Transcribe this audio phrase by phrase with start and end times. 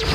[0.00, 0.08] Moin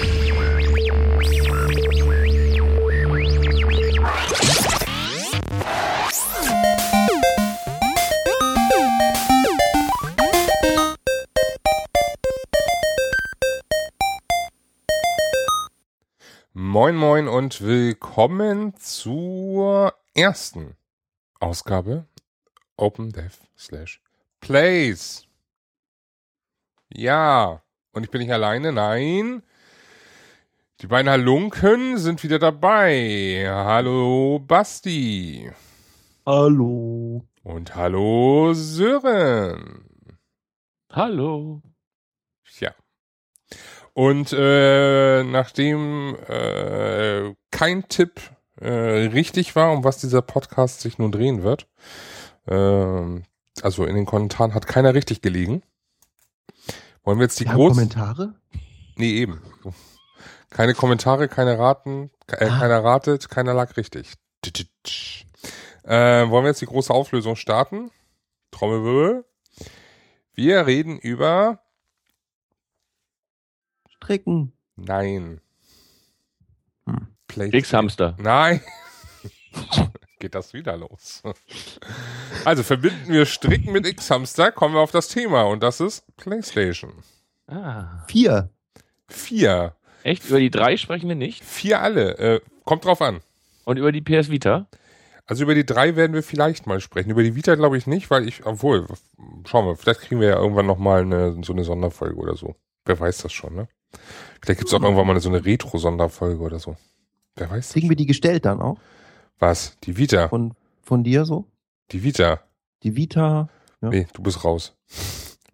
[16.96, 20.76] Moin und willkommen zur ersten
[21.40, 22.08] Ausgabe
[22.76, 24.02] OpenDev slash
[24.40, 25.28] Plays.
[26.92, 27.62] Ja,
[27.92, 29.44] und ich bin nicht alleine, nein.
[30.82, 33.46] Die beiden Halunken sind wieder dabei.
[33.48, 35.50] Hallo Basti.
[36.26, 37.26] Hallo.
[37.44, 39.86] Und hallo Sören.
[40.92, 41.62] Hallo.
[42.60, 42.72] Ja.
[43.94, 48.20] Und äh, nachdem äh, kein Tipp
[48.60, 51.70] äh, richtig war, um was dieser Podcast sich nun drehen wird,
[52.48, 53.22] äh,
[53.62, 55.64] also in den Kommentaren hat keiner richtig gelegen,
[57.06, 57.90] wollen wir jetzt die haben großen...
[57.90, 58.36] Kommentare?
[58.98, 59.42] Nee, eben.
[60.56, 62.60] Keine Kommentare, keine Raten, äh, Ah.
[62.60, 64.14] keiner ratet, keiner lag richtig.
[65.84, 67.92] Äh, wollen wir jetzt die große Auflösung starten?
[68.52, 69.26] Trommelwirbel.
[70.34, 71.60] Wir reden über...
[73.90, 74.54] Stricken.
[74.78, 75.42] Nein.
[76.86, 77.08] Hm.
[77.28, 78.16] Kriegshamster.
[78.18, 78.62] Nein.
[80.20, 81.22] Geht das wieder los?
[82.46, 87.04] Also verbinden wir Stricken mit X-Hamster, kommen wir auf das Thema und das ist PlayStation.
[87.48, 88.06] Ah.
[88.08, 88.50] Vier.
[89.10, 89.76] Vier.
[90.06, 90.30] Echt?
[90.30, 91.44] Über die drei sprechen wir nicht?
[91.44, 92.18] Vier alle.
[92.20, 93.22] Äh, kommt drauf an.
[93.64, 94.68] Und über die PS Vita?
[95.26, 97.10] Also über die drei werden wir vielleicht mal sprechen.
[97.10, 98.86] Über die Vita glaube ich nicht, weil ich, obwohl,
[99.48, 102.56] schauen wir, vielleicht kriegen wir ja irgendwann nochmal eine, so eine Sonderfolge oder so.
[102.86, 103.68] Wer weiß das schon, ne?
[104.44, 106.78] Vielleicht gibt es auch irgendwann mal so eine Retro-Sonderfolge oder so.
[107.36, 108.78] Wer weiß das Kriegen wir die gestellt dann auch?
[109.40, 109.76] Was?
[109.86, 110.28] Die Vita.
[110.30, 111.46] Von, von dir so?
[111.92, 112.42] Die Vita.
[112.84, 113.50] Die Vita.
[113.82, 113.90] Ja.
[113.90, 114.76] Nee, du bist raus.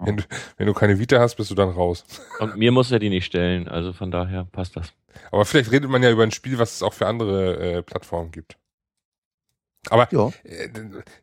[0.04, 0.24] Wenn du,
[0.58, 2.04] wenn du keine Vita hast, bist du dann raus.
[2.40, 4.94] Und mir muss er die nicht stellen, also von daher passt das.
[5.32, 8.32] Aber vielleicht redet man ja über ein Spiel, was es auch für andere äh, Plattformen
[8.32, 8.58] gibt.
[9.90, 10.28] Aber Ja.
[10.44, 10.70] äh,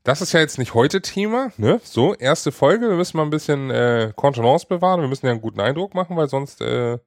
[0.03, 1.81] das ist ja jetzt nicht heute Thema, ne?
[1.85, 5.41] So, erste Folge, wir müssen mal ein bisschen äh, Kontenance bewahren, wir müssen ja einen
[5.41, 6.99] guten Eindruck machen, weil sonst äh,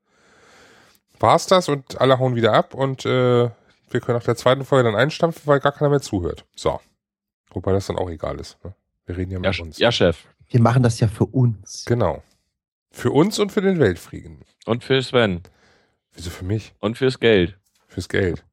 [1.20, 3.50] war's das und alle hauen wieder ab und äh,
[3.90, 6.46] wir können nach der zweiten Folge dann einstampfen, weil gar keiner mehr zuhört.
[6.56, 6.80] So.
[7.52, 8.58] Wobei das dann auch egal ist.
[8.64, 8.74] Ne?
[9.06, 9.78] Wir reden ja Ja, mit Sch- uns.
[9.78, 10.26] ja, Chef.
[10.52, 11.86] Wir machen das ja für uns.
[11.86, 12.22] Genau.
[12.92, 14.42] Für uns und für den Weltfrieden.
[14.66, 15.42] Und für Sven.
[16.14, 16.74] Wieso für mich?
[16.80, 17.58] Und fürs Geld.
[17.88, 18.44] Fürs Geld.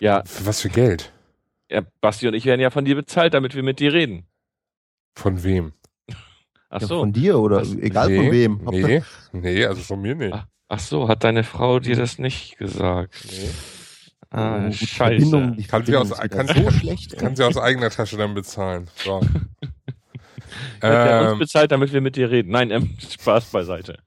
[0.00, 1.12] Ja, Für was für Geld?
[1.68, 4.24] ja, Basti und ich werden ja von dir bezahlt, damit wir mit dir reden.
[5.16, 5.72] Von wem?
[6.70, 7.00] Ach Ja, so.
[7.00, 8.60] von dir oder Das- egal nee, von wem.
[8.70, 9.02] Nee,
[9.32, 10.32] nee, also von mir nicht.
[10.32, 13.14] Ach, ach so, hat deine Frau dir das nicht gesagt?
[13.28, 13.50] Nee.
[14.30, 14.96] Ah, Oh, die scheiße.
[14.96, 17.18] Verbindung, die Kann sie aus- Verbindung kann so schlecht.
[17.18, 18.88] Kann sie aus eigener Tasche dann bezahlen.
[18.94, 19.20] So.
[20.82, 22.50] Hat der uns ähm, bezahlt, damit wir mit dir reden?
[22.50, 23.98] Nein, ähm, Spaß beiseite.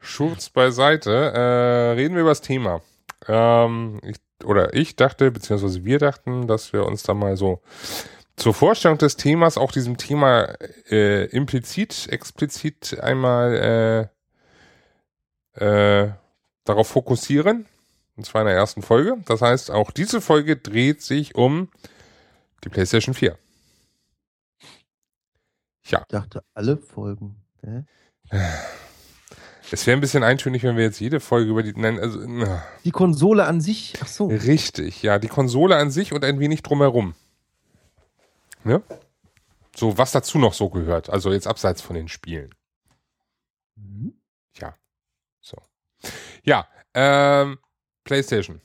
[0.00, 1.10] Schurz beiseite.
[1.10, 2.82] Äh, reden wir über das Thema.
[3.26, 7.62] Ähm, ich, oder ich dachte, beziehungsweise wir dachten, dass wir uns da mal so
[8.36, 10.54] zur Vorstellung des Themas, auch diesem Thema
[10.90, 14.10] äh, implizit, explizit einmal
[15.58, 16.12] äh, äh,
[16.64, 17.66] darauf fokussieren.
[18.16, 19.16] Und zwar in der ersten Folge.
[19.26, 21.68] Das heißt, auch diese Folge dreht sich um
[22.64, 23.36] die PlayStation 4.
[25.86, 27.36] Ja, Ich dachte, alle Folgen.
[27.62, 27.84] Hä?
[29.70, 31.72] es wäre ein bisschen eintönig, wenn wir jetzt jede Folge über die.
[31.74, 32.20] Nein, also.
[32.26, 32.62] Na.
[32.84, 33.94] Die Konsole an sich.
[34.02, 34.26] Ach so.
[34.28, 37.14] Richtig, ja, die Konsole an sich und ein wenig drumherum.
[38.64, 38.82] Ne?
[39.76, 42.54] So, was dazu noch so gehört, also jetzt abseits von den Spielen.
[43.76, 44.14] Mhm.
[44.58, 44.74] Ja,
[45.40, 45.56] so.
[46.44, 47.58] Ja, ähm,
[48.04, 48.60] PlayStation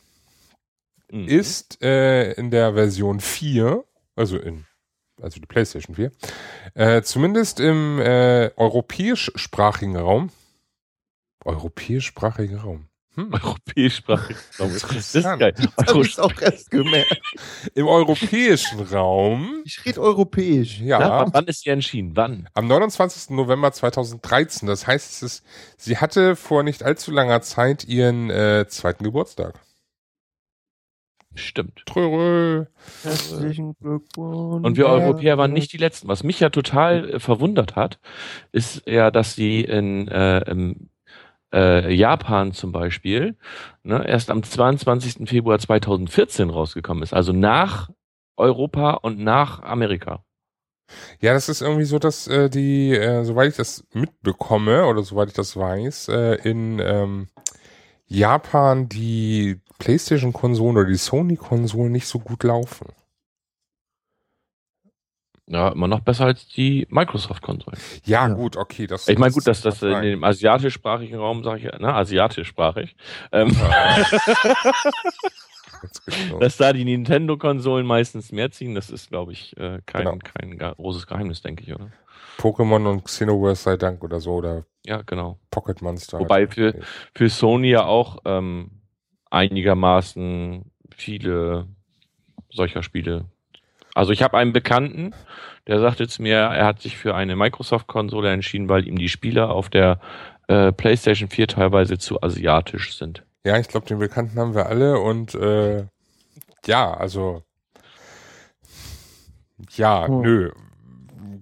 [1.11, 1.27] Mhm.
[1.27, 3.83] ist äh, in der Version 4,
[4.15, 4.65] also in,
[5.21, 6.11] also die PlayStation 4,
[6.75, 10.31] äh, zumindest im äh, europäischsprachigen Raum,
[11.45, 13.33] europäischsprachigen Raum, hm?
[13.33, 14.37] Europäischsprachig.
[14.57, 15.53] Das ist geil.
[15.77, 17.19] Das habe ich auch erst gemerkt.
[17.73, 20.79] im europäischen Raum, Ich rede europäisch.
[20.79, 22.11] ja, Ja, wann ist sie entschieden?
[22.15, 22.47] Wann?
[22.53, 23.31] Am 29.
[23.31, 24.67] November 2013.
[24.67, 25.45] Das heißt, es ist,
[25.77, 29.59] sie hatte vor nicht allzu langer Zeit ihren äh, zweiten Geburtstag.
[31.39, 31.83] Stimmt.
[31.85, 32.65] Trörö.
[33.03, 34.65] Herzlichen Glückwunsch.
[34.65, 36.07] Und wir Europäer waren nicht die Letzten.
[36.07, 37.99] Was mich ja total äh, verwundert hat,
[38.51, 40.89] ist ja, dass sie in äh, im,
[41.53, 43.37] äh, Japan zum Beispiel
[43.83, 45.27] ne, erst am 22.
[45.27, 47.13] Februar 2014 rausgekommen ist.
[47.13, 47.89] Also nach
[48.37, 50.23] Europa und nach Amerika.
[51.21, 55.29] Ja, das ist irgendwie so, dass äh, die, äh, soweit ich das mitbekomme oder soweit
[55.29, 57.27] ich das weiß, äh, in ähm,
[58.07, 62.87] Japan die PlayStation-Konsolen oder die Sony-Konsolen nicht so gut laufen.
[65.51, 67.79] Ja, immer noch besser als die Microsoft-Konsolen.
[68.05, 68.33] Ja, Ja.
[68.35, 68.85] gut, okay.
[68.85, 70.03] Das, Ich meine, gut, dass das in Nein.
[70.03, 72.95] dem asiatischsprachigen Raum, sage ich, ja, ne, asiatischsprachig,
[73.31, 73.47] ähm,
[76.29, 76.39] los.
[76.39, 80.17] dass da die Nintendo-Konsolen meistens mehr ziehen, das ist, glaube ich, äh, kein, Genau.
[80.23, 81.89] kein großes Geheimnis, denke ich, oder?
[82.37, 85.39] Pokémon und Xenoverse sei Dank oder so oder Ja, genau.
[85.51, 86.19] Pocket Monster.
[86.19, 86.53] Wobei halt.
[86.53, 86.79] für-
[87.15, 88.78] Für Sony ja auch ähm,
[89.29, 91.67] einigermaßen viele
[92.51, 93.25] solcher Spiele.
[93.95, 95.13] Also ich habe einen Bekannten,
[95.67, 99.49] der sagte zu mir, er hat sich für eine Microsoft-Konsole entschieden, weil ihm die Spiele
[99.49, 99.99] auf der
[100.47, 103.23] äh, PlayStation 4 teilweise zu asiatisch sind.
[103.45, 105.87] Ja, ich glaube, den Bekannten haben wir alle und äh,
[106.67, 107.43] ja, also
[109.77, 110.21] ja, Hm.
[110.21, 110.51] nö.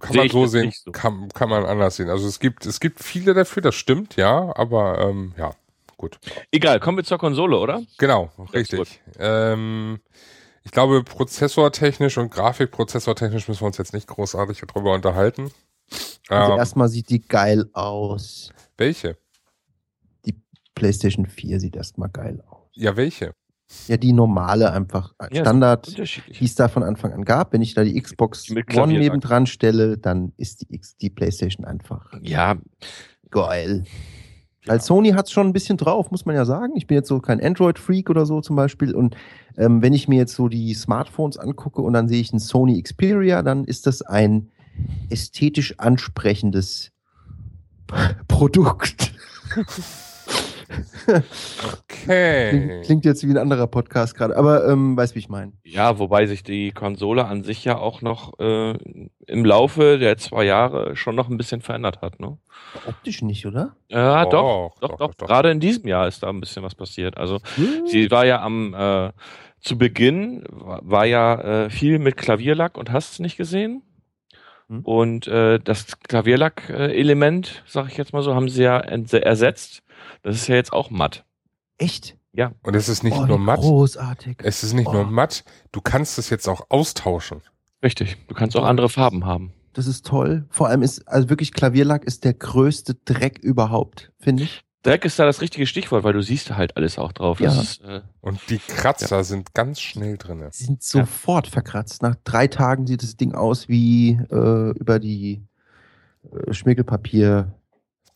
[0.00, 0.92] Kann Sehe man so sehen, so.
[0.92, 2.10] kann, kann man anders sehen.
[2.10, 5.54] Also es gibt, es gibt viele dafür, das stimmt, ja, aber ähm, ja,
[5.98, 6.18] gut.
[6.50, 7.82] Egal, kommen wir zur Konsole, oder?
[7.98, 9.00] Genau, richtig.
[9.18, 9.98] Ähm,
[10.64, 15.50] ich glaube, prozessortechnisch und grafikprozessortechnisch müssen wir uns jetzt nicht großartig darüber unterhalten.
[16.28, 18.50] Also Ähm, erstmal sieht die geil aus.
[18.78, 19.18] welche?
[20.74, 22.68] PlayStation 4 sieht erstmal geil aus.
[22.74, 23.34] Ja, welche?
[23.88, 26.38] Ja, die normale einfach Ja, Standard, Unterschiedlich.
[26.38, 27.52] die es da von Anfang an gab.
[27.52, 31.66] Wenn ich da die Xbox Die One nebendran stelle, dann ist die, X, die PlayStation
[31.66, 32.56] einfach Ja,
[33.30, 33.84] geil.
[34.68, 36.74] Weil Sony hat es schon ein bisschen drauf, muss man ja sagen.
[36.76, 38.94] Ich bin jetzt so kein Android-Freak oder so zum Beispiel.
[38.94, 39.16] Und
[39.56, 42.80] ähm, wenn ich mir jetzt so die Smartphones angucke und dann sehe ich ein Sony
[42.82, 44.48] Xperia, dann ist das ein
[45.10, 46.92] ästhetisch ansprechendes
[48.28, 49.12] Produkt.
[51.88, 52.50] Okay.
[52.50, 55.52] Klingt, klingt jetzt wie ein anderer Podcast gerade, aber ähm, weiß, wie ich meine.
[55.64, 58.76] Ja, wobei sich die Konsole an sich ja auch noch äh,
[59.26, 62.38] im Laufe der zwei Jahre schon noch ein bisschen verändert hat, ne?
[62.86, 63.76] Optisch nicht, oder?
[63.88, 65.26] Ja, Doch, doch, doch, doch, doch, doch.
[65.26, 67.16] Gerade in diesem Jahr ist da ein bisschen was passiert.
[67.16, 67.40] Also
[67.86, 69.12] sie war ja am äh,
[69.60, 73.82] zu Beginn war, ja äh, viel mit Klavierlack und hast es nicht gesehen.
[74.68, 74.80] Hm.
[74.82, 79.82] Und äh, das Klavierlack-Element, sag ich jetzt mal so, haben sie ja ersetzt.
[80.22, 81.24] Das ist ja jetzt auch matt.
[81.78, 82.16] Echt?
[82.32, 82.52] Ja.
[82.62, 84.38] Und es ist nicht oh, nur matt, Großartig.
[84.42, 84.92] es ist nicht Oh.
[84.92, 87.40] nur matt, du kannst es jetzt auch austauschen.
[87.82, 88.16] Richtig.
[88.28, 89.52] Du kannst auch andere Farben haben.
[89.72, 90.46] Das ist toll.
[90.50, 94.64] Vor allem ist, also wirklich Klavierlack ist der größte Dreck überhaupt, finde ich.
[94.82, 97.40] Dreck ist da das richtige Stichwort, weil du siehst halt alles auch drauf.
[97.40, 97.50] Ja.
[97.60, 100.48] Ist, äh, Und die Kratzer sind ganz schnell drinne.
[100.52, 102.02] Sie sind sofort verkratzt.
[102.02, 105.42] Nach drei Tagen sieht das Ding aus wie äh, über die
[106.32, 107.54] äh, Schmirgelpapier.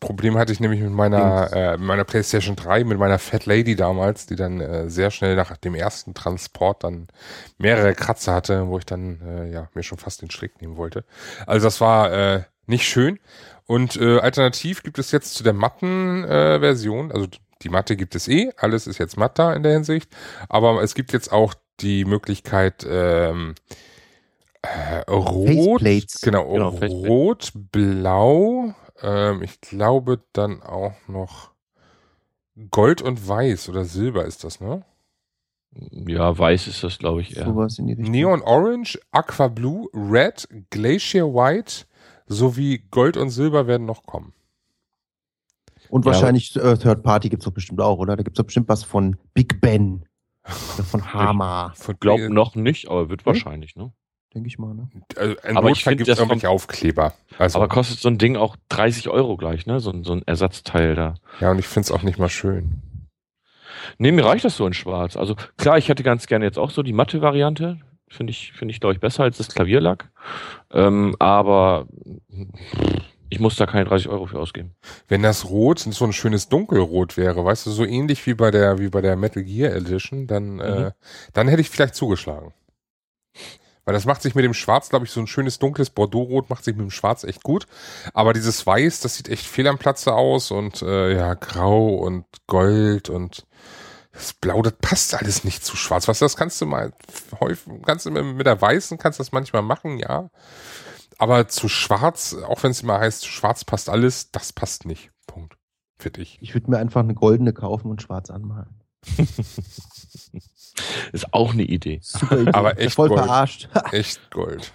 [0.03, 4.25] Problem hatte ich nämlich mit meiner, äh, meiner PlayStation 3, mit meiner Fat Lady damals,
[4.25, 7.07] die dann äh, sehr schnell nach dem ersten Transport dann
[7.57, 11.03] mehrere Kratzer hatte, wo ich dann äh, ja mir schon fast den Strick nehmen wollte.
[11.47, 13.19] Also das war äh, nicht schön.
[13.65, 17.27] Und äh, alternativ gibt es jetzt zu der matten äh, Version, also
[17.61, 20.09] die Matte gibt es eh, alles ist jetzt matt da in der Hinsicht,
[20.49, 23.55] aber es gibt jetzt auch die Möglichkeit ähm,
[24.61, 26.21] äh, rot, Faceplates.
[26.21, 27.07] genau, Genau, Faceplate.
[27.07, 31.51] rot, blau, ähm, ich glaube dann auch noch
[32.71, 34.85] Gold und Weiß oder Silber ist das, ne?
[36.07, 37.45] ja, weiß ist das, glaube ich, eher.
[37.45, 38.11] Sowas in die Richtung.
[38.11, 41.85] Neon Orange, Aqua Blue, Red, Glacier White
[42.27, 44.33] sowie Gold und Silber werden noch kommen.
[45.89, 48.15] Und Ja, wahrscheinlich äh, Third Party gibt es doch bestimmt auch, oder?
[48.15, 50.05] Da gibt es doch bestimmt was von Big Ben.
[50.45, 53.91] Oder von Hama, Von Glaub noch nicht, aber wird wahrscheinlich, ne?
[54.33, 54.73] Denke ich mal.
[54.73, 54.89] Ne?
[55.15, 57.13] Also ein Aber ich Notfall find, gibt es das irgendwelche Aufkleber.
[57.37, 59.79] Also, Aber kostet so ein Ding auch 30 Euro gleich, ne?
[59.79, 61.15] So, ein- so ein Ersatzteil da.
[61.39, 62.81] ja, und ich finde es auch nicht mal schön.
[63.97, 65.17] Nee, mir reicht das so in schwarz.
[65.17, 67.79] Also klar, ich hätte ganz gerne jetzt auch so die matte Variante.
[68.07, 70.09] Finde ich, finde ich, glaube ich, besser als das Klavierlack.
[70.71, 71.87] Ähm, aber
[73.29, 74.75] ich muss da keine 30 Euro für ausgeben.
[75.07, 78.77] Wenn das Rot so ein schönes Dunkelrot wäre, weißt du, so ähnlich wie bei der,
[78.79, 80.91] wie bei der Metal Gear Edition, dann, äh,
[81.33, 82.53] dann hätte ich vielleicht zugeschlagen.
[83.85, 86.63] Weil das macht sich mit dem Schwarz, glaube ich, so ein schönes dunkles Bordeaux-Rot macht
[86.63, 87.67] sich mit dem Schwarz echt gut.
[88.13, 92.25] Aber dieses Weiß, das sieht echt fehl am Platze aus und äh, ja, Grau und
[92.47, 93.45] Gold und
[94.13, 96.07] das Blau, das passt alles nicht zu Schwarz.
[96.07, 96.93] Was das kannst du mal
[97.39, 100.29] häufig, kannst du mit, der Weißen kannst du das manchmal machen, ja.
[101.17, 105.11] Aber zu Schwarz, auch wenn es immer heißt, Schwarz passt alles, das passt nicht.
[105.27, 105.57] Punkt.
[105.97, 106.37] Für dich.
[106.41, 108.82] Ich würde mir einfach eine goldene kaufen und schwarz anmalen.
[111.11, 111.99] Ist auch eine Idee.
[112.01, 112.51] Super Idee.
[112.51, 113.21] Aber echt Voll Gold.
[113.21, 113.69] verarscht.
[113.91, 114.73] Echt Gold.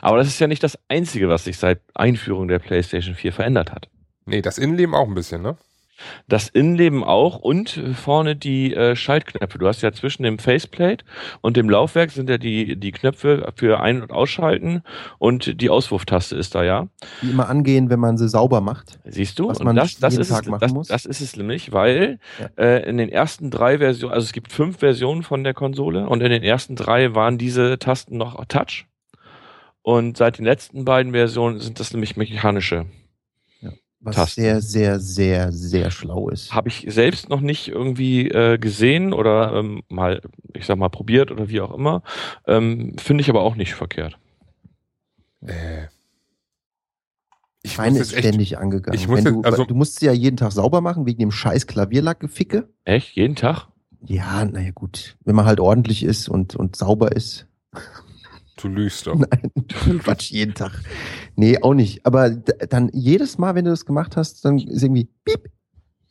[0.00, 3.70] Aber das ist ja nicht das Einzige, was sich seit Einführung der PlayStation 4 verändert
[3.72, 3.90] hat.
[4.24, 5.58] Nee, das Innenleben auch ein bisschen, ne?
[6.28, 9.58] Das Innenleben auch und vorne die äh, Schaltknöpfe.
[9.58, 11.04] Du hast ja zwischen dem Faceplate
[11.40, 14.82] und dem Laufwerk sind ja die, die Knöpfe für Ein- und Ausschalten
[15.18, 16.88] und die Auswurftaste ist da ja.
[17.22, 18.98] Die immer angehen, wenn man sie sauber macht.
[19.04, 19.48] Siehst du?
[19.48, 20.88] Was man das, das, jeden ist Tag es, machen das, muss.
[20.88, 22.48] das ist es nämlich, weil Ja.
[22.64, 26.22] äh, in den ersten drei Versionen, also es gibt fünf Versionen von der Konsole und
[26.22, 28.86] in den ersten drei waren diese Tasten noch Touch.
[29.82, 32.86] Und seit den letzten beiden Versionen sind das nämlich mechanische.
[34.02, 34.40] Was Tasten.
[34.40, 36.54] sehr, sehr, sehr, sehr schlau ist.
[36.54, 40.22] Habe ich selbst noch nicht irgendwie äh, gesehen oder ähm, mal,
[40.54, 42.02] ich sag mal, probiert oder wie auch immer.
[42.46, 44.18] Ähm, Finde ich aber auch nicht verkehrt.
[45.46, 45.86] Äh,
[47.62, 48.98] ich Meine muss ist echt, ständig angegangen.
[48.98, 51.18] ich muss Wenn jetzt- du, also- du musst sie ja jeden Tag sauber machen wegen
[51.18, 52.68] dem scheiß Klavierlackgeficke.
[52.84, 53.14] Echt?
[53.16, 53.66] Jeden Tag?
[54.06, 55.16] Ja, naja, gut.
[55.26, 57.46] Wenn man halt ordentlich ist und, und sauber ist.
[58.62, 59.16] Du lügst doch.
[59.16, 59.52] Nein,
[60.00, 60.72] Quatsch, jeden Tag.
[61.36, 62.04] Nee, auch nicht.
[62.06, 65.50] Aber dann jedes Mal, wenn du das gemacht hast, dann ist irgendwie piep.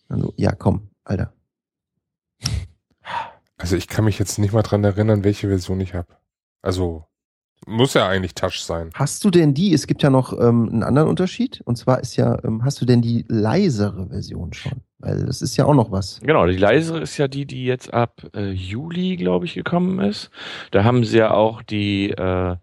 [0.07, 1.33] Also, ja, komm, Alter.
[3.57, 6.17] Also ich kann mich jetzt nicht mal dran erinnern, welche Version ich habe.
[6.61, 7.05] Also
[7.67, 8.89] muss ja eigentlich Touch sein.
[8.93, 12.15] Hast du denn die, es gibt ja noch ähm, einen anderen Unterschied, und zwar ist
[12.15, 14.81] ja, ähm, hast du denn die leisere Version schon?
[14.99, 16.19] Weil das ist ja auch noch was.
[16.21, 20.29] Genau, die leisere ist ja die, die jetzt ab äh, Juli, glaube ich, gekommen ist.
[20.71, 22.55] Da haben sie ja auch die, äh,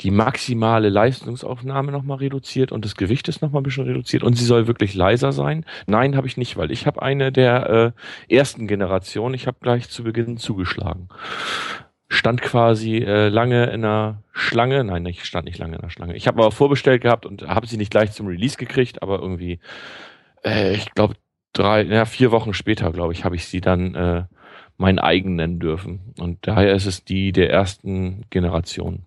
[0.00, 4.44] die maximale Leistungsaufnahme nochmal reduziert und das Gewicht ist nochmal ein bisschen reduziert und sie
[4.44, 5.64] soll wirklich leiser sein.
[5.86, 7.94] Nein, habe ich nicht, weil ich habe eine der
[8.28, 11.08] äh, ersten Generation, ich habe gleich zu Beginn zugeschlagen.
[12.14, 16.14] Stand quasi äh, lange in einer Schlange, nein, ich stand nicht lange in einer Schlange.
[16.14, 19.58] Ich habe aber vorbestellt gehabt und habe sie nicht gleich zum Release gekriegt, aber irgendwie,
[20.44, 21.14] äh, ich glaube,
[21.52, 24.24] drei, ja, vier Wochen später, glaube ich, habe ich sie dann äh,
[24.76, 26.14] mein eigen nennen dürfen.
[26.18, 29.06] Und daher ist es die der ersten Generation.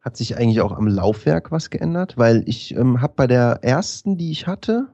[0.00, 2.16] Hat sich eigentlich auch am Laufwerk was geändert?
[2.16, 4.88] Weil ich ähm, habe bei der ersten, die ich hatte,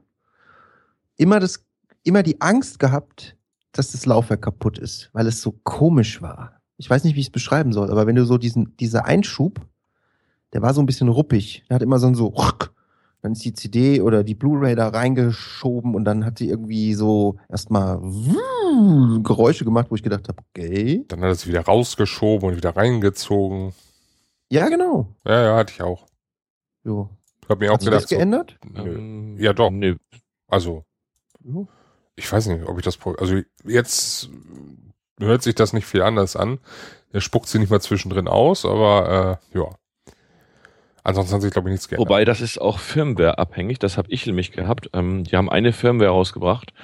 [1.16, 1.64] immer das,
[2.04, 3.36] immer die Angst gehabt,
[3.72, 6.60] dass das Laufwerk kaputt ist, weil es so komisch war.
[6.76, 9.60] Ich weiß nicht, wie ich es beschreiben soll, aber wenn du so diesen, dieser Einschub,
[10.52, 11.64] der war so ein bisschen ruppig.
[11.68, 12.32] Der hat immer so ein so,
[13.22, 17.36] dann ist die CD oder die Blu-ray da reingeschoben und dann hat sie irgendwie so
[17.48, 18.00] erstmal
[19.22, 21.04] Geräusche gemacht, wo ich gedacht habe, okay.
[21.08, 23.72] Dann hat er es wieder rausgeschoben und wieder reingezogen.
[24.50, 25.14] Ja, genau.
[25.26, 26.06] Ja, ja, hatte ich auch.
[26.82, 27.10] Jo.
[27.42, 28.58] Ich habe mir auch Hat sich das gedacht, so, geändert?
[28.64, 29.36] nö.
[29.38, 29.70] Ja, doch.
[29.70, 29.96] Nö.
[30.48, 30.84] also
[31.44, 31.68] Jo.
[32.20, 34.28] Ich weiß nicht, ob ich das, also jetzt
[35.18, 36.58] hört sich das nicht viel anders an.
[37.12, 39.70] Er spuckt sie nicht mal zwischendrin aus, aber äh, ja.
[41.02, 42.06] Ansonsten hat sich, glaube ich, nichts geändert.
[42.06, 43.78] Wobei, das ist auch Firmware abhängig.
[43.78, 44.90] Das habe ich nämlich gehabt.
[44.92, 46.74] Ähm, die haben eine Firmware rausgebracht.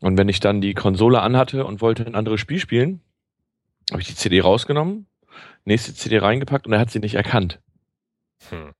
[0.00, 3.02] Und wenn ich dann die Konsole anhatte und wollte ein anderes Spiel spielen,
[3.90, 5.06] habe ich die CD rausgenommen,
[5.66, 7.60] nächste CD reingepackt und er hat sie nicht erkannt.
[8.48, 8.72] Hm.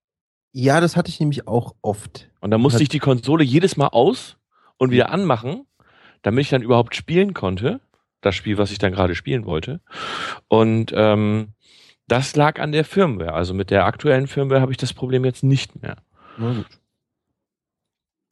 [0.53, 2.31] Ja, das hatte ich nämlich auch oft.
[2.41, 4.39] Und dann musste ich die Konsole jedes Mal aus
[4.79, 5.67] und wieder anmachen,
[6.25, 7.81] damit ich dann überhaupt spielen konnte.
[8.21, 9.81] Das Spiel, was ich dann gerade spielen wollte.
[10.49, 11.53] Und ähm,
[12.09, 13.35] das lag an der Firmware.
[13.35, 15.97] Also mit der aktuellen Firmware habe ich das Problem jetzt nicht mehr.
[16.39, 16.67] Na gut.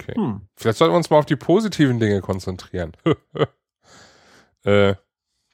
[0.00, 0.14] Okay.
[0.16, 0.40] Hm.
[0.56, 2.92] Vielleicht sollten wir uns mal auf die positiven Dinge konzentrieren.
[4.64, 4.94] äh,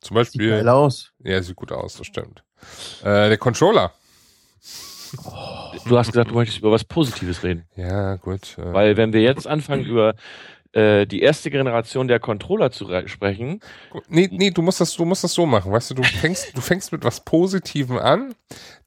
[0.00, 0.50] zum Sieht Beispiel.
[0.50, 1.12] geil aus.
[1.18, 2.44] Ja, sieht gut aus, das stimmt.
[3.02, 3.92] Äh, der Controller.
[5.86, 7.66] Du hast gesagt, du möchtest über was Positives reden.
[7.76, 8.56] Ja, gut.
[8.58, 10.14] Äh, Weil wenn wir jetzt anfangen, über
[10.78, 13.60] äh, die erste Generation der Controller zu re- sprechen,
[14.08, 16.60] Nee, nee, du musst das, du musst das so machen, weißt du, du fängst, du
[16.60, 18.34] fängst mit was Positivem an,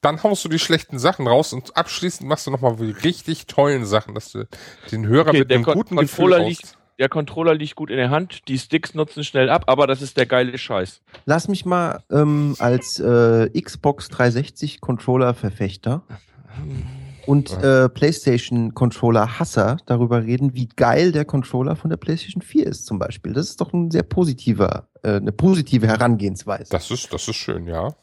[0.02, 3.86] dann haust du die schlechten Sachen raus und abschließend machst du nochmal die richtig tollen
[3.86, 4.48] Sachen, dass du
[4.92, 6.78] den Hörer Okay, mit einem Kon- guten Controller Gefühl liegt- raus.
[7.00, 10.18] der Controller liegt gut in der Hand, die Sticks nutzen schnell ab, aber das ist
[10.18, 11.02] der geile Scheiß.
[11.26, 16.04] Lass mich mal ähm, als äh, Xbox 360 Controller Verfechter
[17.28, 22.68] und äh, PlayStation Controller Hasser darüber reden, wie geil der Controller von der PlayStation 4
[22.68, 23.34] ist zum Beispiel.
[23.34, 26.72] Das ist doch ein sehr positiver, äh, eine positive Herangehensweise.
[26.72, 27.96] Das ist, das ist schön, ja.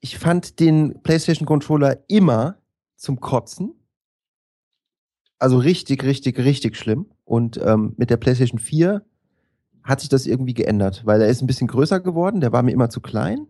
[0.00, 2.58] ich fand den PlayStation Controller immer
[2.96, 3.74] zum Kotzen.
[5.38, 7.06] Also richtig, richtig, richtig schlimm.
[7.24, 9.04] Und ähm, mit der PlayStation 4
[9.82, 12.72] hat sich das irgendwie geändert, weil er ist ein bisschen größer geworden, der war mir
[12.72, 13.46] immer zu klein.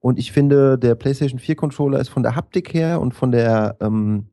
[0.00, 3.76] Und ich finde, der PlayStation 4 Controller ist von der Haptik her und von der,
[3.80, 4.26] ähm,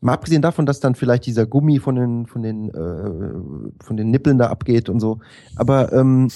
[0.00, 4.10] mal abgesehen davon, dass dann vielleicht dieser Gummi von den, von den, äh, von den
[4.10, 5.20] Nippeln da abgeht und so,
[5.56, 6.28] aber ähm,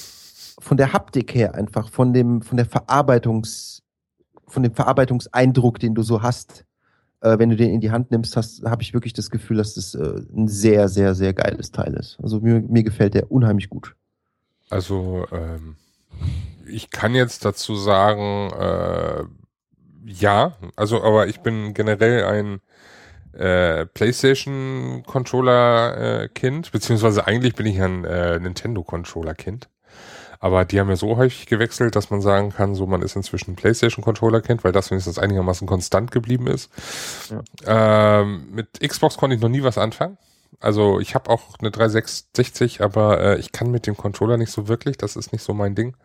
[0.58, 3.82] von der Haptik her einfach, von dem, von der Verarbeitungs,
[4.46, 6.64] von dem Verarbeitungseindruck, den du so hast,
[7.20, 9.94] äh, wenn du den in die Hand nimmst, habe ich wirklich das Gefühl, dass das
[9.94, 12.18] äh, ein sehr, sehr, sehr geiles Teil ist.
[12.22, 13.94] Also mir, mir gefällt der unheimlich gut.
[14.70, 15.76] Also, ähm,
[16.66, 19.24] ich kann jetzt dazu sagen, äh,
[20.06, 22.60] ja, also, aber ich bin generell ein
[23.38, 26.28] äh, PlayStation Controller äh,
[26.70, 29.68] beziehungsweise eigentlich bin ich ein äh, Nintendo Controller Kind.
[30.40, 33.56] Aber die haben ja so häufig gewechselt, dass man sagen kann, so man ist inzwischen
[33.56, 36.70] PlayStation Controller Kind, weil das wenigstens einigermaßen konstant geblieben ist.
[37.66, 40.18] Ähm, mit Xbox konnte ich noch nie was anfangen.
[40.60, 44.68] Also ich habe auch eine 360, aber äh, ich kann mit dem Controller nicht so
[44.68, 44.98] wirklich.
[44.98, 45.96] Das ist nicht so mein Ding.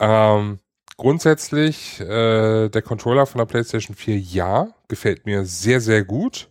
[0.00, 0.58] Ähm,
[0.96, 6.50] grundsätzlich äh, der Controller von der PlayStation 4 ja, gefällt mir sehr, sehr gut.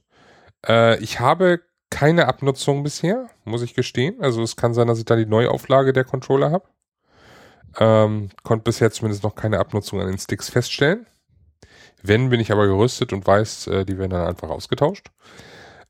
[0.66, 4.22] Äh, ich habe keine Abnutzung bisher, muss ich gestehen.
[4.22, 6.66] Also es kann sein, dass ich da die Neuauflage der Controller habe.
[7.80, 11.08] Ähm, konnte bisher zumindest noch keine Abnutzung an den Sticks feststellen.
[12.02, 15.08] Wenn, bin ich aber gerüstet und weiß, äh, die werden dann einfach ausgetauscht.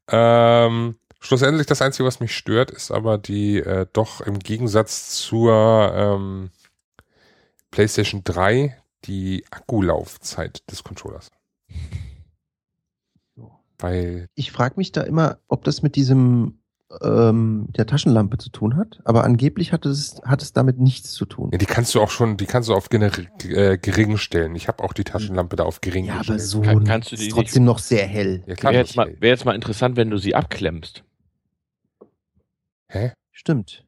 [0.07, 5.91] Ähm, schlussendlich das Einzige, was mich stört, ist aber die äh, doch im Gegensatz zur
[5.93, 6.51] ähm,
[7.71, 11.31] PlayStation 3 die Akkulaufzeit des Controllers.
[13.77, 16.59] Weil Ich frage mich da immer, ob das mit diesem
[17.01, 21.25] ähm, der Taschenlampe zu tun hat, aber angeblich hat es, hat es damit nichts zu
[21.25, 21.49] tun.
[21.51, 24.55] ja, die kannst du auch schon, die kannst du auf äh, gering stellen.
[24.55, 26.41] Ich habe auch die Taschenlampe da auf gering Ja, aber gestellt.
[26.41, 28.43] so Kann- kannst du die ist trotzdem noch sehr hell.
[28.47, 28.73] Ja, klar.
[28.73, 31.03] Wäre jetzt, mal, wär jetzt mal interessant, wenn du sie abklemmst.
[32.87, 33.13] Hä?
[33.31, 33.85] Stimmt.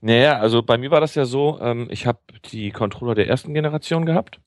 [0.00, 2.20] Naja, also bei mir war das ja so, ähm, ich habe
[2.52, 4.40] die Controller der ersten Generation gehabt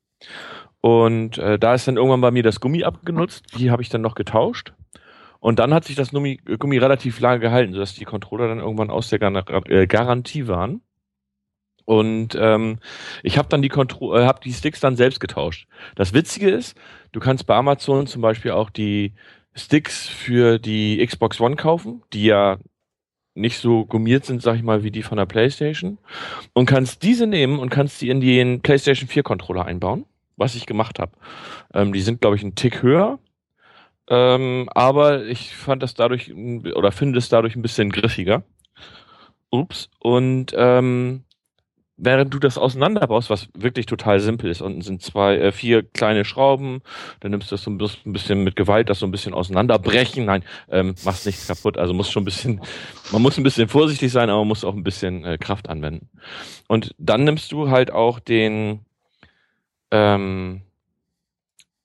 [0.82, 4.02] und äh, da ist dann irgendwann bei mir das Gummi abgenutzt, die habe ich dann
[4.02, 4.74] noch getauscht
[5.42, 8.92] und dann hat sich das Gummi, Gummi relativ lange gehalten, sodass die Controller dann irgendwann
[8.92, 10.82] aus der Gar äh, Garantie waren.
[11.84, 12.78] Und ähm,
[13.24, 15.68] ich habe dann die Kontro äh, hab die Sticks dann selbst getauscht.
[15.96, 16.78] Das Witzige ist,
[17.12, 19.16] du kannst bei Amazon zum Beispiel auch die
[19.56, 22.60] Sticks für die Xbox One kaufen, die ja
[23.34, 25.98] nicht so gummiert sind, sag ich mal, wie die von der PlayStation.
[26.54, 30.06] Und kannst diese nehmen und kannst die in den PlayStation 4 Controller einbauen,
[30.38, 31.12] was ich gemacht habe.
[31.74, 33.20] Ähm, die sind, glaube ich, einen Tick höher.
[34.10, 38.44] Ähm, aber ich fand das dadurch oder finde es dadurch ein bisschen griffiger.
[39.52, 39.90] Ups.
[40.00, 41.24] Und ähm,
[42.04, 46.26] während du das auseinanderbaust, was wirklich total simpel ist, unten sind zwei, äh, vier kleine
[46.26, 46.82] Schrauben,
[47.20, 49.34] dann nimmst du das so ein bis- ein bisschen mit Gewalt, das so ein bisschen
[49.36, 50.26] auseinanderbrechen.
[50.26, 51.78] Nein, ähm, machst nichts kaputt.
[51.78, 52.62] Also muss schon ein bisschen,
[53.12, 56.10] man muss ein bisschen vorsichtig sein, aber man muss auch ein bisschen äh, Kraft anwenden.
[56.68, 58.80] Und dann nimmst du halt auch den,
[59.92, 60.62] ähm,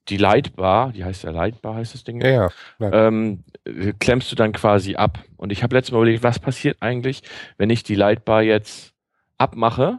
[0.09, 2.25] die Lightbar, die heißt ja Lightbar, heißt das Ding?
[2.25, 3.09] Ja, ja.
[3.09, 5.19] ähm, äh, klemmst du dann quasi ab.
[5.37, 7.23] Und ich habe letztes Mal überlegt, was passiert eigentlich,
[7.59, 8.95] wenn ich die Lightbar jetzt
[9.37, 9.99] abmache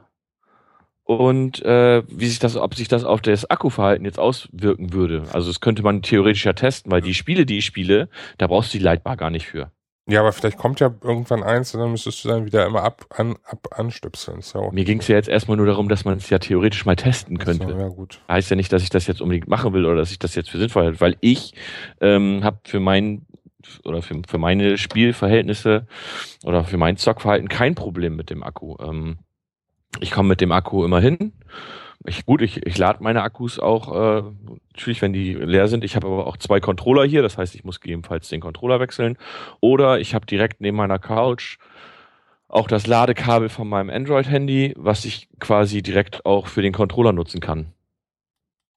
[1.07, 5.23] und äh, wie sich das, ob sich das auf das Akkuverhalten jetzt auswirken würde.
[5.32, 8.73] Also das könnte man theoretisch ja testen, weil die Spiele, die ich spiele, da brauchst
[8.73, 9.71] du die Lightbar gar nicht für.
[10.10, 13.05] Ja, aber vielleicht kommt ja irgendwann eins und dann müsstest du dann wieder immer ab,
[13.10, 14.41] an, ab anstöpseln.
[14.53, 16.97] Auch Mir ging es ja jetzt erstmal nur darum, dass man es ja theoretisch mal
[16.97, 17.67] testen könnte.
[17.67, 18.19] So, ja, gut.
[18.27, 20.49] heißt ja nicht, dass ich das jetzt unbedingt machen will oder dass ich das jetzt
[20.49, 21.53] für sinnvoll halte, weil ich
[22.01, 23.25] ähm, habe für mein
[23.86, 25.88] oder für, für meine Spielverhältnisse
[26.43, 28.75] oder für mein Zockverhalten kein Problem mit dem Akku.
[28.82, 29.19] Ähm,
[30.00, 31.34] ich komme mit dem Akku immer hin.
[32.06, 34.23] Ich, gut, ich, ich lade meine Akkus auch, äh,
[34.73, 35.84] natürlich, wenn die leer sind.
[35.84, 39.17] Ich habe aber auch zwei Controller hier, das heißt, ich muss gegebenenfalls den Controller wechseln.
[39.60, 41.58] Oder ich habe direkt neben meiner Couch
[42.47, 47.41] auch das Ladekabel von meinem Android-Handy, was ich quasi direkt auch für den Controller nutzen
[47.41, 47.73] kann.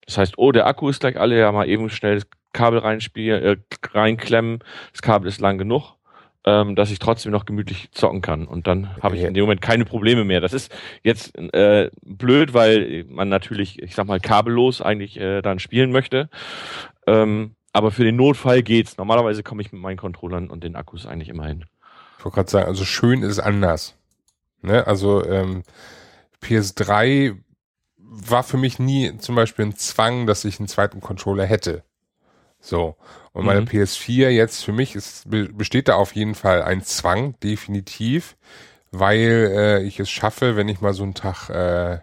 [0.07, 3.43] Das heißt, oh, der Akku ist gleich alle, ja mal eben schnell das Kabel reinspielen,
[3.43, 3.57] äh,
[3.93, 4.59] reinklemmen,
[4.91, 5.95] das Kabel ist lang genug,
[6.45, 8.47] ähm, dass ich trotzdem noch gemütlich zocken kann.
[8.47, 10.41] Und dann habe ich in dem Moment keine Probleme mehr.
[10.41, 10.73] Das ist
[11.03, 16.31] jetzt äh, blöd, weil man natürlich, ich sag mal, kabellos eigentlich äh, dann spielen möchte.
[17.07, 18.97] Ähm, aber für den Notfall geht's.
[18.97, 21.65] Normalerweise komme ich mit meinen Controllern und den Akkus eigentlich immer hin.
[22.19, 23.97] Ich wollte gerade sagen, also schön ist anders.
[24.63, 24.87] Ne?
[24.87, 25.63] Also ähm,
[26.43, 27.37] PS3
[27.97, 31.85] war für mich nie zum Beispiel ein Zwang, dass ich einen zweiten Controller hätte.
[32.61, 32.97] So.
[33.33, 33.67] Und meine Mhm.
[33.67, 38.37] PS4 jetzt für mich ist, be- besteht da auf jeden Fall ein Zwang, definitiv,
[38.91, 42.01] weil äh, ich es schaffe, wenn ich mal so einen Tag äh,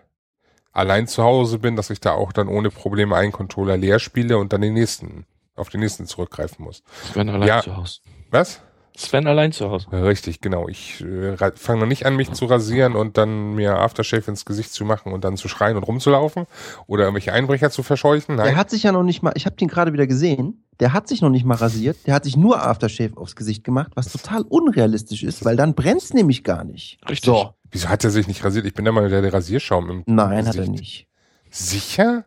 [0.72, 4.38] allein zu Hause bin, dass ich da auch dann ohne Probleme einen Controller leer spiele
[4.38, 6.84] und dann den nächsten, auf den nächsten zurückgreifen muss.
[7.12, 7.62] Sven allein Ja.
[7.62, 8.00] zu Hause.
[8.32, 8.62] Was?
[8.98, 9.88] Sven allein zu Hause.
[9.92, 10.68] Richtig, genau.
[10.68, 14.74] Ich äh, fange noch nicht an, mich zu rasieren und dann mir Aftershave ins Gesicht
[14.74, 16.48] zu machen und dann zu schreien und rumzulaufen
[16.88, 18.38] oder irgendwelche Einbrecher zu verscheuchen.
[18.38, 18.56] Der Nein.
[18.56, 21.22] hat sich ja noch nicht mal, ich habe den gerade wieder gesehen, der hat sich
[21.22, 25.22] noch nicht mal rasiert, der hat sich nur Aftershave aufs Gesicht gemacht, was total unrealistisch
[25.22, 26.98] ist, weil dann brennt's nämlich gar nicht.
[27.08, 27.26] Richtig.
[27.26, 27.52] So.
[27.70, 28.66] Wieso hat er sich nicht rasiert?
[28.66, 30.72] Ich bin der Meinung, der hat Rasierschaum im Nein, hat er Gesicht.
[30.72, 31.08] nicht.
[31.52, 32.26] Sicher?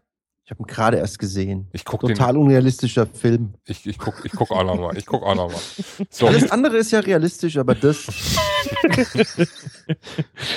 [0.51, 1.69] Ich habe ihn gerade erst gesehen.
[1.73, 2.43] Ich guck Total den.
[2.43, 3.55] unrealistischer Film.
[3.67, 4.99] Ich, ich guck, ich guck auch noch mal.
[4.99, 5.61] Ich guck auch noch mal.
[6.11, 6.27] So.
[6.27, 8.09] Alles andere ist ja realistisch, aber das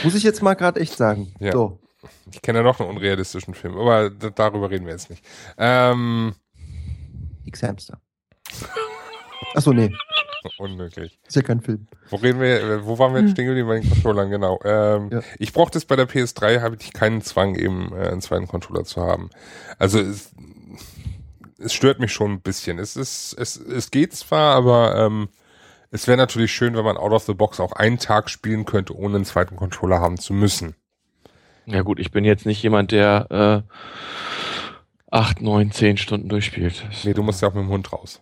[0.03, 1.35] muss ich jetzt mal gerade echt sagen.
[1.39, 1.51] Ja.
[1.51, 1.77] So.
[2.31, 5.23] Ich kenne ja noch einen unrealistischen Film, aber darüber reden wir jetzt nicht.
[5.59, 6.33] Ähm,
[7.45, 8.01] X-Hamster.
[9.53, 9.91] Achso, nee,
[10.57, 11.19] unmöglich.
[11.25, 11.87] ist ja kein Film.
[12.09, 14.29] Wo reden wir, wo waren wir jetzt stehen geblieben bei den Controllern?
[14.29, 14.59] Genau.
[14.63, 15.21] Ähm, Ja.
[15.39, 18.83] Ich brauchte es bei der PS3, habe ich keinen Zwang, eben äh, einen zweiten Controller
[18.83, 19.29] zu haben.
[19.79, 20.31] Also es,
[21.57, 22.79] es stört mich schon ein bisschen.
[22.79, 25.29] Es ist, es, es geht zwar, aber ähm,
[25.91, 28.95] es wäre natürlich schön, wenn man out of the box auch einen Tag spielen könnte,
[28.97, 30.75] ohne einen zweiten Controller haben zu müssen.
[31.65, 33.73] Ja gut, ich bin jetzt nicht jemand, der äh,
[35.11, 36.83] acht, neun, zehn Stunden durchspielt.
[37.03, 38.21] Nee, du musst ja auch mit dem Hund raus.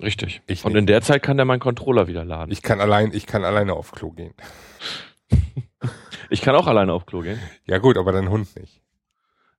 [0.00, 0.42] Richtig.
[0.46, 0.80] Ich Und nicht.
[0.80, 2.52] in der Zeit kann der meinen Controller wieder laden.
[2.52, 4.34] Ich kann allein, ich kann alleine auf Klo gehen.
[6.30, 7.40] Ich kann auch alleine auf Klo gehen.
[7.64, 8.82] Ja gut, aber dein Hund nicht.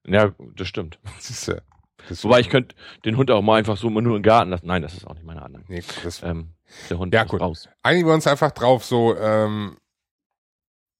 [0.06, 1.00] Ja, das stimmt.
[1.18, 1.60] Siehst du.
[2.08, 4.66] Das- Wobei ich könnte den Hund auch mal einfach so nur im Garten lassen.
[4.68, 5.64] Nein, das ist auch nicht meine Annahme.
[5.66, 5.82] Nee,
[6.22, 6.50] Ähm,
[6.88, 7.40] der Hund Ja, gut.
[7.40, 7.68] raus.
[7.82, 9.78] einigen wir uns einfach drauf, so, ähm,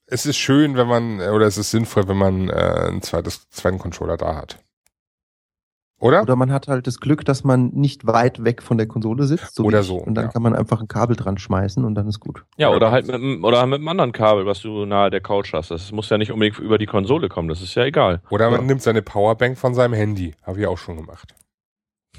[0.06, 3.78] es ist schön, wenn man, oder es ist sinnvoll, wenn man äh, ein zweites, zweiten
[3.78, 4.58] Controller da hat.
[6.00, 6.22] Oder?
[6.22, 9.54] Oder man hat halt das Glück, dass man nicht weit weg von der Konsole sitzt.
[9.54, 10.30] So wie Oder so, Und dann ja.
[10.32, 12.44] kann man einfach ein Kabel dran schmeißen und dann ist gut.
[12.56, 15.52] Ja, Oder halt mit, einem- oder mit einem anderen Kabel, was du nahe der Couch
[15.52, 15.70] hast.
[15.70, 17.48] Das muss ja nicht unbedingt über die Konsole kommen.
[17.48, 18.22] Das ist ja egal.
[18.30, 18.66] Oder man Ja.
[18.66, 20.34] nimmt seine Powerbank von seinem Handy.
[20.42, 21.34] Habe ich auch schon gemacht.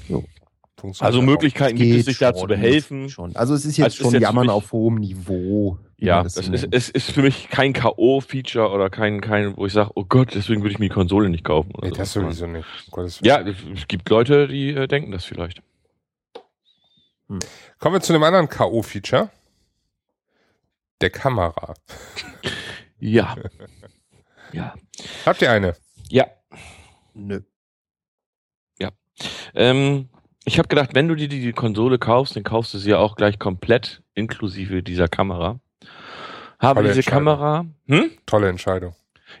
[0.08, 0.22] Jo.
[0.82, 1.22] Funktioniert Also.
[1.22, 3.08] Möglichkeiten gibt es, sich da zu schon, behelfen.
[3.08, 3.36] Schon.
[3.36, 5.78] Also es ist Also jetzt ist schon jetzt Jammern mich- auf hohem Niveau.
[5.96, 9.72] Ja, das so ist, es ist für mich kein K.O.-Feature oder kein, kein, wo ich
[9.72, 11.72] sage, oh Gott, deswegen würde ich mir die Konsole nicht kaufen.
[11.76, 12.20] Oder Nee, das so.
[12.22, 12.66] sowieso nicht.
[13.20, 15.62] Ja, es gibt Leute, die äh, denken das vielleicht.
[17.28, 19.28] Kommen wir zu einem anderen K.O.-Feature.
[21.00, 21.74] Der Kamera.
[23.04, 23.34] Ja.
[24.52, 24.74] ja.
[25.26, 25.74] Habt ihr eine?
[26.08, 26.26] Ja.
[27.14, 27.40] Nö.
[29.54, 30.08] Ähm,
[30.44, 33.16] ich habe gedacht, wenn du dir die Konsole kaufst, dann kaufst du sie ja auch
[33.16, 35.58] gleich komplett inklusive dieser Kamera.
[36.58, 37.08] Habe Tolle diese.
[37.10, 38.10] Kamera, hm?
[38.26, 38.94] Tolle Entscheidung.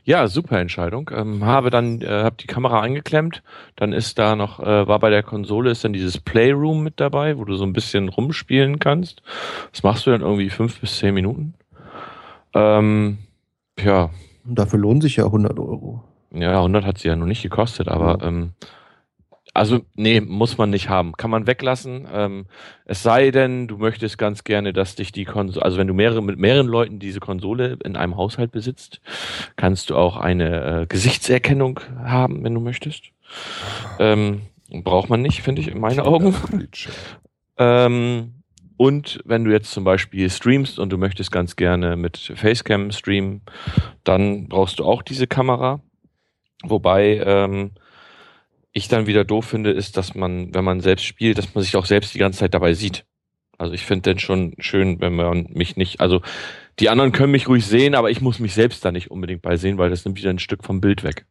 [0.04, 1.10] Ja, super Entscheidung.
[1.14, 3.42] Ähm, habe dann, äh, habe die Kamera eingeklemmt.
[3.76, 7.36] Dann ist da noch, äh, war bei der Konsole ist dann dieses Playroom mit dabei,
[7.36, 9.22] wo du so ein bisschen rumspielen kannst.
[9.70, 11.54] Das machst du dann irgendwie fünf bis zehn Minuten.
[12.54, 13.18] Ähm,
[13.78, 14.10] ja,
[14.44, 16.02] Und dafür lohnen sich ja 100 Euro.
[16.32, 18.28] ja, 100 hat sie ja noch nicht gekostet, aber Ja.
[18.28, 18.52] ähm,
[19.54, 21.12] also nee, muss man nicht haben.
[21.12, 22.08] Kann man weglassen.
[22.12, 22.46] Ähm,
[22.86, 26.22] es sei denn, du möchtest ganz gerne, dass dich die Konsole, also wenn du mehrere
[26.22, 29.00] mit mehreren Leuten diese Konsole in einem Haushalt besitzt,
[29.56, 33.04] kannst du auch eine äh, Gesichtserkennung haben, wenn du möchtest.
[33.98, 36.34] Ähm, braucht man nicht, finde ich, in meinen Augen.
[37.58, 38.32] Ähm,
[38.78, 43.42] und wenn du jetzt zum Beispiel streamst und du möchtest ganz gerne mit Facecam streamen,
[44.02, 45.80] dann brauchst du auch diese Kamera.
[46.64, 47.72] Wobei ähm,
[48.72, 51.76] ich dann wieder doof finde, ist, dass man, wenn man selbst spielt, dass man sich
[51.76, 53.04] auch selbst die ganze Zeit dabei sieht.
[53.58, 56.22] Also ich finde den schon schön, wenn man mich nicht, also
[56.78, 59.56] die anderen können mich ruhig sehen, aber ich muss mich selbst da nicht unbedingt bei
[59.56, 61.26] sehen, weil das nimmt wieder ein Stück vom Bild weg.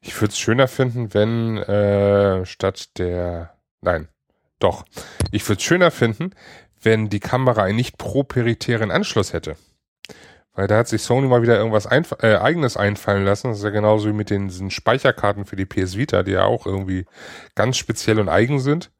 [0.00, 3.54] Ich würde es schöner finden, wenn äh, statt der.
[3.80, 4.08] Nein,
[4.58, 4.84] doch.
[5.32, 6.30] Ich würde es schöner finden,
[6.82, 9.56] wenn die Kamera einen nicht proprietären Anschluss hätte.
[10.58, 13.46] Weil da hat sich Sony mal wieder irgendwas einf äh, eigenes einfallen lassen.
[13.46, 16.46] Das ist ja genauso wie mit den diesen Speicherkarten für die PS Vita, die ja
[16.46, 17.06] auch irgendwie
[17.54, 18.90] ganz speziell und eigen sind.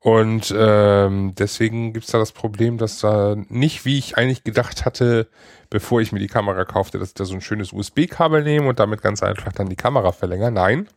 [0.00, 5.28] Und ähm, deswegen gibt's da das Problem, dass da nicht, wie ich eigentlich gedacht hatte,
[5.70, 8.80] bevor ich mir die Kamera kaufte, dass ich da so ein schönes USB-Kabel nehme und
[8.80, 10.50] damit ganz einfach dann die Kamera verlängere.
[10.50, 10.88] Nein,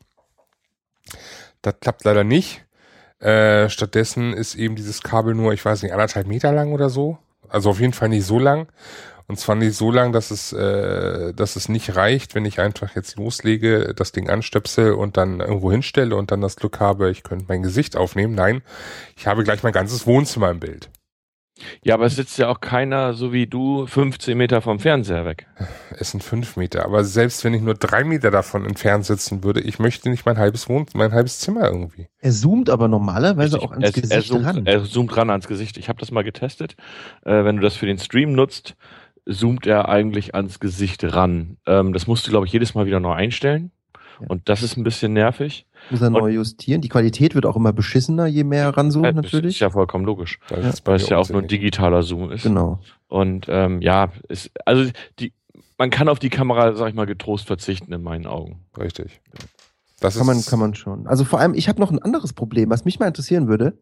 [1.61, 2.65] das klappt leider nicht.
[3.19, 7.19] Äh, stattdessen ist eben dieses Kabel nur, ich weiß nicht, anderthalb Meter lang oder so.
[7.47, 8.69] Also auf jeden Fall nicht so lang.
[9.29, 12.95] Und zwar nicht so lang, dass es, äh, dass es nicht reicht, wenn ich einfach
[12.95, 17.21] jetzt loslege, das Ding anstöpsel und dann irgendwo hinstelle und dann das Glück habe, ich
[17.21, 18.33] könnte mein Gesicht aufnehmen.
[18.33, 18.63] Nein,
[19.15, 20.89] ich habe gleich mein ganzes Wohnzimmer im Bild.
[21.83, 25.47] Ja, aber es sitzt ja auch keiner, so wie du, 15 Meter vom Fernseher weg.
[25.91, 26.85] Es sind fünf Meter.
[26.85, 30.37] Aber selbst wenn ich nur drei Meter davon entfernt sitzen würde, ich möchte nicht mein
[30.37, 32.07] halbes Wohn mein halbes Zimmer irgendwie.
[32.19, 33.69] Er zoomt aber normalerweise Richtig.
[33.69, 34.65] auch ans er, Gesicht er zoomt, ran.
[34.65, 35.77] Er zoomt ran ans Gesicht.
[35.77, 36.75] Ich habe das mal getestet.
[37.25, 38.75] Äh, wenn du das für den Stream nutzt,
[39.25, 41.58] zoomt er eigentlich ans Gesicht ran.
[41.65, 43.71] Ähm, das musst du, glaube ich, jedes Mal wieder neu einstellen.
[44.21, 44.27] Ja.
[44.27, 45.65] Und das ist ein bisschen nervig.
[45.91, 46.82] Muss er neu justieren.
[46.82, 49.60] Die Qualität wird auch immer beschissener, je mehr er ranzoomt, Äh, Das ist natürlich.
[49.62, 50.39] ja vollkommen logisch.
[50.49, 50.69] Das Ja.
[50.69, 52.43] ist bei Weil es ja auch nur ein digitaler Zoom ist.
[52.43, 52.79] Genau.
[53.08, 55.32] Und ähm, ja, es, also die,
[55.77, 58.65] man kann auf die Kamera, sag ich mal, getrost verzichten in meinen Augen.
[58.77, 59.21] Richtig.
[60.01, 61.08] Das Kann man, ist, kann man schon.
[61.08, 63.77] Also vor allem, ich habe noch ein anderes Problem, was mich mal interessieren würde.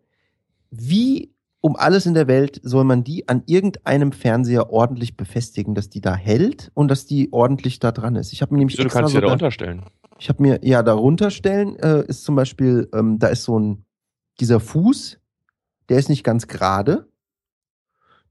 [0.70, 1.32] Wie
[1.68, 6.00] um alles in der Welt soll man die an irgendeinem Fernseher ordentlich befestigen, dass die
[6.02, 8.32] da hält und dass die ordentlich da dran ist?
[8.32, 9.84] Ich habe mir nämlich Wieso, du kannst da da- unterstellen.
[10.20, 13.86] Ich habe mir, ja, darunter stellen äh, ist zum Beispiel, ähm, da ist so ein,
[14.40, 15.20] dieser Fuß,
[15.90, 17.08] der ist nicht ganz gerade.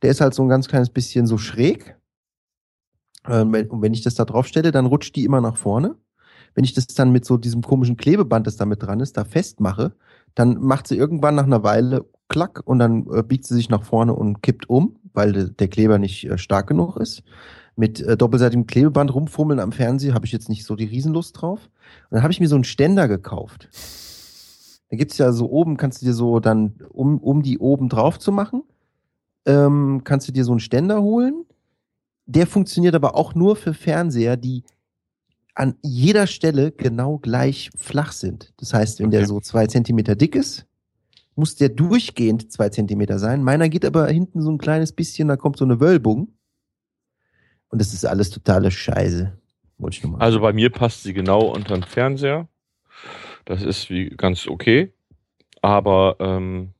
[0.02, 1.96] Der ist halt so ein ganz kleines bisschen so schräg.
[3.28, 5.96] Ähm, wenn, und wenn ich das da drauf stelle, dann rutscht die immer nach vorne.
[6.54, 9.24] Wenn ich das dann mit so diesem komischen Klebeband, das da mit dran ist, da
[9.24, 9.94] festmache,
[10.34, 13.84] dann macht sie irgendwann nach einer Weile klack und dann äh, biegt sie sich nach
[13.84, 17.22] vorne und kippt um, weil de, der Kleber nicht äh, stark genug ist.
[17.76, 21.60] Mit äh, doppelseitigem Klebeband rumfummeln am Fernseher habe ich jetzt nicht so die Riesenlust drauf.
[22.10, 23.68] Und dann habe ich mir so einen Ständer gekauft.
[24.88, 28.18] Da gibt's ja so oben, kannst du dir so dann, um, um die oben drauf
[28.18, 28.62] zu machen,
[29.44, 31.44] ähm, kannst du dir so einen Ständer holen.
[32.26, 34.64] Der funktioniert aber auch nur für Fernseher, die
[35.54, 38.52] an jeder Stelle genau gleich flach sind.
[38.58, 39.18] Das heißt, wenn Okay.
[39.18, 40.66] der so zwei Zentimeter dick ist,
[41.36, 43.42] muss der durchgehend zwei Zentimeter sein.
[43.42, 46.32] Meiner geht aber hinten so ein kleines bisschen, da kommt so eine Wölbung.
[47.68, 49.36] Und das ist alles totale Scheiße.
[49.78, 52.48] Wollte ich nur mal Also bei mir passt sie genau unter den Fernseher.
[53.44, 54.92] Das ist wie ganz okay.
[55.60, 56.70] Aber ähm,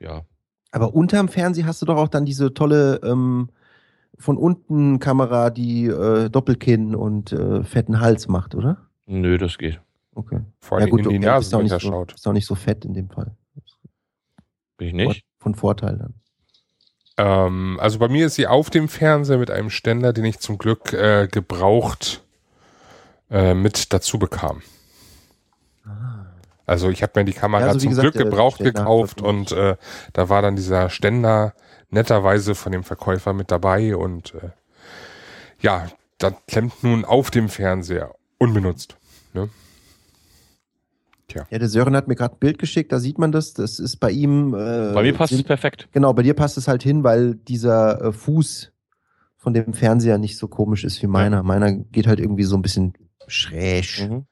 [0.00, 0.24] ja.
[0.70, 3.48] Aber unterm Fernseher hast du doch auch dann diese tolle ähm,
[4.18, 8.78] von unten Kamera, die äh, Doppelkinn und äh, fetten Hals macht, oder?
[9.06, 9.80] Nö, das geht.
[10.14, 10.40] Okay.
[10.60, 12.84] Vor allem in die okay, Nase ist auch, nicht so, ist auch nicht so fett
[12.84, 13.34] in dem Fall.
[14.86, 15.24] Ich nicht?
[15.38, 16.14] Von Vorteil dann.
[17.16, 20.58] Ähm, also bei mir ist sie auf dem Fernseher mit einem Ständer, den ich zum
[20.58, 22.22] Glück äh, gebraucht
[23.30, 24.62] äh, mit dazu bekam.
[26.66, 29.76] Also ich habe mir die Kamera Ja, also zum gesagt, Glück gebraucht gekauft und äh,
[30.12, 31.54] da war dann dieser Ständer
[31.90, 34.50] netterweise von dem Verkäufer mit dabei und äh,
[35.60, 35.86] ja,
[36.18, 38.96] das klemmt nun auf dem Fernseher unbenutzt.
[39.34, 39.50] Ne?
[41.50, 43.52] Ja, der Sören hat mir gerade ein Bild geschickt, da sieht man das.
[43.54, 44.54] Das ist bei ihm.
[44.54, 45.88] Äh, Bei mir passt es perfekt.
[45.92, 48.72] Genau, bei dir passt es halt hin, weil dieser äh, Fuß
[49.36, 51.42] von dem Fernseher nicht so komisch ist wie meiner.
[51.42, 52.94] Meiner geht halt irgendwie so ein bisschen
[53.26, 54.08] schräg.
[54.08, 54.24] Mhm.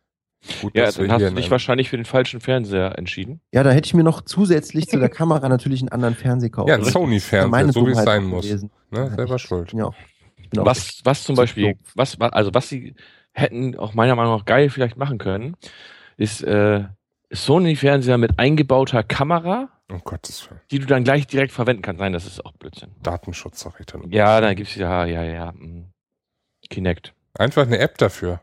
[0.61, 3.41] Gut, Ja, dann hast du dich in wahrscheinlich für den falschen Fernseher entschieden.
[3.53, 6.69] Ja, da hätte ich mir noch zusätzlich zu der Kamera natürlich einen anderen Fernseher kaufen.
[6.69, 6.93] ja, ein müssen.
[6.93, 8.51] Sony-Fernseher, so wie es sein muss.
[8.51, 8.69] Ne?
[8.93, 9.45] Ja, Selber echt.
[9.47, 9.73] schuld.
[9.73, 9.91] Ja.
[10.41, 12.95] Ich Was, was zum zu Beispiel, was, wa- also was sie
[13.33, 15.55] hätten auch meiner Meinung nach geil vielleicht machen können,
[16.17, 16.85] ist äh,
[17.31, 20.61] Sony-Fernseher mit eingebauter Kamera, Um Gottes Willen.
[20.71, 22.01] die du dann gleich direkt verwenden kannst.
[22.01, 22.91] Nein, das ist auch Blödsinn.
[23.03, 24.11] Datenschutz, sag ich dann.
[24.11, 25.87] Ja, dann gibt's ja, ja, ja, mm,
[26.69, 27.15] Kinect.
[27.35, 28.41] Einfach eine App dafür.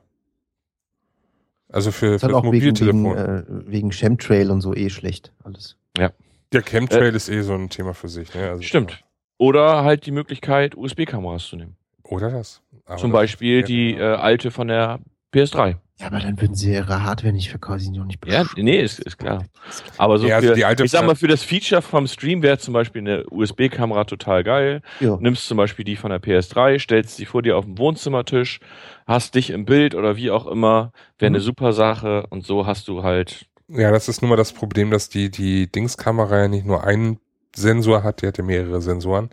[1.71, 3.65] Also für, ist für halt das auch wegen, wegen, Mobiltelefon.
[3.65, 5.75] äh, wegen Chemtrail und so eh schlecht alles.
[6.51, 8.33] Der Chemtrail ist eh so ein Thema für sich.
[8.33, 8.49] Ne?
[8.49, 9.03] Also, Stimmt.
[9.37, 11.75] Oder halt die Möglichkeit, USB-Kameras zu nehmen.
[12.01, 12.63] Oder das.
[12.85, 14.99] Aber Zum das- Beispiel die äh, alte von der
[15.33, 15.77] PS3.
[15.99, 18.79] Ja, aber dann würden sie ihre Hardware nicht verkaufen, sie sind doch nicht Ja, nee,
[18.79, 19.45] ist, ist klar.
[19.97, 22.41] Aber so Ja, also für, die alte ich sag mal, für das Feature vom Stream
[22.41, 24.81] wäre zum Beispiel eine USB-Kamera total geil.
[25.01, 25.17] Ja.
[25.19, 28.61] Nimmst zum Beispiel die von der PS3, stellst sie vor dir auf den Wohnzimmertisch,
[29.07, 31.43] hast dich im Bild oder wie auch immer, wäre eine Mhm.
[31.43, 35.09] super Sache und so hast du halt, Ja, das ist nun mal das Problem, dass
[35.09, 37.19] die, die Dingskamera ja nicht nur einen
[37.55, 39.29] Sensor hat, die hat ja mehrere Sensoren.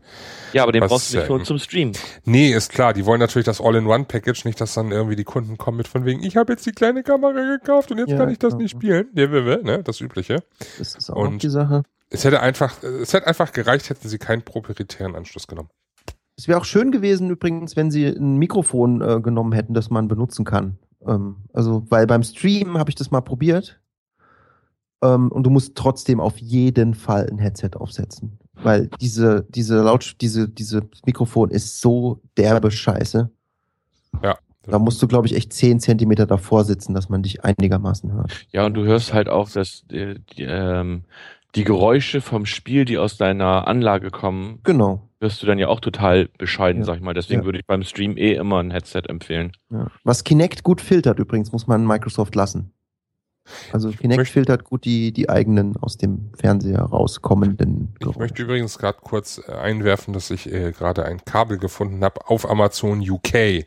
[0.52, 1.92] ja, aber den Was brauchst du nicht für zum Stream.
[2.24, 5.76] Nee, ist klar, die wollen natürlich das All-in-One-Package, nicht, dass dann irgendwie die Kunden kommen
[5.76, 8.38] mit von wegen, ich habe jetzt die kleine Kamera gekauft und jetzt Ja, kann ich
[8.38, 8.62] das klar.
[8.62, 9.08] nicht spielen.
[9.14, 9.82] Ja, wir, wir, ne?
[9.82, 10.42] Das Übliche.
[10.78, 11.82] Das ist auch Und- die Sache.
[12.08, 15.70] Es hätte einfach, es hätte einfach gereicht, hätten sie keinen proprietären Anschluss genommen.
[16.38, 20.06] Es wäre auch schön gewesen übrigens, wenn sie ein Mikrofon äh, genommen hätten, das man
[20.06, 20.78] benutzen kann.
[21.06, 23.80] Ähm, also, weil beim Stream habe ich das mal probiert.
[25.02, 28.38] Ähm, und du musst trotzdem auf jeden Fall ein Headset aufsetzen.
[28.54, 33.30] Weil diese, diese Laut, diese, diese Mikrofon ist so derbe Scheiße.
[34.22, 34.38] Ja.
[34.62, 38.46] Da musst du, glaube ich, echt 10 Zentimeter davor sitzen, dass man dich einigermaßen hört.
[38.50, 41.04] Ja, und du hörst halt auch, dass äh, die, ähm,
[41.54, 45.08] die Geräusche vom Spiel, die aus deiner Anlage kommen, Genau.
[45.20, 46.86] wirst du dann ja auch total bescheiden, Ja.
[46.86, 47.14] sag ich mal.
[47.14, 47.44] Deswegen Ja.
[47.44, 49.52] würde ich beim Stream eh immer ein Headset empfehlen.
[49.70, 49.86] Ja.
[50.02, 52.72] Was Kinect gut filtert übrigens, muss man Microsoft lassen.
[53.72, 58.78] Also Kinect möchte- filtert gut die, die eigenen aus dem Fernseher rauskommenden Ich möchte übrigens
[58.78, 63.66] gerade kurz äh, einwerfen, dass ich äh, gerade ein Kabel gefunden habe auf Amazon UK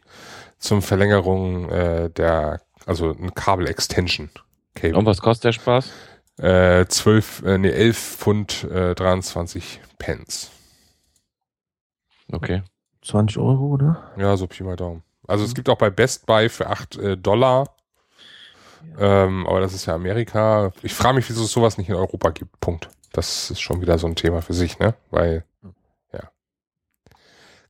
[0.57, 4.29] zum Verlängerung äh, der, also ein Kabel-Extension.
[4.75, 4.97] Cable.
[4.97, 5.91] Und was kostet der Spaß?
[6.37, 10.51] Äh, 12, äh, nee, 11 Pfund äh, 23 Pence.
[12.31, 12.61] Okay.
[13.01, 14.11] 20 Euro, oder?
[14.17, 15.03] Ja, so Pi mal Daumen.
[15.27, 17.75] Also es gibt auch bei Best Buy für 8 äh, Dollar.
[18.97, 20.71] Ähm, aber das ist ja Amerika.
[20.81, 22.59] Ich frage mich, wieso es sowas nicht in Europa gibt.
[22.59, 22.89] Punkt.
[23.11, 24.93] Das ist schon wieder so ein Thema für sich, ne?
[25.09, 25.43] Weil,
[26.13, 26.31] ja.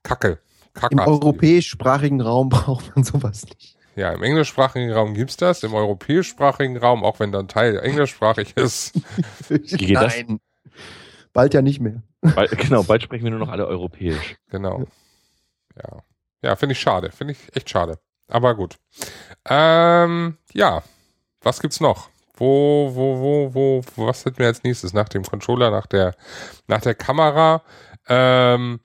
[0.04, 0.40] Kacke.
[0.74, 0.94] Kacke.
[0.94, 3.78] Im europäischsprachigen Raum braucht man sowas nicht.
[3.96, 5.64] Ja, im englischsprachigen Raum gibt's das.
[5.64, 8.94] Im europäischsprachigen Raum, auch wenn dann Teil englischsprachig ist.
[9.50, 10.16] geht das?
[10.16, 10.40] Nein.
[11.34, 12.02] Bald ja nicht mehr.
[12.22, 14.38] Bald, genau, bald sprechen wir nur noch alle europäisch.
[14.50, 14.86] Genau.
[15.76, 16.04] Ja.
[16.42, 17.12] Ja, finde ich schade.
[17.12, 18.00] Finde ich echt schade.
[18.28, 18.78] Aber gut.
[19.50, 20.84] Ähm, ja.
[21.42, 22.10] Was gibt's noch?
[22.36, 24.94] Wo, wo, wo, wo, wo was hätten wir als nächstes?
[24.94, 26.16] Nach dem Controller, nach der,
[26.68, 27.62] nach der Kamera,
[28.08, 28.80] ähm,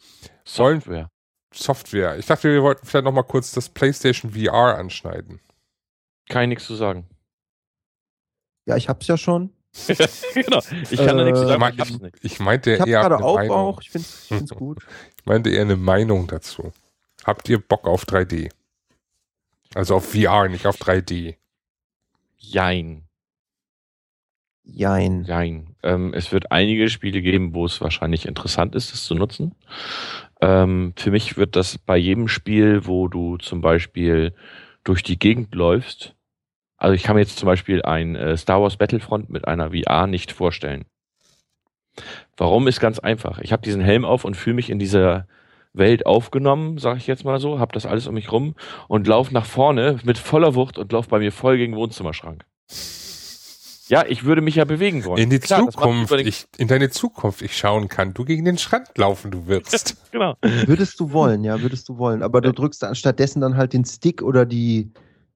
[0.44, 1.10] Sollen- Software.
[1.52, 2.18] Software.
[2.18, 5.40] Ich dachte, wir wollten vielleicht noch mal kurz das PlayStation VR anschneiden.
[6.28, 7.06] Kann ich nichts zu sagen.
[8.66, 9.50] Ja, ich hab's ja schon.
[10.34, 10.60] genau.
[10.90, 12.16] Ich kann da nichts zu Äh, sagen, mein- ich hab's nicht.
[12.22, 13.56] Ich meinte Ich eher gerade eine auch Meinung.
[13.56, 13.80] auch.
[13.80, 14.78] Ich find's, ich find's gut.
[15.16, 16.72] Ich meinte eher eine Meinung dazu.
[17.24, 18.50] Habt ihr Bock auf 3D?
[19.74, 21.36] Also auf VR, nicht auf 3D.
[22.52, 23.04] Jein.
[24.64, 25.24] Jein.
[25.24, 25.76] Jein.
[25.82, 29.54] Ähm, es wird einige Spiele geben, wo es wahrscheinlich interessant ist, es zu nutzen.
[30.40, 34.34] Ähm, für mich wird das bei jedem Spiel, wo du zum Beispiel
[34.82, 36.14] durch die Gegend läufst.
[36.76, 40.06] Also ich kann mir jetzt zum Beispiel ein äh, Star Wars Battlefront mit einer VR
[40.06, 40.86] nicht vorstellen.
[42.36, 43.38] Warum ist ganz einfach.
[43.38, 45.28] Ich habe diesen Helm auf und fühle mich in dieser
[45.74, 48.54] Welt aufgenommen, sage ich jetzt mal so, habe das alles um mich rum
[48.88, 52.44] und lauf nach vorne mit voller Wucht und lauf bei mir voll gegen den Wohnzimmerschrank.
[53.88, 55.22] Ja, ich würde mich ja bewegen wollen.
[55.22, 58.88] In die Klar, Zukunft, ich, in deine Zukunft ich schauen kann, du gegen den Schrank
[58.96, 59.96] laufen, du wirst.
[60.10, 60.36] genau.
[60.40, 62.22] Würdest du wollen, ja, würdest du wollen.
[62.22, 64.90] Aber du drückst stattdessen dann halt den Stick oder die,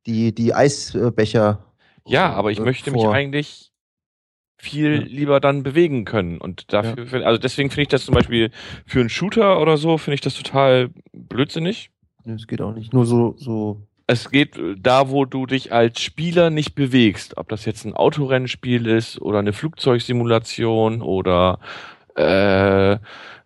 [0.06, 1.66] die, die Eisbecher.
[2.06, 3.08] Ja, aber ich äh, möchte vor.
[3.08, 3.70] mich eigentlich
[4.58, 5.06] viel ja.
[5.06, 6.38] lieber dann bewegen können.
[6.38, 7.26] Und dafür, ja.
[7.26, 8.50] also deswegen finde ich das zum Beispiel
[8.84, 11.90] für einen Shooter oder so, finde ich das total blödsinnig.
[12.24, 12.92] Nee, es geht auch nicht.
[12.92, 17.36] Nur so, so es geht da, wo du dich als Spieler nicht bewegst.
[17.36, 21.58] Ob das jetzt ein Autorennspiel ist oder eine Flugzeugsimulation oder
[22.16, 22.22] äh,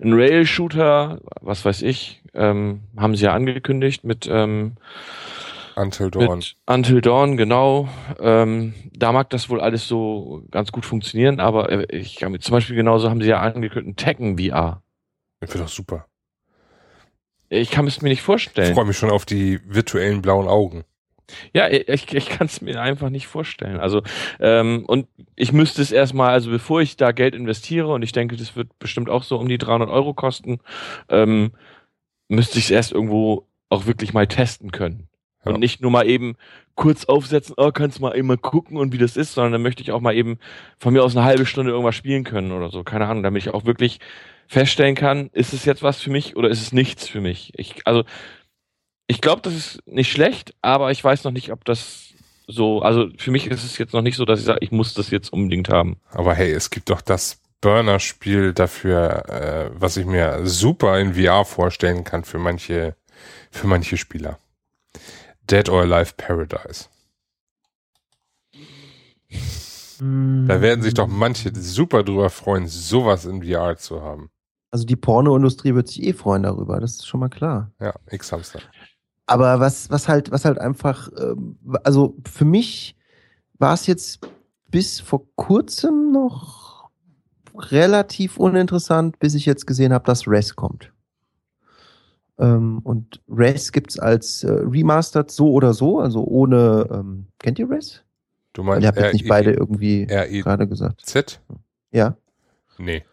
[0.03, 4.77] ein Rail-Shooter, was weiß ich, ähm, haben sie ja angekündigt mit ähm,
[5.77, 6.43] Until Dawn.
[6.67, 7.89] Until Dawn, genau.
[8.21, 12.77] Ähm, da mag das wohl alles so ganz gut funktionieren, aber äh, ich zum Beispiel
[12.77, 14.83] genauso haben sie ja angekündigt, Tekken VR.
[15.41, 16.07] Ich finde das super.
[17.49, 18.69] Ich kann es mir nicht vorstellen.
[18.69, 20.85] Ich freue mich schon auf die virtuellen blauen Augen.
[21.53, 23.79] Ja, ich, ich kann es mir einfach nicht vorstellen.
[23.79, 24.03] Also,
[24.41, 25.07] ähm, und
[25.37, 28.79] ich müsste es erstmal, also bevor ich da Geld investiere, und ich denke, das wird
[28.79, 30.61] bestimmt auch so um die 300 Euro kosten,
[31.09, 31.53] ähm,
[32.29, 35.09] müsste ich es erst irgendwo auch wirklich mal testen können.
[35.45, 35.53] Ja.
[35.53, 36.37] Und nicht nur mal eben
[36.75, 39.63] kurz aufsetzen, oh, kannst du mal eben mal gucken und wie das ist, sondern dann
[39.63, 40.39] möchte ich auch mal eben
[40.79, 42.83] von mir aus eine halbe Stunde irgendwas spielen können oder so.
[42.85, 43.99] Keine Ahnung, damit ich auch wirklich
[44.47, 47.53] feststellen kann, ist es jetzt was für mich oder ist es nichts für mich?
[47.57, 48.05] Ich, also,
[49.07, 52.13] ich glaube, das ist nicht schlecht, aber ich weiß noch nicht, ob das
[52.47, 54.95] so, also für mich ist es jetzt noch nicht so, dass ich sage, ich muss
[54.95, 55.97] das jetzt unbedingt haben.
[56.11, 61.45] Aber hey, es gibt doch das Burner-Spiel dafür, äh, was ich mir super in VR
[61.45, 62.97] vorstellen kann für manche,
[63.51, 64.39] für manche Spieler.
[65.53, 66.87] Dead or Alive Paradise.
[70.01, 74.31] Da werden sich doch manche super drüber freuen, sowas in VR zu haben.
[74.71, 77.71] Also die Pornoindustrie wird sich eh freuen darüber, das ist schon mal klar.
[77.79, 78.61] Ja, X-Hamster.
[79.27, 82.97] Aber was, was halt, was halt einfach, ähm, also für mich
[83.59, 84.27] war es jetzt
[84.71, 86.91] bis vor kurzem noch
[87.55, 90.93] relativ uninteressant, bis ich jetzt gesehen habe, dass Res kommt.
[92.43, 97.71] Ähm, und Res gibt's als äh, Remastered so oder so, also ohne, ähm, kennt ihr
[97.71, 98.03] Res?
[98.53, 101.07] Du meinst, ihr habt jetzt nicht beide irgendwie gerade gesagt.
[101.07, 101.41] Z?
[101.93, 102.17] Ja.
[102.79, 103.05] Nee.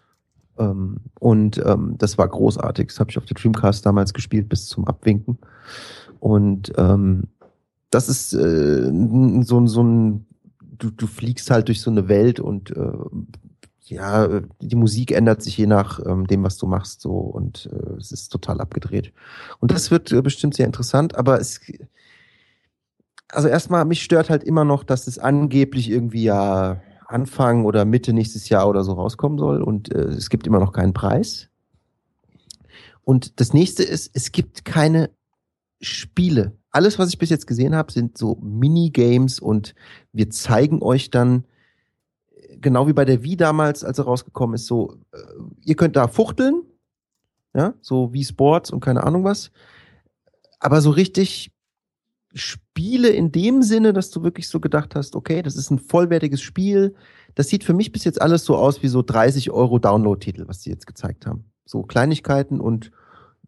[0.57, 2.87] Ähm, und ähm, das war großartig.
[2.87, 5.37] Das habe ich auf der Dreamcast damals gespielt bis zum Abwinken.
[6.19, 7.25] Und ähm,
[7.91, 8.91] das ist äh,
[9.43, 10.25] so, so ein,
[10.59, 12.91] du, du fliegst halt durch so eine Welt und äh,
[13.89, 17.97] ja, die Musik ändert sich je nach ähm, dem, was du machst, so und äh,
[17.97, 19.13] es ist total abgedreht.
[19.59, 21.61] Und das wird äh, bestimmt sehr interessant, aber es
[23.31, 28.13] also erstmal, mich stört halt immer noch, dass es angeblich irgendwie ja Anfang oder Mitte
[28.13, 31.49] nächstes Jahr oder so rauskommen soll und äh, es gibt immer noch keinen Preis.
[33.03, 35.09] Und das nächste ist, es gibt keine
[35.81, 36.57] Spiele.
[36.71, 39.73] Alles, was ich bis jetzt gesehen habe, sind so Minigames und
[40.13, 41.45] wir zeigen euch dann,
[42.61, 45.17] genau wie bei der Wii damals, als er rausgekommen ist, so, äh,
[45.63, 46.63] ihr könnt da fuchteln,
[47.53, 49.51] ja, so wie Sports und keine Ahnung was.
[50.59, 51.51] Aber so richtig
[52.33, 56.41] Spiele in dem Sinne, dass du wirklich so gedacht hast, okay, das ist ein vollwertiges
[56.41, 56.95] Spiel.
[57.33, 60.61] Das sieht für mich bis jetzt alles so aus wie so 30 Euro Download-Titel, was
[60.61, 61.45] sie jetzt gezeigt haben.
[61.65, 62.91] So Kleinigkeiten und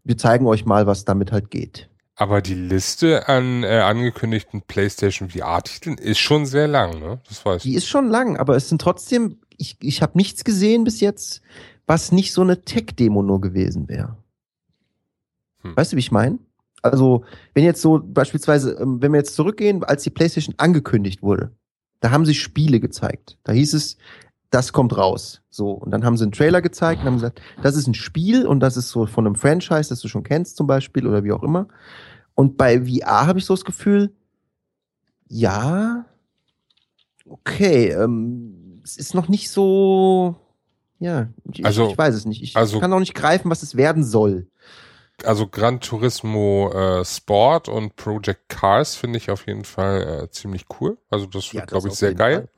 [0.04, 1.90] wir zeigen euch mal, was damit halt geht.
[2.15, 7.21] Aber die Liste an äh, angekündigten PlayStation VR-Titeln ist schon sehr lang, ne?
[7.28, 10.84] Das weiß Die ist schon lang, aber es sind trotzdem, ich, ich habe nichts gesehen
[10.84, 11.41] bis jetzt,
[11.88, 14.17] was nicht so eine Tech-Demo nur gewesen wäre.
[15.62, 15.76] Hm.
[15.76, 16.39] Weißt du, wie ich meine?
[16.82, 21.52] Also, wenn jetzt so beispielsweise, ähm, wenn wir jetzt zurückgehen, als die PlayStation angekündigt wurde,
[22.00, 23.38] da haben sie Spiele gezeigt.
[23.43, 23.97] Da hieß es,
[24.51, 25.41] das kommt raus.
[25.49, 28.45] So, und dann haben sie einen Trailer gezeigt und haben gesagt, das ist ein Spiel
[28.45, 31.31] und das ist so von einem Franchise, das du schon kennst zum Beispiel oder wie
[31.31, 31.67] auch immer.
[32.35, 34.13] Und bei VR habe ich so das Gefühl,
[35.27, 36.05] ja,
[37.27, 40.35] okay, ähm, es ist noch nicht so,
[40.99, 42.43] ja, ich, also, ich weiß es nicht.
[42.43, 44.47] Ich also, kann auch nicht greifen, was es werden soll
[45.25, 50.65] also Gran Turismo äh, Sport und Project Cars finde ich auf jeden Fall äh, ziemlich
[50.79, 50.97] cool.
[51.10, 52.49] Also das wird, ja, glaube ich, sehr geil.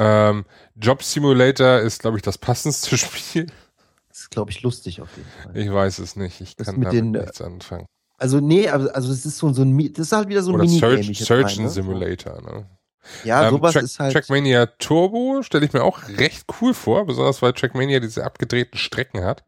[0.00, 0.44] Ähm,
[0.76, 3.46] Job Simulator ist, glaube ich, das passendste Spiel.
[4.08, 5.56] Das ist, glaube ich, lustig auf jeden Fall.
[5.56, 6.40] Ich weiß es nicht.
[6.40, 7.86] Ich das kann mit den, nichts anfangen.
[8.18, 11.02] Also, nee, also, das ist so, ein, das ist halt wieder so ein Minigame.
[11.02, 11.70] Search, Surgeon ne?
[11.70, 12.66] Simulator, ne?
[13.24, 14.12] Ja, ähm, sowas Track, ist halt.
[14.12, 19.24] Trackmania Turbo stelle ich mir auch recht cool vor, besonders weil Trackmania diese abgedrehten Strecken
[19.24, 19.44] hat.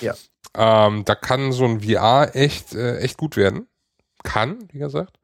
[0.00, 0.14] Ja.
[0.54, 3.66] Ähm, da kann so ein VR echt, äh, echt gut werden.
[4.24, 5.18] Kann, wie gesagt.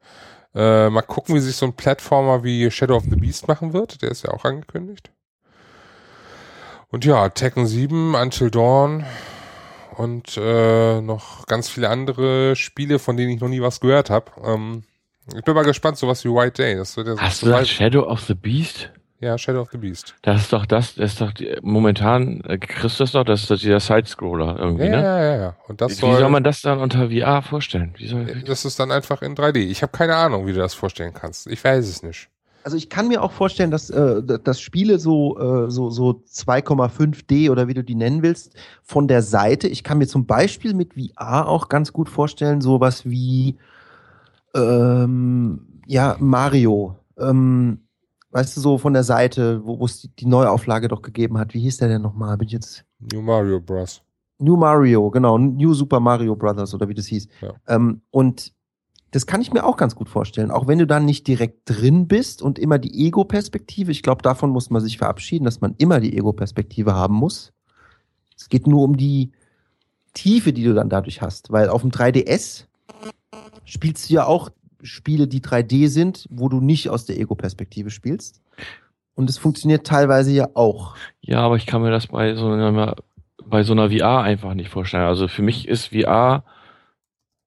[0.55, 4.01] Äh, mal gucken, wie sich so ein Plattformer wie Shadow of the Beast machen wird.
[4.01, 5.11] Der ist ja auch angekündigt.
[6.89, 9.05] Und ja, Tekken 7, Until Dawn
[9.97, 14.31] und äh, noch ganz viele andere Spiele, von denen ich noch nie was gehört habe.
[14.45, 14.83] Ähm,
[15.35, 16.75] ich bin mal gespannt, sowas wie White Day.
[16.75, 18.91] Das wird ja so Hast du das Shadow of the Beast?
[19.21, 20.13] Ja, Shadow of the Beast.
[20.23, 23.43] Das ist doch das, das ist doch die, momentan, äh, kriegst du das doch, das
[23.43, 25.03] ist doch dieser Sidescroller irgendwie, Ja, ne?
[25.03, 25.55] ja, ja, ja.
[25.67, 27.93] Und das Wie soll, soll man das dann unter VR vorstellen?
[27.97, 29.57] Wie soll, das ist dann einfach in 3D.
[29.57, 31.47] Ich habe keine Ahnung, wie du das vorstellen kannst.
[31.47, 32.29] Ich weiß es nicht.
[32.63, 37.51] Also ich kann mir auch vorstellen, dass, äh, dass Spiele so, äh, so, so 2,5D
[37.51, 40.93] oder wie du die nennen willst, von der Seite, ich kann mir zum Beispiel mit
[40.95, 43.55] VR auch ganz gut vorstellen, sowas wie
[44.55, 46.95] ähm, ja, Mario.
[47.19, 47.81] Ähm,
[48.35, 51.53] weißt du, so von der Seite, wo es die, die Neuauflage doch gegeben hat.
[51.53, 52.35] Wie hieß der denn nochmal?
[52.37, 52.83] Bin ich jetzt.
[52.99, 54.01] New Mario Bros.
[54.39, 57.29] New Mario, genau, New Super Mario Brothers oder wie das hieß.
[57.41, 57.53] Ja.
[57.69, 58.51] Ähm, und
[59.11, 60.51] das kann ich mir auch ganz gut vorstellen.
[60.51, 64.49] Auch wenn du dann nicht direkt drin bist und immer die Ego-Perspektive, ich glaube, davon
[64.49, 67.53] muss man sich verabschieden, dass man immer die Ego-Perspektive haben muss.
[68.35, 69.31] Es geht nur um die
[70.13, 71.53] Tiefe, die du dann dadurch hast.
[71.53, 72.65] Weil auf dem 3DS
[73.63, 74.49] spielst du ja auch
[74.81, 78.41] Spiele, die 3D sind, wo du nicht aus der Ego-Perspektive spielst.
[79.15, 80.95] Und es funktioniert teilweise ja auch.
[81.21, 82.95] Ja, aber ich kann mir das bei so einer,
[83.45, 85.05] bei so einer VR einfach nicht vorstellen.
[85.05, 86.43] Also für mich ist VR,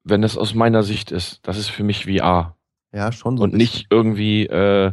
[0.05, 2.57] wenn das aus meiner Sicht ist, das ist für mich VR.
[2.93, 3.45] Ja, schon so.
[3.45, 4.93] Und nicht irgendwie, äh,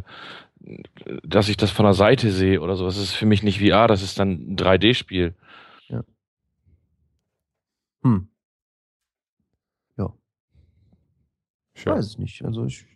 [1.22, 2.84] dass ich das von der Seite sehe oder so.
[2.84, 5.30] Das ist für mich nicht VR, das ist dann ein 3D-Spiel.
[5.30, 5.46] bisschen.
[8.06, 8.28] Hm.
[11.76, 12.42] Ich weiß es nicht.
[12.44, 12.86] Also ich,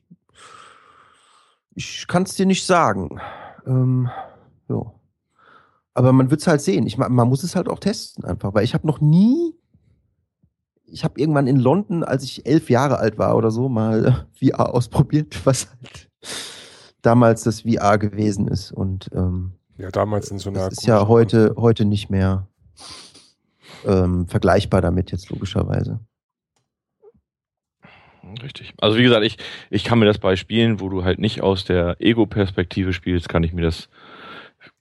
[1.75, 3.21] ich kann es dir nicht sagen.
[3.67, 4.09] Ähm,
[4.69, 4.93] ja.
[5.95, 6.87] Aber man wird es halt sehen.
[6.87, 9.55] Ich, ma- man muss es halt auch testen einfach, weil ich habe noch nie,
[10.87, 14.75] ich habe irgendwann in London, als ich elf Jahre alt war oder so, mal VR
[14.75, 16.09] ausprobiert, was halt
[17.03, 18.73] damals das VR gewesen ist.
[18.73, 20.61] Und ähm, Ja, damals in so einer.
[20.71, 22.47] das ist ja heute, heute nicht mehr
[23.85, 26.01] ähm, vergleichbar damit jetzt logischerweise.
[28.43, 28.73] Richtig.
[28.79, 29.39] Also wie gesagt, ich,
[29.71, 33.43] ich kann mir das bei Spielen, wo du halt nicht aus der Ego-Perspektive spielst, kann
[33.43, 33.89] ich mir das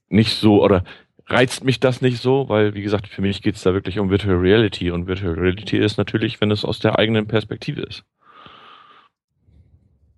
[0.08, 0.84] nicht so oder
[1.26, 4.36] reizt mich das nicht so, weil wie gesagt, für mich geht's da wirklich um Virtual
[4.36, 8.04] Reality und Virtual Reality ist natürlich, wenn es aus der eigenen Perspektive ist.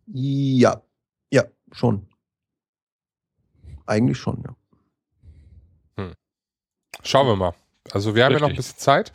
[0.06, 0.82] Ja,
[1.30, 2.06] ja, schon.
[3.86, 4.56] Eigentlich schon, ja.
[7.02, 7.54] Schauen wir mal.
[7.90, 8.66] Also wir haben ja noch ein Richtig.
[8.66, 9.12] bisschen Zeit,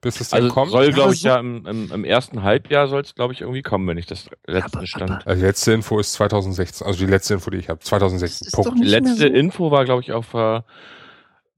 [0.00, 0.70] bis es dann Also kommt.
[0.72, 3.40] soll, Ja, glaube ich, so- ja im, im, im ersten Halbjahr soll es, glaube ich,
[3.42, 5.10] irgendwie kommen, wenn ich das letzte aber- stand.
[5.10, 8.46] aber- Also die letzte Info ist 2016, also die letzte Info, die ich habe, 2016.
[8.50, 8.80] Das ist Punkt.
[8.84, 9.26] Die letzte so.
[9.26, 10.62] Info war, glaube ich, auf äh,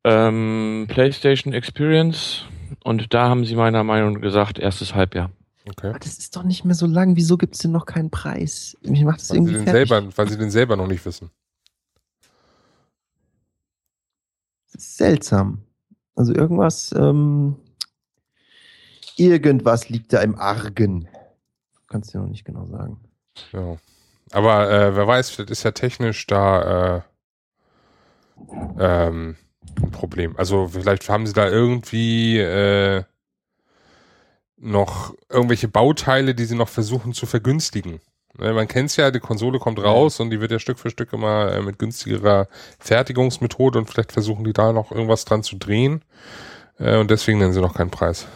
[0.04, 2.42] ähm, PlayStation Experience
[2.82, 5.30] und da haben sie meiner Meinung nach gesagt, erstes Halbjahr.
[5.68, 5.90] Okay.
[5.90, 7.14] Aber das ist doch nicht mehr so lang.
[7.14, 8.76] Wieso gibt's denn noch keinen Preis?
[8.82, 9.88] Mich macht das Weil sie, irgendwie den fertig.
[9.88, 11.30] selber, weil sie den selber noch nicht wissen.
[14.72, 15.62] Das ist seltsam.
[16.16, 17.56] Also irgendwas, ähm,
[19.26, 21.08] irgendwas liegt da im Argen.
[21.88, 22.98] Kannst du ja noch nicht genau sagen.
[23.52, 23.76] Ja.
[24.30, 27.00] Aber äh, wer weiß, vielleicht ist ja technisch da äh,
[28.78, 29.36] ähm,
[29.82, 30.36] ein Problem.
[30.36, 33.04] Also vielleicht haben sie da irgendwie äh,
[34.56, 38.00] noch irgendwelche Bauteile, die sie noch versuchen zu vergünstigen.
[38.38, 40.90] Ne, Man kennt es ja, die Konsole kommt raus und die wird ja Stück für
[40.90, 42.48] Stück immer äh, mit günstigerer
[42.78, 46.02] Fertigungsmethode und vielleicht versuchen die da noch irgendwas dran zu drehen.
[46.78, 48.26] Äh, und deswegen nennen sie noch keinen Preis.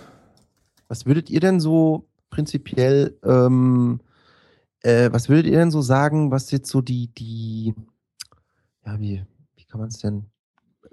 [0.89, 4.01] Was würdet ihr denn so prinzipiell, ähm,
[4.83, 7.75] äh, was würdet ihr denn so sagen, was jetzt so die, die,
[8.85, 9.25] ja, wie,
[9.57, 10.27] wie kann man es denn,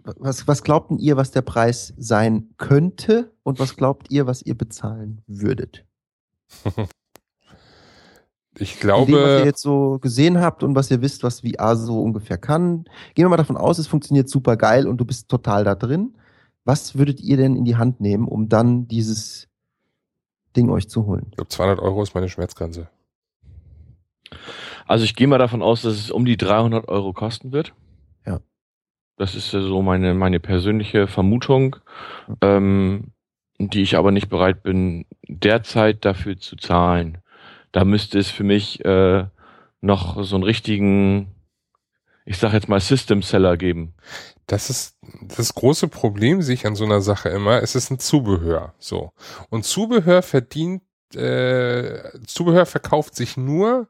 [0.03, 4.41] was, was glaubt denn ihr, was der Preis sein könnte und was glaubt ihr, was
[4.41, 5.85] ihr bezahlen würdet?
[8.59, 11.41] Ich Von dem, was ihr glaube, jetzt so gesehen habt und was ihr wisst, was
[11.41, 12.83] VR so ungefähr kann.
[13.15, 16.15] Gehen wir mal davon aus, es funktioniert super geil und du bist total da drin.
[16.63, 19.47] Was würdet ihr denn in die Hand nehmen, um dann dieses
[20.55, 21.27] Ding euch zu holen?
[21.29, 22.89] ich glaube 200 Euro ist meine Schmerzgrenze.
[24.85, 27.73] Also ich gehe mal davon aus, dass es um die 300 Euro kosten wird.
[28.25, 28.39] Ja.
[29.17, 31.77] Das ist ja so meine, meine persönliche Vermutung,
[32.41, 33.11] ähm,
[33.59, 37.19] die ich aber nicht bereit bin, derzeit dafür zu zahlen.
[37.71, 39.25] Da müsste es für mich äh,
[39.81, 41.27] noch so einen richtigen,
[42.25, 43.93] ich sag jetzt mal System Seller geben.
[44.47, 44.95] Das ist
[45.35, 47.61] das große Problem, sehe ich an so einer Sache immer.
[47.61, 49.11] Es ist ein Zubehör, so.
[49.49, 50.83] Und Zubehör verdient,
[51.15, 53.87] äh, Zubehör verkauft sich nur,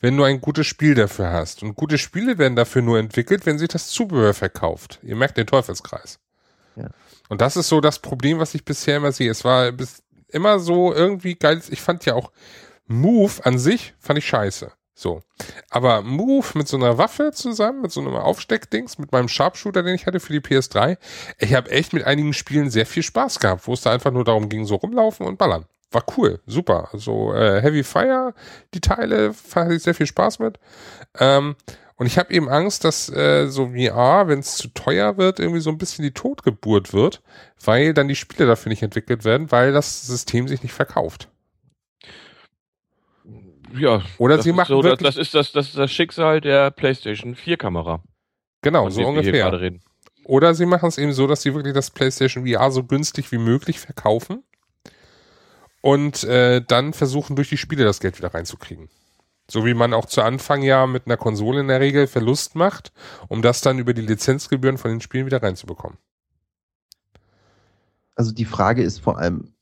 [0.00, 1.62] wenn du ein gutes Spiel dafür hast.
[1.62, 4.98] Und gute Spiele werden dafür nur entwickelt, wenn sich das Zubehör verkauft.
[5.02, 6.18] Ihr merkt den Teufelskreis.
[6.76, 6.90] Ja.
[7.28, 9.30] Und das ist so das Problem, was ich bisher immer sehe.
[9.30, 11.62] Es war bis immer so irgendwie geil.
[11.70, 12.32] Ich fand ja auch
[12.86, 14.70] Move an sich fand ich scheiße.
[14.94, 15.22] So.
[15.70, 19.94] Aber Move mit so einer Waffe zusammen, mit so einem Aufsteckdings, mit meinem Sharpshooter, den
[19.94, 20.98] ich hatte für die PS3,
[21.38, 24.24] ich habe echt mit einigen Spielen sehr viel Spaß gehabt, wo es da einfach nur
[24.24, 25.66] darum ging, so rumlaufen und ballern.
[25.90, 26.88] War cool, super.
[26.92, 28.34] So äh, Heavy Fire,
[28.72, 30.58] die Teile, hatte ich sehr viel Spaß mit.
[31.18, 31.56] Ähm,
[31.96, 35.60] und ich habe eben Angst, dass äh, so VR, wenn es zu teuer wird, irgendwie
[35.60, 37.22] so ein bisschen die Totgeburt wird,
[37.64, 41.28] weil dann die Spiele dafür nicht entwickelt werden, weil das System sich nicht verkauft.
[43.76, 46.70] Ja, Oder sie machen so, das, wirklich, das, ist das, das ist das Schicksal der
[46.70, 48.02] PlayStation 4 Kamera.
[48.62, 49.72] genau, so ungefähr.
[50.24, 53.38] Oder sie machen es eben so, dass sie wirklich das PlayStation VR so günstig wie
[53.38, 54.42] möglich verkaufen
[55.82, 58.88] und äh, dann versuchen, durch die Spiele das Geld wieder reinzukriegen.
[59.50, 62.92] So wie man auch zu Anfang ja mit einer Konsole in der Regel Verlust macht,
[63.28, 65.98] um das dann über die Lizenzgebühren von den Spielen wieder reinzubekommen.
[68.14, 69.53] Also die Frage ist vor allem,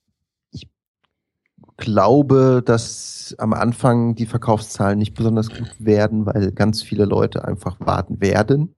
[1.76, 7.76] glaube, dass am Anfang die Verkaufszahlen nicht besonders gut werden, weil ganz viele Leute einfach
[7.80, 8.74] warten werden,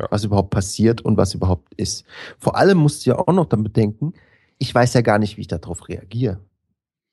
[0.00, 0.06] Ja.
[0.10, 2.04] was überhaupt passiert und was überhaupt ist.
[2.38, 4.12] Vor allem musst du ja auch noch damit denken,
[4.58, 6.40] ich weiß ja gar nicht, wie ich darauf reagiere.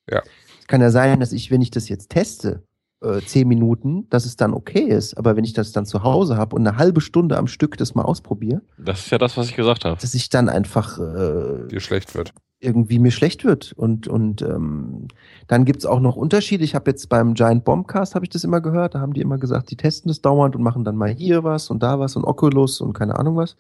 [0.10, 0.22] Ja.
[0.60, 2.64] Es kann ja sein, dass ich, wenn ich das jetzt teste,
[3.04, 5.16] äh, zehn Minuten, dass es dann okay ist.
[5.18, 7.96] Aber wenn ich das dann zu Hause habe und eine halbe Stunde am Stück das
[7.96, 10.00] mal ausprobiere, Das ist ja das, was ich gesagt habe.
[10.00, 12.34] dass ich dann einfach äh, Dir schlecht wird.
[12.62, 13.74] Irgendwie mir schlecht wird.
[13.74, 15.08] Und, und ähm,
[15.48, 16.64] dann gibt's auch noch Unterschiede.
[16.64, 19.38] Ich habe jetzt beim Giant Bombcast, habe ich das immer gehört, da haben die immer
[19.38, 22.24] gesagt, die testen das dauernd und machen dann mal hier was und da was und
[22.24, 23.58] Oculus und keine Ahnung was.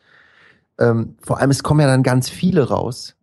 [0.79, 3.15] Ähm, vor allem, es kommen ja dann ganz viele raus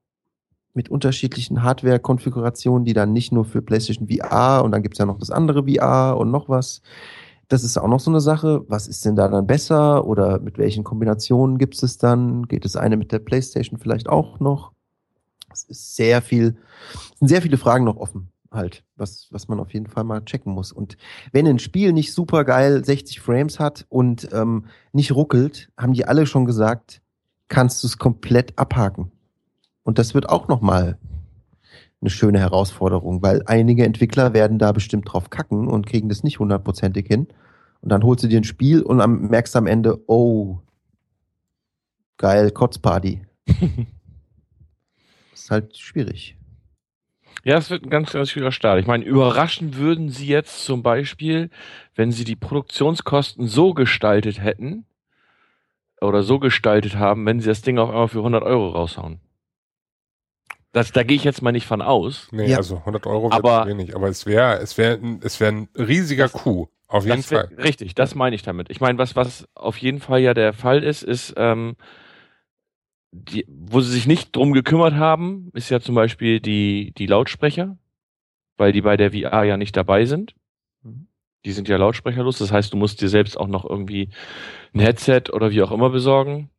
[0.74, 5.18] mit unterschiedlichen Hardware-Konfigurationen, die dann nicht nur für PlayStation VR und dann gibt's ja noch
[5.18, 6.82] das andere VR und noch was.
[7.48, 8.64] Das ist auch noch so eine Sache.
[8.68, 12.46] Was ist denn da dann besser oder mit welchen Kombinationen gibt's es dann?
[12.46, 14.72] Geht das eine mit der PlayStation vielleicht auch noch?
[15.58, 16.56] Es ist sehr viel,
[17.16, 20.52] sind sehr viele Fragen noch offen halt, was, was man auf jeden Fall mal checken
[20.52, 20.72] muss.
[20.72, 20.96] Und
[21.32, 26.06] wenn ein Spiel nicht super geil 60 Frames hat und ähm, nicht ruckelt, haben die
[26.06, 27.02] alle schon gesagt,
[27.48, 29.12] kannst du es komplett abhaken.
[29.82, 30.98] Und das wird auch noch mal
[32.00, 36.38] eine schöne Herausforderung, weil einige Entwickler werden da bestimmt drauf kacken und kriegen das nicht
[36.38, 37.26] hundertprozentig hin.
[37.80, 38.98] Und dann holst du dir ein Spiel und
[39.30, 40.58] merkst am Ende, oh,
[42.16, 43.22] geil, Kotzparty.
[45.48, 46.36] ist halt schwierig.
[47.44, 48.80] Ja, es wird ein ganz, ganz schwieriger Start.
[48.80, 51.50] Ich meine, überraschen würden sie jetzt zum Beispiel,
[51.94, 54.84] wenn sie die Produktionskosten so gestaltet hätten
[56.00, 59.20] oder so gestaltet haben, wenn sie das Ding auf einmal für 100 Euro raushauen.
[60.72, 62.28] Das, da gehe ich jetzt mal nicht von aus.
[62.30, 62.58] Nee, Ja.
[62.58, 63.96] also 100 Euro Aber- wenig.
[63.96, 66.68] Aber es wäre es wäre es wäre ein riesiger Coup.
[66.88, 67.54] Auf jeden wär- Fall.
[67.58, 68.68] Richtig, das meine ich damit.
[68.70, 71.76] Ich meine, was, was auf jeden Fall ja der Fall ist, ist, ähm,
[73.18, 77.76] die, wo sie sich nicht drum gekümmert haben, ist ja zum Beispiel die, die Lautsprecher,
[78.56, 80.34] weil die bei der VR ja nicht dabei sind.
[80.82, 81.08] Mhm.
[81.44, 84.10] Die sind ja lautsprecherlos, das heißt, du musst dir selbst auch noch irgendwie
[84.74, 86.50] ein Headset oder wie auch immer besorgen.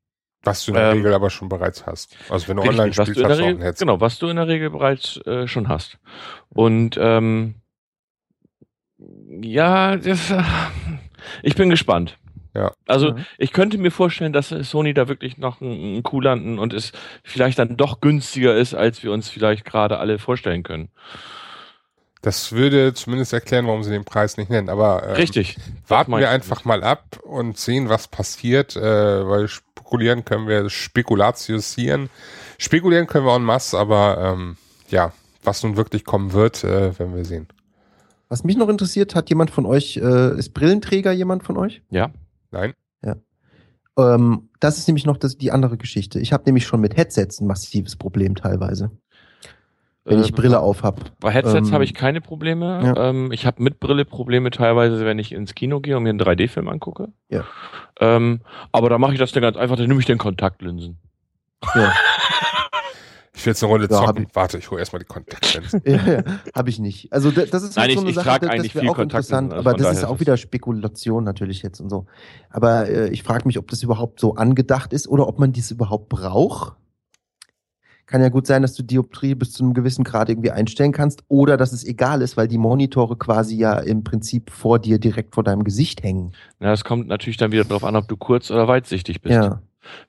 [0.44, 2.16] Was du in der Ähm, Regel aber schon bereits hast.
[2.30, 3.86] Also wenn du Richtig, online du spielst, hast du auch ein Headset.
[3.86, 6.00] Genau, was du in der Regel bereits äh, schon hast.
[6.50, 7.56] Und ähm,
[9.42, 10.44] ja, das, äh,
[11.44, 12.18] ich bin gespannt.
[12.54, 12.72] Ja.
[12.88, 13.16] Also Ja.
[13.38, 16.92] ich könnte mir vorstellen, dass Sony da wirklich noch einen, einen Coup landen und es
[17.24, 20.90] vielleicht dann doch günstiger ist, als wir uns vielleicht gerade alle vorstellen können.
[22.22, 24.68] Das würde zumindest erklären, warum sie den Preis nicht nennen.
[24.68, 25.56] Aber ähm, Richtig.
[25.88, 32.10] Warten wir einfach mal ab und sehen, was passiert, äh, weil spekulieren können wir, spekulatiosieren.
[32.58, 34.58] Spekulieren können wir en masse, aber ähm,
[34.90, 37.48] ja, was nun wirklich kommen wird, äh, werden wir sehen.
[38.28, 41.82] Was mich noch interessiert, hat jemand von euch, äh, ist Brillenträger jemand von euch?
[41.90, 42.12] Ja.
[42.52, 42.74] Nein?
[43.98, 46.20] Ähm, das ist nämlich noch das, die andere Geschichte.
[46.22, 48.92] Ich habe nämlich schon mit Headsets ein massives Problem teilweise,
[50.06, 51.02] wenn ich Ähm, Brille auf habe.
[51.20, 52.82] Bei Headsets Ähm, habe ich keine Probleme.
[52.96, 53.10] ja.
[53.10, 56.22] Ähm, ich habe mit Brille Probleme teilweise, wenn ich ins Kino gehe und mir einen
[56.22, 57.10] 3D-Film angucke.
[57.30, 57.44] Ja.
[58.00, 58.40] Ähm,
[58.72, 60.98] aber da mache ich das dann ganz einfach, dann nehme ich den Kontaktlinsen.
[61.76, 61.92] Ja,
[63.40, 64.24] Ich will jetzt eine Runde Ja, zocken.
[64.28, 65.82] ich- Warte, ich hole erstmal die Kontaktlinsen.
[65.86, 66.24] ja, ja
[66.54, 67.12] habe ich nicht.
[67.14, 68.82] Also da- das ist Nein, halt ich- so eine ich Sache, trage das, eigentlich das
[68.82, 71.90] viel wäre auch Kontaktlinsen, interessant, also aber das ist auch wieder Spekulation natürlich jetzt und
[71.90, 72.06] so.
[72.50, 75.72] Aber äh, ich frage mich, ob das überhaupt so angedacht ist oder ob man dies
[75.72, 76.74] überhaupt braucht.
[78.08, 81.24] Kann ja gut sein, dass du Dioptrie bis zu einem gewissen Grad irgendwie einstellen kannst
[81.28, 85.36] oder dass es egal ist, weil die Monitore quasi ja im Prinzip vor dir direkt
[85.36, 86.34] vor deinem Gesicht hängen.
[86.60, 89.36] Ja, es kommt natürlich dann wieder darauf an, ob du kurz- oder weitsichtig bist.
[89.36, 89.62] Ja.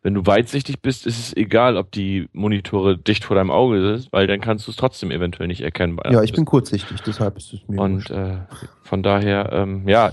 [0.02, 4.12] Wenn du weitsichtig bist, ist es egal, ob die Monitore dicht vor deinem Auge sind,
[4.12, 5.98] weil dann kannst du es trotzdem eventuell nicht erkennen.
[6.10, 7.80] Ja, ich bin kurzsichtig, deshalb ist es mir.
[7.80, 8.38] Und äh,
[8.82, 10.10] von daher, ähm, ja,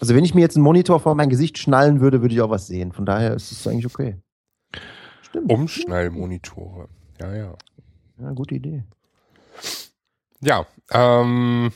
[0.00, 2.50] Also wenn ich mir jetzt einen Monitor vor mein Gesicht schnallen würde, würde ich auch
[2.50, 2.92] was sehen.
[2.92, 4.16] Von daher ist es eigentlich okay.
[5.22, 5.50] Stimmt.
[5.50, 6.88] Umschnallmonitore.
[7.20, 7.54] Ja, ja.
[8.20, 8.84] Ja, gute Idee.
[10.40, 11.72] Ja, ähm.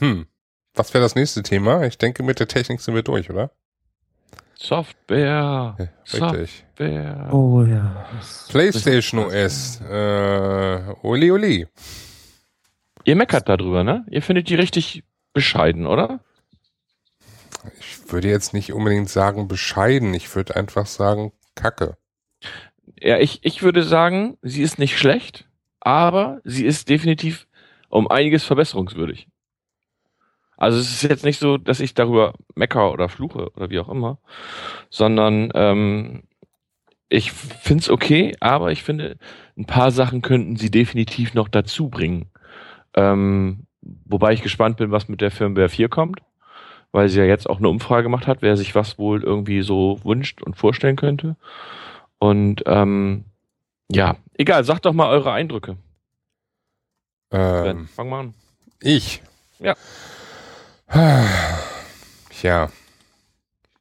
[0.00, 0.26] Hm.
[0.78, 1.82] Was wäre das nächste Thema?
[1.82, 3.50] Ich denke, mit der Technik sind wir durch, oder?
[4.54, 5.76] Software.
[5.76, 6.64] Ja, richtig.
[6.76, 7.28] Software.
[7.32, 8.06] Oh ja.
[8.48, 9.80] PlayStation OS.
[9.80, 11.66] Äh, Oli Oli.
[13.04, 14.06] Ihr meckert darüber, ne?
[14.08, 15.02] Ihr findet die richtig
[15.32, 16.20] bescheiden, oder?
[17.80, 20.14] Ich würde jetzt nicht unbedingt sagen bescheiden.
[20.14, 21.96] Ich würde einfach sagen Kacke.
[23.00, 25.48] Ja, ich, ich würde sagen, sie ist nicht schlecht,
[25.80, 27.48] aber sie ist definitiv
[27.88, 29.28] um einiges verbesserungswürdig.
[30.58, 33.88] Also es ist jetzt nicht so, dass ich darüber mecker oder fluche oder wie auch
[33.88, 34.18] immer,
[34.90, 36.24] sondern ähm,
[37.08, 39.16] ich find's okay, aber ich finde,
[39.56, 42.26] ein paar Sachen könnten sie definitiv noch dazu bringen.
[42.94, 46.20] Ähm, wobei ich gespannt bin, was mit der Firmware 4 kommt,
[46.90, 50.00] weil sie ja jetzt auch eine Umfrage gemacht hat, wer sich was wohl irgendwie so
[50.02, 51.36] wünscht und vorstellen könnte.
[52.18, 53.24] Und ähm,
[53.90, 55.76] ja, egal, sagt doch mal eure Eindrücke.
[57.30, 58.34] Ähm, fang mal an.
[58.80, 59.22] ich.
[59.60, 59.76] Ja.
[62.30, 62.70] Tja.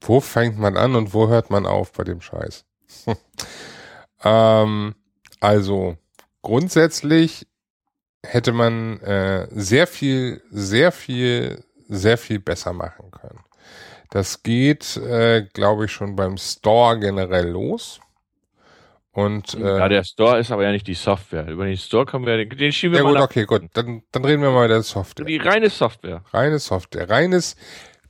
[0.02, 2.66] Wo fängt man an und wo hört man auf bei dem Scheiß?
[4.24, 4.96] ähm,
[5.40, 5.98] also,
[6.42, 7.48] grundsätzlich
[8.26, 13.40] hätte man äh, sehr viel, sehr viel, sehr viel besser machen können.
[14.10, 18.00] Das geht, äh, glaube ich, schon beim Store generell los.
[19.18, 21.48] Und äh, ja, der Store ist aber ja nicht die Software.
[21.48, 23.26] Über den Store können wir, den schieben wir ja mal gut, nach.
[23.26, 23.64] okay, gut.
[23.74, 25.26] Dann, dann reden wir mal über die Software.
[25.26, 26.24] Die reine Software.
[26.34, 27.10] Reine Software.
[27.10, 27.56] Reines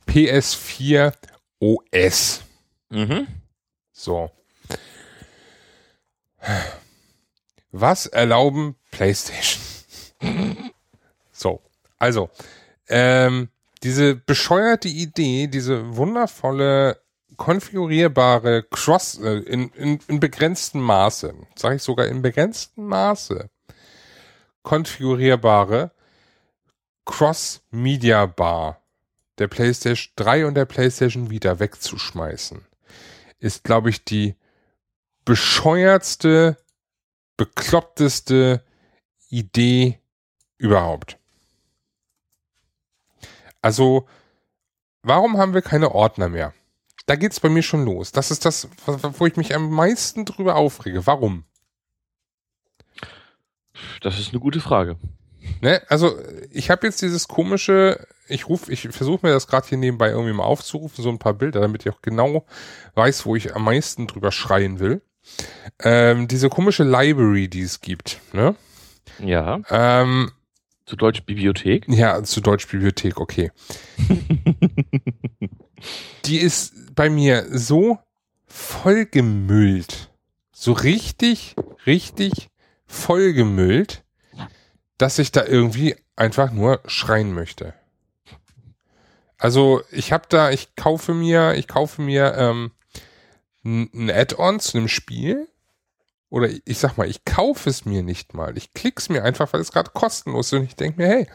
[0.06, 1.14] PS4
[1.60, 2.42] OS.
[2.90, 3.26] Mhm.
[3.90, 4.30] So.
[7.72, 9.62] Was erlauben PlayStation?
[11.32, 11.62] so,
[11.98, 12.28] also,
[12.90, 13.48] ähm,
[13.82, 17.00] diese bescheuerte Idee, diese wundervolle,
[17.38, 23.48] konfigurierbare Cross äh, in, in, in begrenztem Maße, sage ich sogar in begrenztem Maße,
[24.62, 25.92] konfigurierbare
[27.06, 28.82] Cross-Media Bar
[29.38, 32.66] der PlayStation 3 und der PlayStation Vita wegzuschmeißen,
[33.38, 34.36] ist, glaube ich, die
[35.24, 36.58] bescheuertste,
[37.36, 38.64] bekloppteste
[39.28, 40.00] Idee
[40.58, 41.18] überhaupt.
[43.62, 44.08] Also,
[45.02, 46.52] warum haben wir keine Ordner mehr?
[47.08, 48.12] Da geht's bei mir schon los.
[48.12, 51.06] Das ist das, wo ich mich am meisten drüber aufrege.
[51.06, 51.44] Warum?
[54.02, 54.96] Das ist eine gute Frage.
[55.62, 55.80] Ne?
[55.88, 56.18] Also,
[56.50, 60.34] ich habe jetzt dieses komische, ich rufe, ich versuche mir das gerade hier nebenbei irgendwie
[60.34, 62.44] mal aufzurufen, so ein paar Bilder, damit ich auch genau
[62.94, 65.00] weiß, wo ich am meisten drüber schreien will.
[65.82, 68.54] Ähm, diese komische Library, die es gibt, ne?
[69.18, 69.62] Ja.
[69.70, 70.30] Ähm,
[70.84, 71.88] Zu Deutsch Bibliothek.
[71.88, 73.50] ja, zu Deutsch Bibliothek, okay.
[76.28, 77.98] die ist bei mir so
[78.46, 80.10] vollgemüllt.
[80.52, 81.56] So richtig,
[81.86, 82.50] richtig
[82.86, 84.04] vollgemüllt,
[84.98, 87.74] dass ich da irgendwie einfach nur schreien möchte.
[89.38, 92.72] Also ich habe da, ich kaufe mir, ich kaufe mir ähm,
[93.64, 95.48] ein Add-on zu einem Spiel
[96.28, 98.58] oder ich sag mal, ich kaufe es mir nicht mal.
[98.58, 101.26] Ich klick's mir einfach, weil es gerade kostenlos ist und ich denke mir, hey,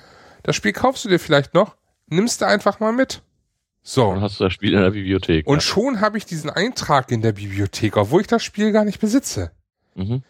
[0.43, 1.77] das Spiel kaufst du dir vielleicht noch,
[2.07, 3.23] nimmst du einfach mal mit.
[3.83, 4.11] So.
[4.13, 5.45] Dann hast du das Spiel in der Bibliothek.
[5.45, 8.99] Und schon habe ich diesen Eintrag in der Bibliothek, obwohl ich das Spiel gar nicht
[8.99, 9.51] besitze.
[9.95, 10.03] ja.
[10.03, 10.23] mhm.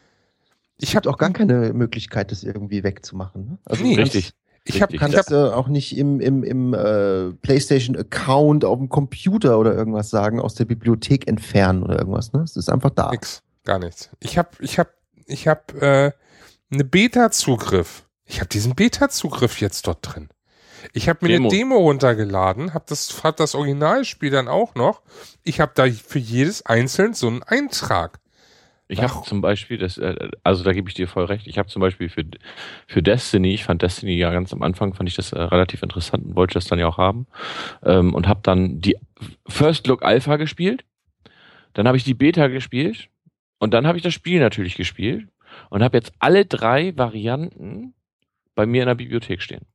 [0.80, 3.45] Ich habe auch gar keine Möglichkeit, das irgendwie wegzumachen.
[3.45, 3.58] Ne?
[3.64, 3.91] Also Nee.
[3.91, 4.34] du kannst- Richtig.
[4.66, 9.60] ich habe kannst hab, äh, auch nicht im, im, im äh, PlayStation-Account auf dem Computer
[9.60, 12.34] oder irgendwas sagen, aus der Bibliothek entfernen oder irgendwas.
[12.34, 12.41] Ne?
[12.41, 13.12] Es ist einfach da.
[13.12, 14.10] nix, gar nichts.
[14.20, 14.89] Ich habe ich habe
[15.26, 16.12] ich habe äh,
[16.74, 18.04] eine Beta Zugriff.
[18.26, 20.30] Ich habe diesen Beta Zugriff jetzt dort drin.
[20.92, 21.50] Ich habe mir Demo.
[21.50, 25.02] eine Demo runtergeladen, habe das hab das Originalspiel dann auch noch.
[25.44, 28.20] Ich habe da für jedes einzeln so einen Eintrag.
[28.90, 31.70] Ich habe zum Beispiel, das, äh, also da gebe ich dir voll recht, ich habe
[31.70, 32.26] zum Beispiel für,
[32.86, 36.26] für Destiny, ich fand Destiny ja ganz am Anfang, fand ich das äh, relativ interessant
[36.26, 37.26] und wollte das dann ja auch haben
[37.84, 38.98] ähm, und habe dann die
[39.48, 40.84] First Look Alpha gespielt,
[41.74, 43.10] dann habe ich die Beta gespielt
[43.58, 45.28] und dann habe ich das Spiel natürlich gespielt
[45.70, 47.94] und habe jetzt alle drei Varianten
[48.54, 49.66] bei mir in der Bibliothek stehen.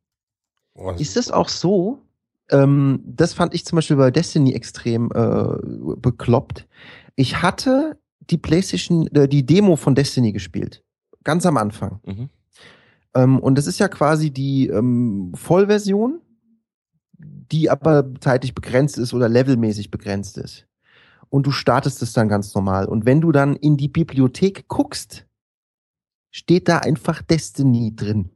[0.78, 2.02] Oh, Ist es auch so?
[2.50, 6.68] Ähm, das fand ich zum Beispiel bei Destiny extrem äh, bekloppt.
[7.16, 7.98] Ich hatte
[8.30, 10.84] die PlayStation, äh, die Demo von Destiny gespielt.
[11.24, 12.00] Ganz am Anfang.
[12.06, 12.28] Mhm.
[13.14, 16.20] Ähm, und das ist ja quasi die ähm, Vollversion,
[17.18, 20.66] die aber zeitlich begrenzt ist oder levelmäßig begrenzt ist.
[21.28, 22.86] Und du startest es dann ganz normal.
[22.86, 25.26] Und wenn du dann in die Bibliothek guckst,
[26.30, 28.30] steht da einfach Destiny drin.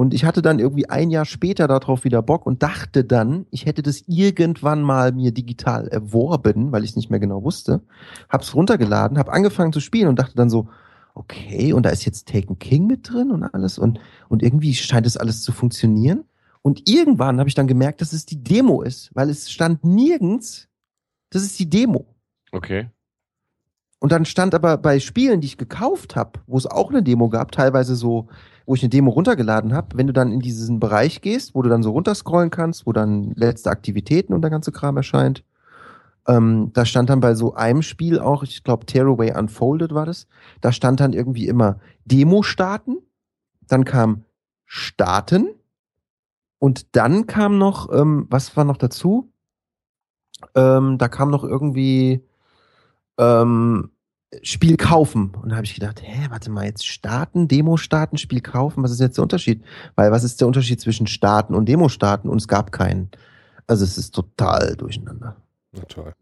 [0.00, 3.66] Und ich hatte dann irgendwie ein Jahr später darauf wieder Bock und dachte dann, ich
[3.66, 7.82] hätte das irgendwann mal mir digital erworben, weil ich es nicht mehr genau wusste.
[8.30, 10.70] Hab's runtergeladen, hab angefangen zu spielen und dachte dann so,
[11.12, 15.06] okay, und da ist jetzt Taken King mit drin und alles und, und irgendwie scheint
[15.06, 16.24] es alles zu funktionieren.
[16.62, 20.70] Und irgendwann habe ich dann gemerkt, dass es die Demo ist, weil es stand nirgends,
[21.28, 22.06] das ist die Demo.
[22.52, 22.88] Okay.
[23.98, 27.28] Und dann stand aber bei Spielen, die ich gekauft habe, wo es auch eine Demo
[27.28, 28.28] gab, teilweise so,
[28.70, 31.68] wo ich eine Demo runtergeladen habe, wenn du dann in diesen Bereich gehst, wo du
[31.68, 35.42] dann so runterscrollen kannst, wo dann letzte Aktivitäten und der ganze Kram erscheint,
[36.28, 40.28] ähm, da stand dann bei so einem Spiel auch, ich glaube Tearaway Unfolded war das,
[40.60, 42.98] da stand dann irgendwie immer Demo starten,
[43.66, 44.22] dann kam
[44.66, 45.48] starten
[46.60, 49.32] und dann kam noch, ähm, was war noch dazu?
[50.54, 52.24] Ähm, da kam noch irgendwie
[53.18, 53.90] ähm,
[54.42, 55.32] Spiel kaufen.
[55.42, 58.92] Und da habe ich gedacht, hä, warte mal, jetzt starten, Demo starten, Spiel kaufen, was
[58.92, 59.62] ist jetzt der Unterschied?
[59.96, 62.28] Weil was ist der Unterschied zwischen starten und Demo starten?
[62.28, 63.10] Und es gab keinen.
[63.66, 65.36] Also es ist total durcheinander.
[65.72, 66.12] Na toll.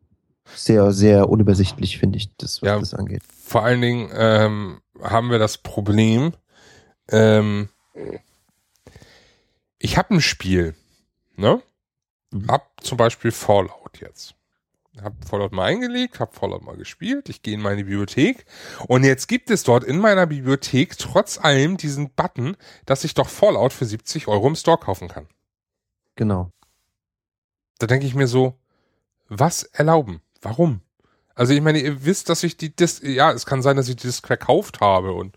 [0.55, 2.79] Sehr, sehr unübersichtlich, finde ich, das, was Ja.
[2.79, 3.23] das angeht.
[3.45, 6.33] Vor allen Dingen ähm, haben wir das Problem,
[7.11, 7.69] ähm,
[9.79, 10.75] ich habe ein Spiel,
[11.37, 11.63] ne?
[12.33, 12.49] Mhm.
[12.49, 14.35] Hab zum Beispiel Fallout jetzt.
[15.03, 18.45] Hab Fallout mal eingelegt, hab Fallout mal gespielt, ich gehe in meine Bibliothek
[18.87, 23.29] und jetzt gibt es dort in meiner Bibliothek trotz allem diesen Button, dass ich doch
[23.29, 25.29] Fallout für 70 Euro im Store kaufen kann.
[26.17, 26.51] Genau.
[27.79, 28.59] Da denke ich mir so,
[29.29, 30.21] was erlauben?
[30.43, 30.81] Warum?
[31.35, 33.97] Also ich meine, ihr wisst, dass ich die Dis ja, es kann sein, dass ich
[33.97, 35.37] die Disc verkauft habe und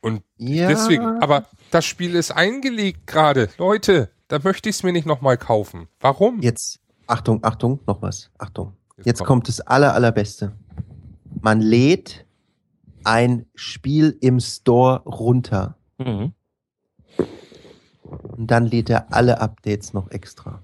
[0.00, 0.68] und Ja.
[0.68, 3.48] deswegen, aber das Spiel ist eingelegt gerade.
[3.58, 5.88] Leute, da möchte ich es mir nicht nochmal kaufen.
[6.00, 6.40] Warum?
[6.40, 6.80] Jetzt,
[7.12, 8.30] Achtung, Achtung, noch was.
[8.38, 8.72] Achtung.
[9.04, 9.26] Jetzt komm.
[9.26, 10.52] kommt das aller, allerbeste.
[11.40, 12.24] Man lädt
[13.04, 16.32] ein Spiel im Store runter Mhm.
[18.36, 20.62] und dann lädt er alle Updates noch extra.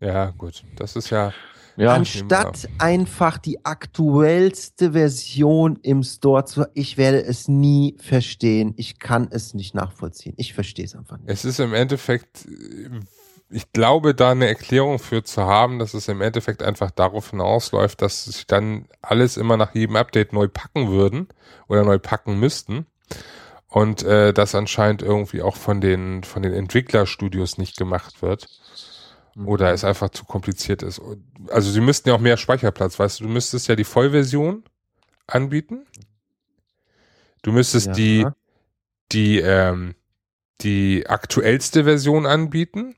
[0.00, 0.64] Ja, gut.
[0.76, 1.32] Das ist ja,
[1.78, 8.72] Ja, Anstatt einfach die aktuellste Version im Store zu, ich werde es nie verstehen.
[8.78, 10.32] Ich kann es nicht nachvollziehen.
[10.38, 11.28] Ich verstehe es einfach nicht.
[11.30, 12.88] es ist im Endeffekt, äh,
[13.48, 18.02] ich glaube, da eine Erklärung für zu haben, dass es im Endeffekt einfach darauf hinausläuft,
[18.02, 21.28] dass sich dann alles immer nach jedem Update neu packen würden
[21.68, 22.86] oder neu packen müssten.
[23.68, 28.48] Und äh, das anscheinend irgendwie auch von den, von den Entwicklerstudios nicht gemacht wird.
[29.44, 31.00] Oder es einfach zu kompliziert ist.
[31.50, 34.64] Also sie müssten ja auch mehr Speicherplatz, weißt du, du müsstest ja die Vollversion
[35.26, 35.86] anbieten.
[37.42, 37.92] Du müsstest Ja.
[37.92, 38.26] die,
[39.12, 39.94] die, ähm,
[40.62, 42.96] die aktuellste Version anbieten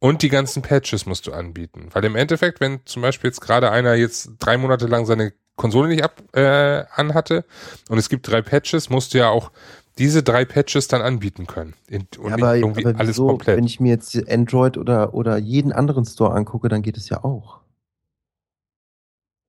[0.00, 1.88] und die ganzen Patches musst du anbieten.
[1.92, 5.88] Weil im Endeffekt, wenn zum Beispiel jetzt gerade einer jetzt drei Monate lang seine Konsole
[5.88, 7.44] nicht ab, äh, anhatte
[7.88, 9.52] und es gibt drei Patches, musst du ja auch
[9.98, 11.74] diese drei Patches dann anbieten können.
[11.86, 13.58] In, und Ja, nicht aber, irgendwie aber alles wieso, komplett.
[13.58, 17.22] wenn ich mir jetzt Android oder, oder jeden anderen Store angucke, dann geht es ja
[17.22, 17.60] auch.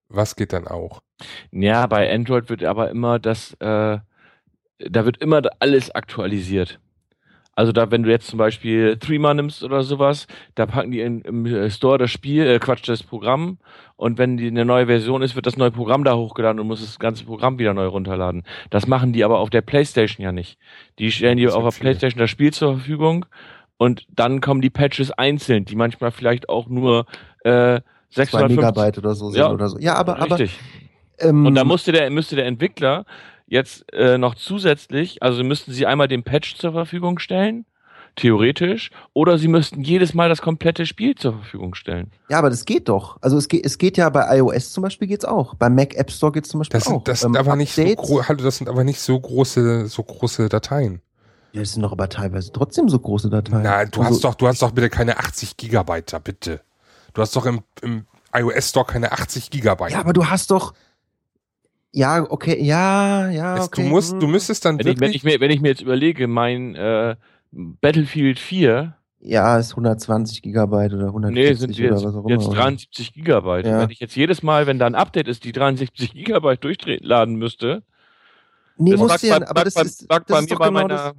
[0.09, 0.99] Was geht dann auch?
[1.51, 3.99] Ja, bei Android wird aber immer das, äh,
[4.79, 6.81] da wird immer alles aktualisiert.
[7.53, 11.21] Also da, wenn du jetzt zum Beispiel Threema nimmst oder sowas, da packen die in,
[11.21, 13.57] im äh, Store das Spiel, äh, Quatsch, das Programm
[13.97, 16.79] und wenn die eine neue Version ist, wird das neue Programm da hochgeladen und muss
[16.79, 18.43] das ganze Programm wieder neu runterladen.
[18.69, 20.57] Das machen die aber auf der Playstation ja nicht.
[20.97, 21.89] Die stellen dir auf der viele.
[21.89, 23.25] Playstation das Spiel zur Verfügung
[23.77, 27.05] und dann kommen die Patches einzeln, die manchmal vielleicht auch nur
[27.43, 27.81] äh,
[28.11, 29.79] Zwei 650 Megabyte oder so sind Ja, oder so.
[29.79, 30.59] Ja, aber, aber Richtig.
[31.19, 33.05] ähm, Und da musste der, müsste der Entwickler
[33.51, 37.65] jetzt äh, noch zusätzlich, also müssten sie einmal den Patch zur Verfügung stellen,
[38.15, 42.11] theoretisch, oder sie müssten jedes Mal das komplette Spiel zur Verfügung stellen.
[42.29, 43.17] ja, aber das geht doch.
[43.21, 45.55] Also es geht, es geht ja bei iOS zum Beispiel geht's auch.
[45.55, 47.03] Beim Mac App Store geht's zum Beispiel Das sind, auch.
[47.03, 47.83] das sind aber nicht so
[48.27, 51.01] hallo, das sind aber nicht so große, so große Dateien.
[51.53, 53.63] Ja, das sind doch aber teilweise trotzdem so große Dateien.
[53.63, 56.61] Na, du Also, hast doch, du hast doch bitte keine 80 Gigabyte da, bitte.
[57.13, 59.91] Du hast doch im, im iOS Store keine 80 Gigabyte.
[59.91, 60.73] Ja, aber du hast doch.
[61.93, 63.57] Ja, okay, ja, ja.
[63.57, 64.19] es, okay, du musst, hm.
[64.21, 66.75] du müsstest dann Wenn ich, wenn, wirklich, ich mir, wenn ich mir jetzt überlege, mein
[66.75, 67.15] äh,
[67.51, 72.45] Battlefield 4, Ja, ist 120 Gigabyte oder 140 nee, sind oder jetzt, was auch jetzt
[72.45, 72.55] immer.
[72.55, 73.65] 73 Gigabyte.
[73.65, 73.81] Ja.
[73.81, 77.83] Wenn ich jetzt jedes Mal, wenn da ein Update ist, die 73 Gigabyte durchladen müsste,
[78.77, 80.79] Nee, du ja, bei- aber das bei- ist, das bei ist mir doch bei genau
[80.87, 81.13] meiner.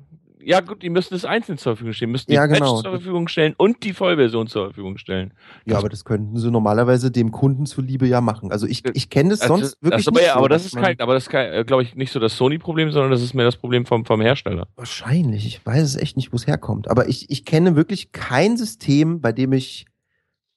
[0.45, 2.83] Ja, gut, die müssten es einzeln zur Verfügung stellen, müssten Ja, die Patch genau.
[2.83, 5.33] zur Verfügung stellen und die Vollversion zur Verfügung stellen.
[5.65, 8.51] Ja, aber das könnten sie normalerweise dem Kunden zuliebe ja machen.
[8.53, 10.65] Also ich, ich kenne das Also, sonst wirklich das aber, nicht ja, so, aber das
[10.67, 13.35] ist kein, aber das ist kein, glaube ich, nicht so das Sony-Problem, sondern das ist
[13.35, 14.67] mehr das Problem vom, vom Hersteller.
[14.77, 15.47] Wahrscheinlich.
[15.47, 16.91] Ich weiß es echt nicht, wo es herkommt.
[16.91, 19.87] Aber ich, ich kenne wirklich kein System, bei dem ich,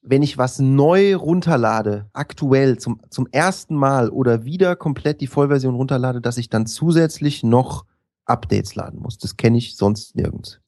[0.02, 5.76] wenn ich was neu runterlade, aktuell zum, zum ersten Mal oder wieder komplett die Vollversion
[5.76, 7.86] runterlade, dass ich dann zusätzlich noch
[8.26, 9.17] Updates laden muss.
[9.17, 10.59] Das kenne ich sonst nirgends.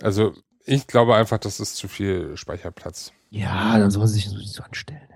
[0.00, 0.32] also
[0.64, 3.12] ich glaube einfach, das ist zu viel Speicherplatz.
[3.30, 5.10] Ja, dann soll sie sich so, so anstellen.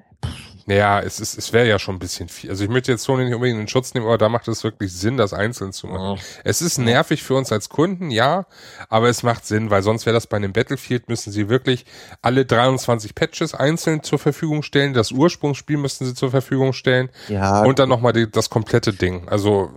[0.67, 2.49] Naja, es, ist, es wäre ja schon ein bisschen viel.
[2.49, 4.93] Also ich möchte jetzt Sony nicht unbedingt in Schutz nehmen, aber da macht es wirklich
[4.95, 6.19] Sinn, das einzeln zu machen.
[6.43, 8.47] Es ist nervig für uns als Kunden, ja,
[8.89, 11.85] aber es macht Sinn, weil sonst wäre das bei einem Battlefield, müssen sie wirklich
[12.23, 17.63] alle 23 Patches einzeln zur Verfügung stellen, das Ursprungsspiel müssten sie zur Verfügung stellen Ja,
[17.63, 19.29] und dann nochmal das komplette Ding.
[19.29, 19.71] Also,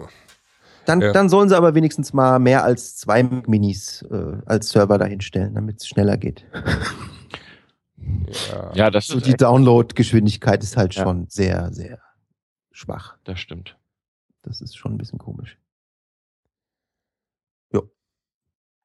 [0.87, 1.11] dann, ja.
[1.11, 5.81] dann sollen sie aber wenigstens mal mehr als zwei Minis äh, als Server dahinstellen, damit
[5.81, 6.45] es schneller geht.
[8.51, 8.71] ja.
[8.73, 11.03] Ja, das So ist die Download-Geschwindigkeit ist halt Ja.
[11.03, 11.99] schon sehr, sehr
[12.71, 13.17] schwach.
[13.23, 13.77] das stimmt.
[14.43, 15.57] Das ist schon ein bisschen komisch.
[17.73, 17.89] Jo.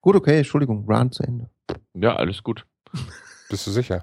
[0.00, 1.48] Gut, okay, Entschuldigung, Run zu Ende.
[1.94, 2.66] Ja, alles gut.
[3.48, 4.02] Bist du sicher?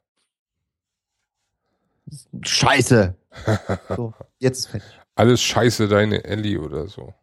[2.41, 3.15] Scheiße!
[3.95, 4.99] So, jetzt ist fertig.
[5.15, 7.13] Alles scheiße, deine Ellie oder so.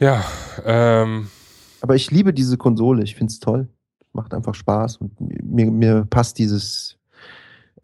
[0.00, 0.24] Ja,
[0.64, 1.28] ähm,
[1.82, 3.68] Aber ich liebe diese Konsole, ich find's toll.
[4.12, 6.98] Macht einfach Spaß und mir, mir passt dieses.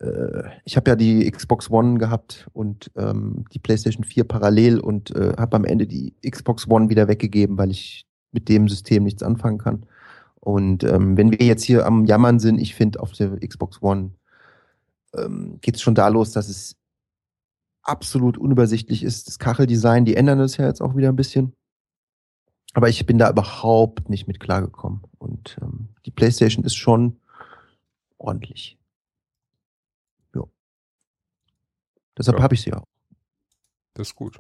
[0.01, 5.15] Äh, ich habe ja die Xbox One gehabt und ähm, die PlayStation 4 parallel und
[5.15, 9.23] äh, habe am Ende die Xbox One wieder weggegeben, weil ich mit dem System nichts
[9.23, 9.87] anfangen kann.
[10.41, 14.13] Und ähm, wenn wir jetzt hier am Jammern sind, ich finde auf der Xbox One
[15.17, 16.77] ähm, geht es schon da los, dass es
[17.87, 19.29] absolut unübersichtlich ist.
[19.29, 21.55] Das Kacheldesign, die ändern das ja jetzt auch wieder ein bisschen.
[22.75, 25.03] Aber ich bin da überhaupt nicht mit klargekommen.
[25.19, 27.21] Und ähm, die PlayStation ist schon
[28.19, 28.79] ordentlich.
[30.35, 30.51] Jo.
[32.19, 32.43] Deshalb Ja.
[32.45, 32.85] habe ich sie auch.
[33.95, 34.39] das ist gut.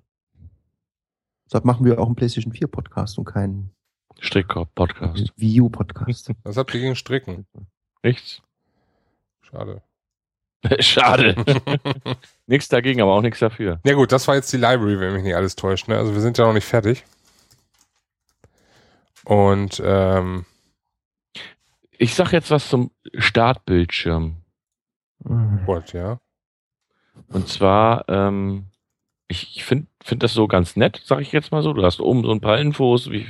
[1.46, 3.70] Deshalb machen wir auch einen PlayStation 4 Podcast und keinen
[4.18, 5.32] Strickkorb-Podcast.
[5.36, 6.30] Wii U Podcast.
[6.42, 7.46] Was habt ihr gegen Stricken?
[8.02, 8.42] Nichts.
[9.42, 9.82] Schade.
[10.80, 11.34] Schade.
[12.46, 13.80] nichts dagegen, aber auch nichts dafür.
[13.84, 15.88] Ja gut, das war jetzt die Library, wenn mich nicht alles täuscht.
[15.88, 15.96] Ne?
[15.96, 17.04] Also wir sind ja noch nicht fertig.
[19.24, 20.44] Und ähm,
[21.98, 24.36] Ich sag jetzt was zum Startbildschirm.
[25.24, 26.20] what, ja.
[27.28, 28.66] Und zwar, ähm,
[29.28, 31.72] ich, ich finde find das so ganz nett, sag ich jetzt mal so.
[31.72, 33.26] Du hast oben so ein paar Infos, wie,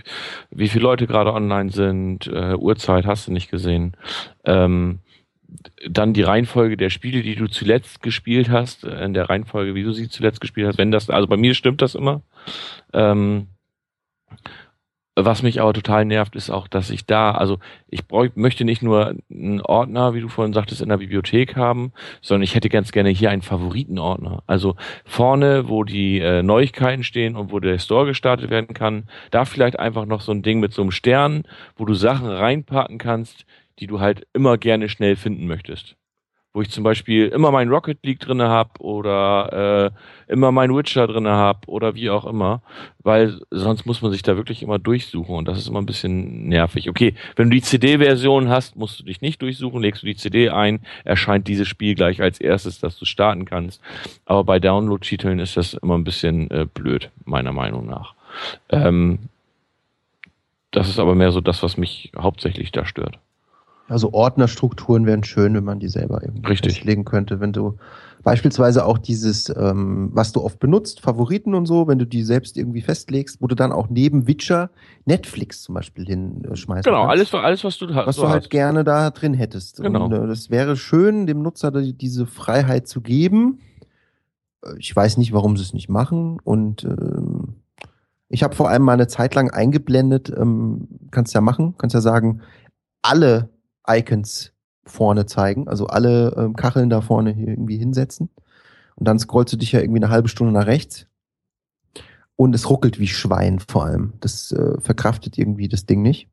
[0.50, 3.96] wie viele Leute gerade online sind, äh, Uhrzeit hast du nicht gesehen.
[4.44, 4.98] Ähm,
[5.88, 9.82] dann die Reihenfolge der Spiele, die du zuletzt gespielt hast, äh, in der Reihenfolge, wie
[9.82, 10.78] du sie zuletzt gespielt hast.
[10.78, 12.22] Wenn das, also bei mir stimmt das immer.
[12.92, 13.48] Ähm,
[15.18, 18.82] was mich aber total nervt, ist auch, dass ich da, also ich bräuch, möchte nicht
[18.82, 22.92] nur einen Ordner, wie du vorhin sagtest, in der Bibliothek haben, sondern ich hätte ganz
[22.92, 24.42] gerne hier einen Favoritenordner.
[24.46, 24.76] Also
[25.06, 29.78] vorne, wo die äh, Neuigkeiten stehen und wo der Store gestartet werden kann, da vielleicht
[29.78, 31.44] einfach noch so ein Ding mit so einem Stern,
[31.76, 33.46] wo du Sachen reinpacken kannst,
[33.78, 35.96] die du halt immer gerne schnell finden möchtest.
[36.52, 41.06] Wo ich zum Beispiel immer mein Rocket League drinne hab oder äh, immer mein Witcher
[41.06, 42.62] drinne hab oder wie auch immer,
[43.02, 46.48] weil sonst muss man sich da wirklich immer durchsuchen und das ist immer ein bisschen
[46.48, 46.88] nervig.
[46.88, 50.48] Okay, wenn du die CD-Version hast, musst du dich nicht durchsuchen, legst du die CD
[50.48, 53.82] ein, erscheint dieses Spiel gleich als erstes, dass du starten kannst.
[54.24, 58.14] Aber bei Download-Titeln ist das immer ein bisschen äh, blöd, meiner Meinung nach.
[58.70, 59.28] Ähm,
[60.70, 63.18] das ist aber mehr so das, was mich hauptsächlich da stört.
[63.88, 66.74] Also Ordnerstrukturen wären schön, wenn man die selber irgendwie Richtig.
[66.74, 67.38] festlegen könnte.
[67.40, 67.76] Wenn du
[68.24, 72.56] beispielsweise auch dieses, ähm, was du oft benutzt, Favoriten und so, wenn du die selbst
[72.56, 74.70] irgendwie festlegst, wo du dann auch neben Witcher
[75.04, 77.32] Netflix zum Beispiel hinschmeißen Genau, kannst.
[77.32, 78.06] alles, alles was du hast.
[78.08, 78.50] was so du halt hast.
[78.50, 79.80] gerne da drin hättest.
[79.80, 80.06] Genau.
[80.06, 83.60] Und äh, das wäre schön, dem Nutzer die, diese Freiheit zu geben.
[84.64, 86.38] Äh, Ich weiß nicht, warum sie es nicht machen.
[86.42, 87.54] Und ähm,
[88.28, 92.00] ich habe vor allem mal eine Zeit lang eingeblendet, ähm, kannst ja machen, kannst ja
[92.00, 92.40] sagen,
[93.02, 93.50] alle
[93.88, 94.52] Icons
[94.84, 98.30] vorne zeigen, also alle ähm, Kacheln da vorne hier irgendwie hinsetzen.
[98.94, 101.06] Und dann scrollst du dich ja irgendwie eine halbe Stunde nach rechts.
[102.36, 104.14] Und es ruckelt wie Schwein vor allem.
[104.20, 106.28] Das äh, verkraftet irgendwie das Ding nicht.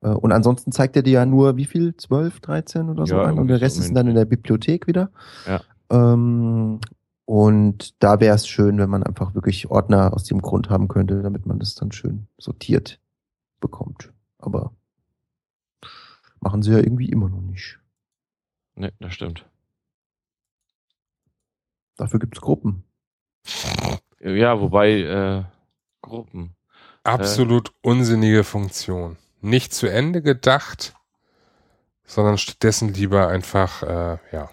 [0.00, 1.96] Äh, Und ansonsten zeigt er dir ja nur, wie viel?
[1.96, 3.38] 12, 13 oder so Ja, an.
[3.38, 5.10] Und der Rest ist dann in der Bibliothek wieder.
[5.46, 5.60] Ja.
[5.90, 6.80] Ähm,
[7.24, 11.22] und da wäre es schön, wenn man einfach wirklich Ordner aus dem Grund haben könnte,
[11.22, 12.98] damit man das dann schön sortiert
[13.60, 14.12] bekommt.
[14.38, 14.72] Aber
[16.40, 17.78] machen sie ja irgendwie immer noch nicht.
[18.74, 19.46] Ne, das stimmt.
[21.96, 22.84] Dafür gibt's Gruppen.
[24.20, 25.44] Ja, wobei äh,
[26.02, 26.56] Gruppen.
[27.04, 29.16] Absolut unsinnige Funktion.
[29.40, 30.94] Nicht zu Ende gedacht,
[32.04, 34.50] sondern stattdessen lieber einfach, äh, ja.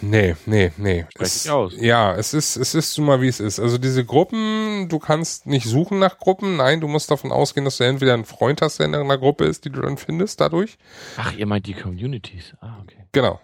[0.00, 1.06] Nee, nee, nee.
[1.18, 1.74] Es, dich aus.
[1.76, 3.58] Ja, es ist, es ist nun mal wie es ist.
[3.58, 6.56] Also diese Gruppen, du kannst nicht suchen nach Gruppen.
[6.56, 9.44] Nein, du musst davon ausgehen, dass du entweder einen Freund hast, der in einer Gruppe
[9.44, 10.78] ist, die du dann findest dadurch.
[11.16, 12.54] Ach, ihr meint die Communities.
[12.60, 13.06] Ah, okay.
[13.12, 13.40] Genau.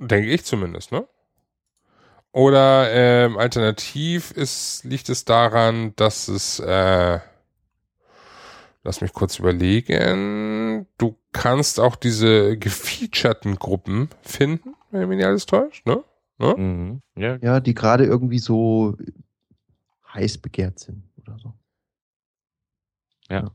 [0.00, 1.06] Denke ich zumindest, ne?
[2.32, 7.20] Oder ähm, alternativ ist, liegt es daran, dass es, äh,
[8.84, 10.86] Lass mich kurz überlegen.
[10.98, 16.02] Du kannst auch diese gefeaturten Gruppen finden, wenn mich nicht alles täuscht, ne?
[16.38, 16.54] ne?
[16.56, 17.00] Mhm.
[17.16, 17.36] Ja.
[17.40, 18.96] Ja, die gerade irgendwie so
[20.12, 21.54] heiß begehrt sind oder so.
[23.30, 23.52] Ja.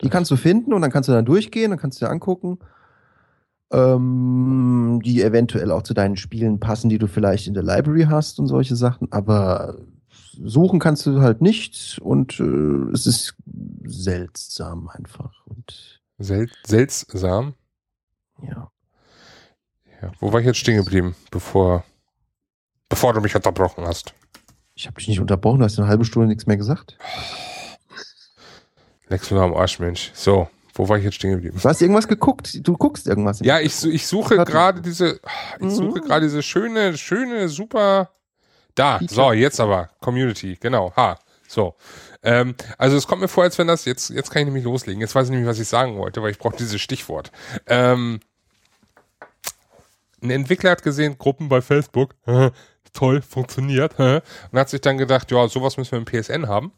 [0.00, 2.58] Die kannst du finden und dann kannst du dann durchgehen, dann kannst du dir angucken,
[3.72, 8.40] ähm, die eventuell auch zu deinen Spielen passen, die du vielleicht in der Library hast
[8.40, 9.78] und solche Sachen, aber
[10.42, 13.34] suchen kannst du halt nicht und äh, es ist
[13.84, 17.54] seltsam einfach und Sel seltsam.
[18.42, 18.70] ja.
[20.02, 20.12] Ja.
[20.20, 21.82] Wo war ich jetzt stehen geblieben, bevor,
[22.90, 24.12] bevor du mich unterbrochen hast?
[24.74, 26.98] Ich habe dich nicht unterbrochen, du hast eine halbe Stunde nichts mehr gesagt.
[29.08, 30.10] Lex am Arsch, Mensch.
[30.14, 31.58] So, wo war ich jetzt stehen geblieben?
[31.62, 33.40] Du hast irgendwas geguckt, du guckst irgendwas.
[33.40, 35.20] Ja, ich, ich suche gerade diese,
[35.58, 35.70] ich Mhm.
[35.70, 38.10] suche gerade diese schöne, schöne, super,
[38.74, 39.14] da, Feature.
[39.14, 41.74] so, jetzt aber, Community, genau, ha, so.
[42.22, 45.00] Ähm, also es kommt mir vor, als wenn das, jetzt, jetzt kann ich nämlich loslegen,
[45.00, 47.30] jetzt weiß ich nämlich, was ich sagen wollte, weil ich brauche dieses Stichwort.
[47.66, 48.20] Ähm,
[50.22, 52.14] ein Entwickler hat gesehen, Gruppen bei Facebook,
[52.92, 54.22] toll, funktioniert, und
[54.58, 56.72] hat sich dann gedacht, ja, sowas müssen wir im PSN haben.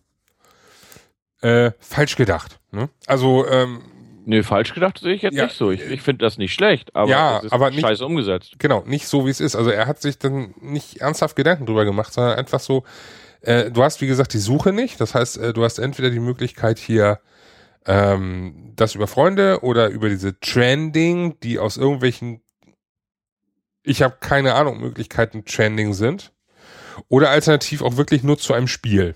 [1.43, 2.59] Äh, falsch gedacht.
[2.73, 2.89] Ne?
[3.07, 3.83] Also, ähm,
[4.29, 5.70] Nee, falsch gedacht sehe ich jetzt Ja, nicht so.
[5.70, 8.55] Ich, ich finde das nicht schlecht, aber Ja, es ist aber nicht- scheiße umgesetzt.
[8.59, 9.55] genau, nicht so wie es ist.
[9.55, 12.83] Also er hat sich dann nicht ernsthaft Gedanken drüber gemacht, sondern einfach so,
[13.43, 15.01] äh, du hast wie gesagt die Suche nicht.
[15.01, 17.20] Das heißt, äh, du hast entweder die Möglichkeit hier
[17.87, 22.43] ähm, das über Freunde oder über diese Trending, die aus irgendwelchen,
[23.85, 26.33] ich habe keine Ahnung, Möglichkeiten Trending sind.
[27.09, 29.14] Oder alternativ auch wirklich nur zu einem Spiel.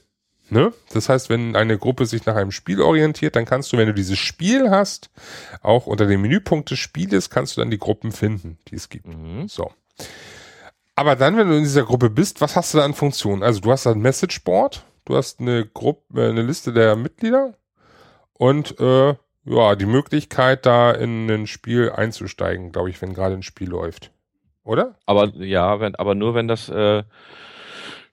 [0.50, 0.72] Ne?
[0.92, 3.94] Das heißt, wenn eine Gruppe sich nach einem Spiel orientiert, dann kannst du, wenn du
[3.94, 5.10] dieses Spiel hast,
[5.62, 9.06] auch unter dem Menüpunkt des Spieles, kannst du dann die Gruppen finden, die es gibt.
[9.06, 9.48] Mhm.
[9.48, 9.70] So.
[10.96, 13.42] Aber dann, wenn du in dieser Gruppe bist, was hast du da an Funktionen?
[13.42, 17.54] Also du hast ein Messageboard, du hast eine Gruppe, äh, eine Liste der Mitglieder
[18.32, 23.42] und äh, ja, die Möglichkeit, da in ein Spiel einzusteigen, glaube ich, wenn gerade ein
[23.42, 24.10] Spiel läuft.
[24.64, 24.96] Oder?
[25.06, 27.02] Aber ja, wenn, aber nur wenn das äh,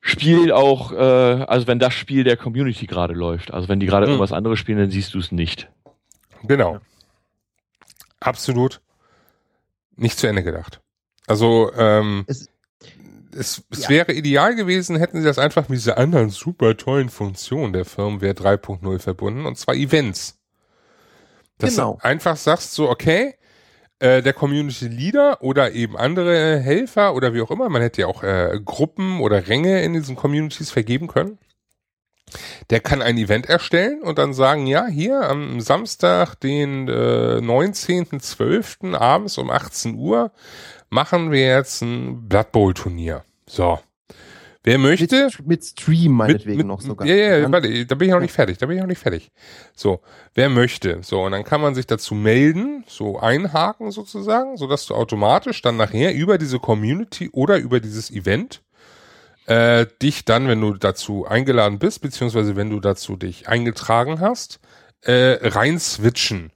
[0.02, 3.52] Spiel auch, äh, also wenn das Spiel der Community gerade läuft.
[3.54, 4.14] Also wenn die gerade Mhm.
[4.14, 5.70] irgendwas anderes spielen, dann siehst du es nicht.
[6.44, 6.80] Genau.
[8.20, 8.82] Absolut
[9.96, 10.80] nicht zu Ende gedacht.
[11.28, 12.50] Also, ähm, Es-
[13.36, 13.90] es, es Ja.
[13.90, 18.34] wäre ideal gewesen, hätten sie das einfach mit dieser anderen super tollen Funktion der Firmware
[18.34, 20.38] 3.0 verbunden, und zwar Events.
[21.58, 21.94] Dass Genau.
[22.02, 23.36] du einfach sagst so, okay,
[24.00, 28.08] äh, der Community Leader oder eben andere Helfer oder wie auch immer, man hätte ja
[28.08, 31.38] auch äh, Gruppen oder Ränge in diesen Communities vergeben können.
[32.70, 38.96] Der kann ein Event erstellen und dann sagen, ja, hier am Samstag, den äh, 19.12.
[38.96, 40.32] abends um 18 Uhr
[40.90, 43.24] machen wir jetzt ein Blood Bowl Turnier.
[43.46, 43.80] So.
[44.68, 47.08] Wer möchte, Mit, mit Stream meinetwegen noch sogar.
[47.08, 49.32] ja, ja, warte, da bin ich noch nicht fertig, da bin ich noch nicht fertig.
[49.74, 50.02] So,
[50.36, 54.86] wer möchte, so, und dann kann man sich dazu melden, so einhaken sozusagen, so dass
[54.86, 58.62] du automatisch dann nachher über diese Community oder über dieses Event
[59.46, 64.60] äh, dich dann, wenn du dazu eingeladen bist, beziehungsweise wenn du dazu dich eingetragen hast,
[65.00, 66.52] äh, rein switchen.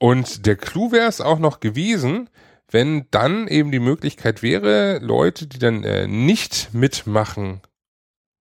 [0.00, 2.28] Und der Clou wäre es auch noch gewesen,
[2.70, 7.60] wenn dann eben die Möglichkeit wäre, Leute, die dann äh, nicht mitmachen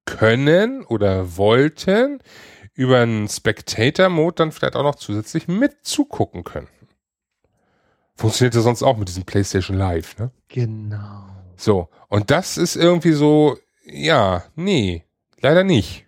[0.06, 2.20] können oder wollten,
[2.74, 6.68] über einen Spectator-Mode dann vielleicht auch noch zusätzlich mitzugucken können.
[8.16, 10.32] Funktioniert ja sonst auch mit diesem PlayStation Live, ne?
[10.48, 11.28] Genau.
[11.58, 15.06] So, und das ist irgendwie so, ja, nee,
[15.40, 16.06] leider nicht.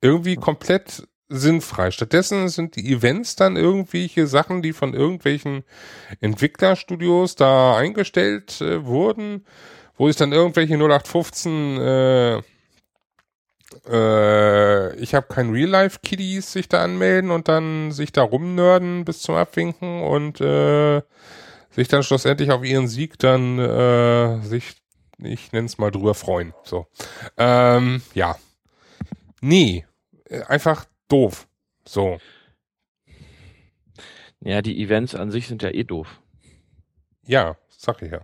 [0.00, 1.90] Irgendwie komplett sinnfrei.
[1.90, 5.64] Stattdessen sind die Events dann irgendwelche Sachen, die von irgendwelchen
[6.20, 9.44] Entwicklerstudios da eingestellt äh, wurden,
[9.96, 12.42] wo sich dann irgendwelche 0815 äh,
[13.88, 19.34] äh, ich habe kein Real-Life-Kiddies sich da anmelden und dann sich da rumnörden bis zum
[19.34, 21.02] Abwinken und äh,
[21.70, 24.76] sich dann schlussendlich auf ihren Sieg dann äh, sich,
[25.18, 26.52] ich nenne es mal drüber freuen.
[26.64, 26.86] So.
[27.36, 28.36] Ähm, ja.
[29.40, 29.86] Nee.
[30.28, 31.46] Äh, Einfach doof.
[31.86, 32.18] So.
[34.40, 36.20] Ja, die Events an sich sind ja eh doof.
[37.26, 38.20] Ja, sag ich ja.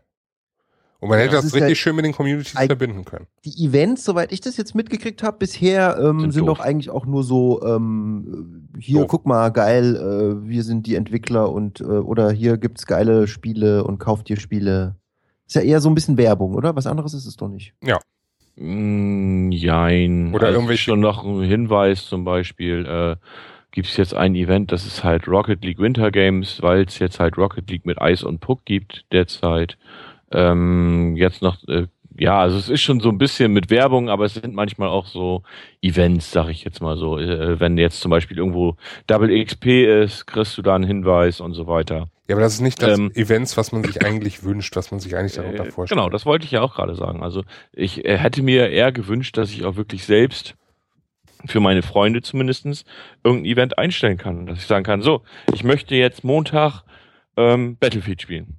[1.00, 3.28] Und man Ja, hätte das das richtig ja schön mit den Communities verbinden können.
[3.44, 7.06] Die Events, soweit ich das jetzt mitgekriegt habe, bisher ähm, Sind sind, doch eigentlich auch
[7.06, 9.08] nur so, ähm, hier, Doof.
[9.08, 13.84] guck mal, geil, äh, wir sind die Entwickler und äh, oder hier gibt's geile Spiele
[13.84, 14.96] und kauft dir Spiele.
[15.46, 16.74] Ist ja eher so ein bisschen Werbung, oder?
[16.74, 17.74] Was anderes ist es doch nicht.
[18.58, 20.34] Mm, jein.
[20.34, 23.16] Oder also irgendwelche- schon noch ein Hinweis zum Beispiel, äh,
[23.70, 27.20] gibt es jetzt ein Event, das ist halt Rocket League Winter Games, weil es jetzt
[27.20, 29.78] halt Rocket League mit Eis und Puck gibt derzeit.
[30.32, 31.86] Ähm, jetzt noch äh,
[32.20, 35.06] ja, also es ist schon so ein bisschen mit Werbung, aber es sind manchmal auch
[35.06, 35.44] so
[35.82, 37.16] Events, sag ich jetzt mal so.
[37.16, 41.54] Äh, wenn jetzt zum Beispiel irgendwo Double XP ist, kriegst du da einen Hinweis und
[41.54, 42.08] so weiter.
[42.28, 45.00] Ja, aber das ist nicht das ähm, Events, was man sich eigentlich wünscht, was man
[45.00, 45.98] sich eigentlich darunter äh, vorstellt.
[45.98, 47.22] Genau, das wollte ich ja auch gerade sagen.
[47.22, 50.54] Also ich äh, hätte mir eher gewünscht, dass ich auch wirklich selbst
[51.46, 52.84] für meine Freunde zumindestens
[53.24, 54.44] irgendein Event einstellen kann.
[54.44, 55.22] Dass ich sagen kann, so,
[55.54, 56.82] ich möchte jetzt Montag
[57.38, 58.58] ähm, Battlefield spielen.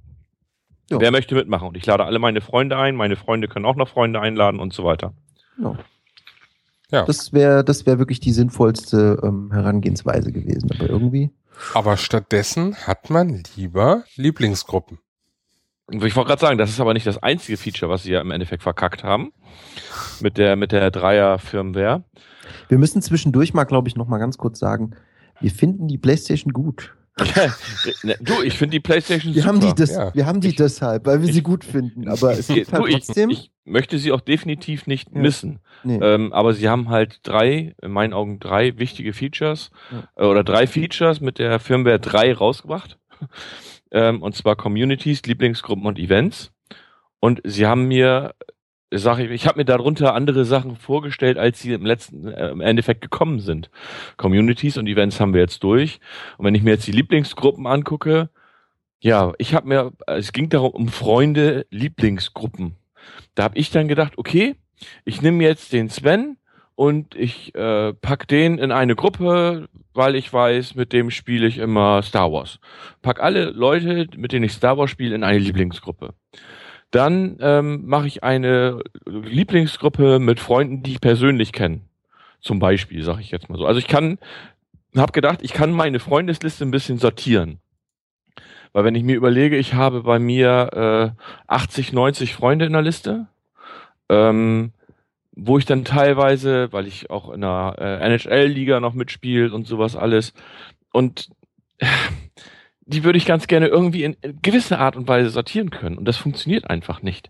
[0.89, 0.99] Ja.
[0.99, 1.67] Wer möchte mitmachen?
[1.67, 4.73] Und ich lade alle meine Freunde ein, meine Freunde können auch noch Freunde einladen und
[4.73, 5.13] so weiter.
[5.61, 5.77] Ja.
[6.89, 7.05] ja.
[7.05, 11.29] Das wäre das wäre wirklich die sinnvollste ähm, Herangehensweise gewesen, aber irgendwie.
[11.73, 14.99] Aber stattdessen hat man lieber Lieblingsgruppen.
[15.91, 18.31] Ich wollte gerade sagen, das ist aber nicht das einzige Feature, was sie ja im
[18.31, 19.31] Endeffekt verkackt haben.
[20.21, 22.03] Mit der, mit der Dreier-Firmware.
[22.67, 24.95] Wir müssen zwischendurch mal, glaube ich, noch mal ganz kurz sagen,
[25.39, 26.95] wir finden die PlayStation gut.
[28.21, 29.53] Du, ich finde die PlayStation wir super.
[29.53, 30.13] Haben die das, ja.
[30.13, 32.07] Wir haben die ich, deshalb, weil wir ich, sie gut finden.
[32.07, 33.29] Aber es gibt halt trotzdem.
[33.29, 35.21] Ich, möchte sie auch definitiv nicht ja.
[35.21, 35.59] missen.
[35.83, 35.99] Nee.
[36.01, 40.07] Ähm, aber sie haben halt drei, in meinen Augen drei wichtige Features ja.
[40.15, 42.97] äh, oder drei Features mit der Firmware 3 rausgebracht.
[43.91, 46.51] ähm, und zwar Communities, Lieblingsgruppen und Events.
[47.19, 48.33] Und sie haben mir
[48.91, 52.61] sag ich, ich habe mir darunter andere Sachen vorgestellt, als sie im letzten äh, im
[52.61, 53.69] Endeffekt gekommen sind.
[54.17, 55.99] Communities und Events haben wir jetzt durch.
[56.37, 58.29] Und wenn ich mir jetzt die Lieblingsgruppen angucke,
[59.01, 62.75] ja, ich habe mir, es ging darum um Freunde, Lieblingsgruppen.
[63.35, 64.55] Da habe ich dann gedacht, okay,
[65.05, 66.37] ich nehme jetzt den Sven
[66.75, 71.57] und ich äh, pack den in eine Gruppe, weil ich weiß, mit dem spiele ich
[71.57, 72.59] immer Star Wars.
[73.01, 76.13] Pack alle Leute, mit denen ich Star Wars spiele, in eine Lieblingsgruppe.
[76.91, 81.81] Dann ähm, mache ich eine Lieblingsgruppe mit Freunden, die ich persönlich kenne.
[82.41, 83.65] Zum Beispiel, sage ich jetzt mal so.
[83.65, 84.17] Also ich kann,
[84.95, 87.59] habe gedacht, ich kann meine Freundesliste ein bisschen sortieren.
[88.73, 92.81] Weil wenn ich mir überlege, ich habe bei mir äh, 80, 90 Freunde in der
[92.81, 93.27] Liste,
[94.09, 94.73] ähm,
[95.31, 99.95] wo ich dann teilweise, weil ich auch in der äh, NHL-Liga noch mitspiele und sowas
[99.95, 100.33] alles,
[100.91, 101.29] und
[101.77, 101.87] äh,
[102.89, 105.97] die würde ich ganz gerne irgendwie in, in gewisser Art und Weise sortieren können.
[105.97, 107.29] Und das funktioniert einfach nicht.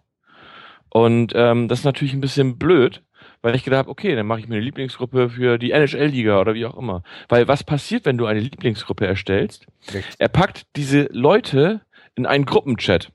[0.89, 3.03] Und ähm, das ist natürlich ein bisschen blöd,
[3.41, 6.53] weil ich gedacht habe, okay, dann mache ich mir eine Lieblingsgruppe für die NHL-Liga oder
[6.53, 7.03] wie auch immer.
[7.28, 9.68] Weil was passiert, wenn du eine Lieblingsgruppe erstellst?
[9.93, 10.05] Richtig.
[10.18, 11.82] Er packt diese Leute
[12.16, 13.12] in einen Gruppenchat.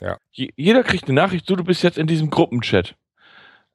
[0.00, 0.16] Ja.
[0.32, 2.94] jeder kriegt eine Nachricht, so du bist jetzt in diesem Gruppenchat.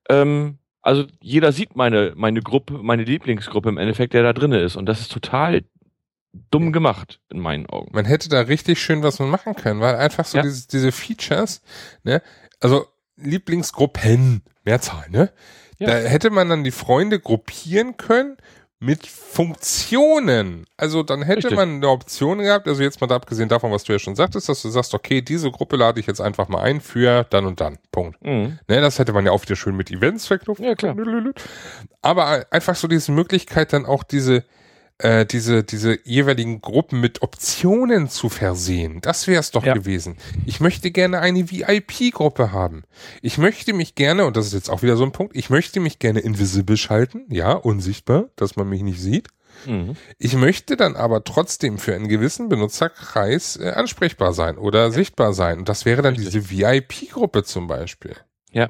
[0.09, 4.75] Ähm, also jeder sieht meine, meine Gruppe, meine Lieblingsgruppe im Endeffekt, der da drinne ist.
[4.75, 5.63] Und das ist total
[6.51, 7.91] dumm gemacht, in meinen Augen.
[7.93, 10.43] Man hätte da richtig schön was man machen können, weil einfach so ja.
[10.43, 11.61] diese, diese Features,
[12.03, 12.21] ne,
[12.59, 15.31] also Lieblingsgruppen, Mehrzahl, ne?
[15.77, 15.87] Ja.
[15.87, 18.37] Da hätte man dann die Freunde gruppieren können
[18.79, 20.65] mit Funktionen.
[20.77, 21.55] Also dann hätte Richtig.
[21.55, 24.49] man eine Option gehabt, also jetzt mal da abgesehen davon, was du ja schon sagtest,
[24.49, 27.61] dass du sagst, okay, diese Gruppe lade ich jetzt einfach mal ein für dann und
[27.61, 27.77] dann.
[27.91, 28.21] Punkt.
[28.23, 28.59] Mhm.
[28.67, 30.61] Ne, das hätte man ja auch wieder schön mit Events verknüpft.
[30.61, 30.95] Ja, klar.
[32.01, 34.43] Aber einfach so diese Möglichkeit, dann auch diese,
[34.97, 39.01] äh, diese, diese jeweiligen Gruppen mit Optionen zu versehen.
[39.01, 39.73] Das wäre es doch ja.
[39.73, 40.17] gewesen.
[40.45, 42.83] Ich möchte gerne eine VIP-Gruppe haben.
[43.21, 45.79] Ich möchte mich gerne, und das ist jetzt auch wieder so ein Punkt, ich möchte
[45.79, 49.27] mich gerne invisible schalten, ja, unsichtbar, dass man mich nicht sieht.
[49.65, 49.95] Mhm.
[50.17, 54.91] Ich möchte dann aber trotzdem für einen gewissen Benutzerkreis äh, ansprechbar sein oder ja.
[54.91, 55.59] sichtbar sein.
[55.59, 56.33] Und das wäre dann Richtig.
[56.33, 58.15] diese VIP-Gruppe zum Beispiel.
[58.51, 58.69] Ja.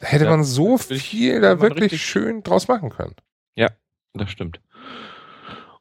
[0.00, 3.14] Hätte ja, man so viel da wirklich schön draus machen können.
[3.54, 3.68] Ja,
[4.14, 4.60] das stimmt.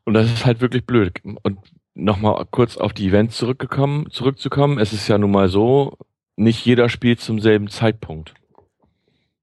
[0.05, 1.19] Und das ist halt wirklich blöd.
[1.43, 1.59] Und
[1.93, 4.79] nochmal kurz auf die Events zurückgekommen, zurückzukommen.
[4.79, 5.97] Es ist ja nun mal so,
[6.35, 8.33] nicht jeder spielt zum selben Zeitpunkt.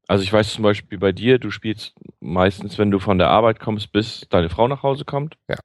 [0.08, 3.60] Also ich weiß zum Beispiel bei dir, du spielst meistens, wenn du von der Arbeit
[3.60, 5.36] kommst, bis deine Frau nach Hause kommt.
[5.48, 5.56] Ja.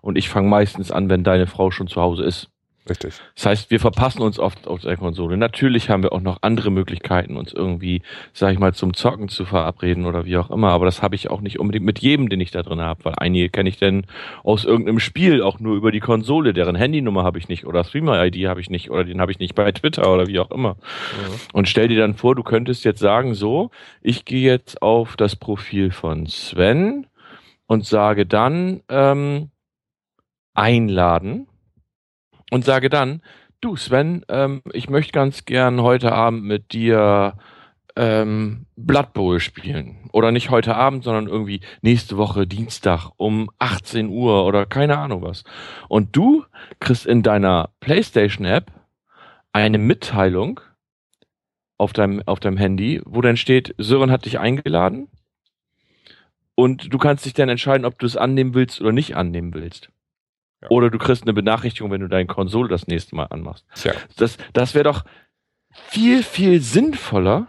[0.00, 2.51] Und ich fange meistens an, wenn deine Frau schon zu Hause ist.
[2.88, 3.14] Richtig.
[3.36, 5.36] Das heißt, wir verpassen uns oft auf der Konsole.
[5.36, 8.02] Natürlich haben wir auch noch andere Möglichkeiten, uns irgendwie,
[8.32, 10.70] sag ich mal, zum Zocken zu verabreden oder wie auch immer.
[10.70, 13.14] Aber das habe ich auch nicht unbedingt mit jedem, den ich da drin habe, weil
[13.16, 14.04] einige kenne ich denn
[14.42, 18.48] aus irgendeinem Spiel auch nur über die Konsole, deren Handynummer habe ich nicht oder Streamer-ID
[18.48, 20.74] habe ich nicht oder den habe ich nicht bei Twitter oder wie auch immer.
[20.74, 21.34] Mhm.
[21.52, 25.36] Und stell dir dann vor, du könntest jetzt sagen, so, ich gehe jetzt auf das
[25.36, 27.06] Profil von Sven
[27.66, 29.50] und sage dann ähm,
[30.54, 31.46] einladen
[32.52, 33.22] und sage dann,
[33.62, 37.38] du Sven, ähm, ich möchte ganz gern heute Abend mit dir
[37.96, 40.10] ähm, Blood Bowl spielen.
[40.12, 45.22] Oder nicht heute Abend, sondern irgendwie nächste Woche Dienstag um 18 Uhr oder keine Ahnung
[45.22, 45.44] was.
[45.88, 46.44] Und du
[46.78, 48.70] kriegst in deiner PlayStation App
[49.54, 50.60] eine Mitteilung
[51.78, 55.08] auf deinem, auf deinem Handy, wo dann steht, Sören hat dich eingeladen.
[56.54, 59.90] Und du kannst dich dann entscheiden, ob du es annehmen willst oder nicht annehmen willst.
[60.68, 63.64] Oder du kriegst eine Benachrichtigung, wenn du deine Konsole das nächste Mal anmachst.
[63.74, 63.92] Tja.
[64.16, 65.04] Das, das wäre doch,
[65.72, 67.46] viel, viel sinnvoller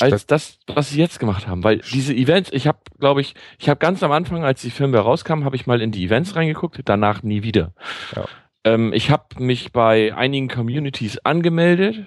[0.00, 1.62] als das, was sie jetzt gemacht haben.
[1.62, 4.98] Weil diese Events, ich habe, glaube ich, ich habe ganz am Anfang, als die Filme
[4.98, 7.72] rauskamen, habe ich mal in die Events reingeguckt, danach nie wieder.
[8.16, 8.24] Ja.
[8.64, 12.06] Ähm, ich habe mich bei einigen Communities angemeldet,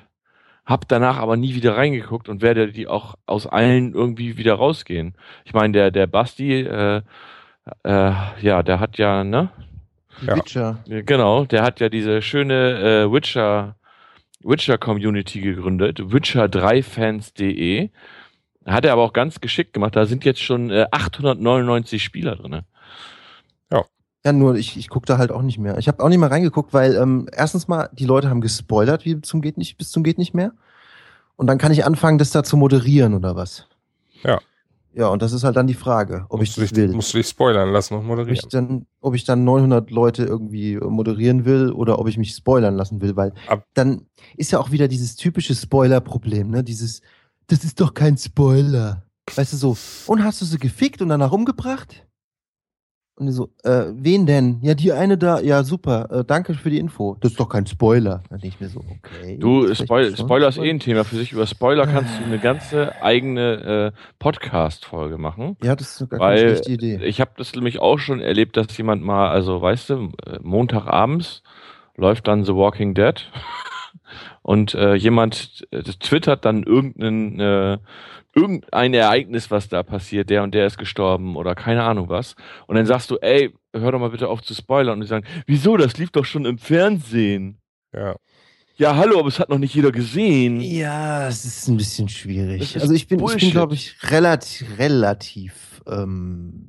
[0.65, 5.15] habe danach aber nie wieder reingeguckt und werde die auch aus allen irgendwie wieder rausgehen.
[5.45, 7.03] Ich meine, der der Basti, äh,
[7.84, 8.11] äh,
[8.41, 9.49] ja, der hat ja, ne?
[10.26, 10.35] Ja.
[10.35, 10.80] Witcher.
[10.88, 13.76] Genau, der hat ja diese schöne äh, Witcher
[14.44, 17.89] Witcher Community gegründet, witcher3fans.de.
[18.65, 19.95] Hat er aber auch ganz geschickt gemacht.
[19.95, 22.61] Da sind jetzt schon äh, 899 Spieler drin.
[23.72, 23.84] Ja.
[24.26, 25.77] Ja, nur ich, ich gucke da halt auch nicht mehr.
[25.77, 29.22] Ich habe auch nicht mehr reingeguckt, weil ähm, erstens mal die Leute haben gespoilert, wie
[29.22, 30.52] zum geht nicht bis zum geht nicht mehr.
[31.35, 33.68] Und dann kann ich anfangen, das da zu moderieren oder was.
[34.23, 34.39] Ja.
[34.98, 36.95] Ja, und das ist halt dann die Frage, ob musst ich das dich, will.
[36.95, 38.36] Musst du dich spoilern lassen und moderieren.
[38.36, 42.32] Ob ich, dann, ob ich dann 900 Leute irgendwie moderieren will oder ob ich mich
[42.32, 44.07] spoilern lassen will, weil Ab dann
[44.38, 46.64] ist ja auch wieder dieses typische Spoiler-Problem, ne?
[46.64, 47.02] Dieses,
[47.45, 49.03] das ist doch kein Spoiler.
[49.36, 52.06] Weißt du so, und hast du sie gefickt und danach umgebracht?
[53.19, 54.60] Und so, äh, wen denn?
[54.61, 57.18] Ja, die eine da, ja, super, äh, danke für die Info.
[57.19, 58.22] Das ist doch kein Spoiler.
[58.30, 59.38] Dann denke ich mir so, okay.
[59.39, 61.31] Du, Spoil Spoiler ist eh ein Thema für sich.
[61.31, 65.57] Über Spoiler kannst du eine ganze eigene äh, Podcast-Folge machen.
[65.64, 66.99] Ja, das ist eine ganz schlechte Idee.
[67.06, 70.11] Ich habe das nämlich auch schon erlebt, dass jemand mal, also weißt du,
[70.44, 71.41] Montagabends
[71.95, 73.15] läuft dann The Walking Dead
[74.44, 77.77] und äh, jemand äh, twittert dann irgendeinen äh,
[78.38, 82.35] irgendein Ereignis, was da passiert, der und der ist gestorben oder keine Ahnung was.
[82.68, 84.95] Und dann sagst du, ey, hör doch mal bitte auf zu spoilern.
[84.95, 87.57] Und die sagen, wieso, das lief doch schon im Fernsehen.
[87.93, 88.15] Ja.
[88.77, 90.61] Ja, hallo, aber es hat noch nicht jeder gesehen.
[90.61, 92.80] Ja, es ist ein bisschen schwierig.
[92.80, 96.68] Also ich bin, ich bin, glaube ich, relativ, relativ ähm,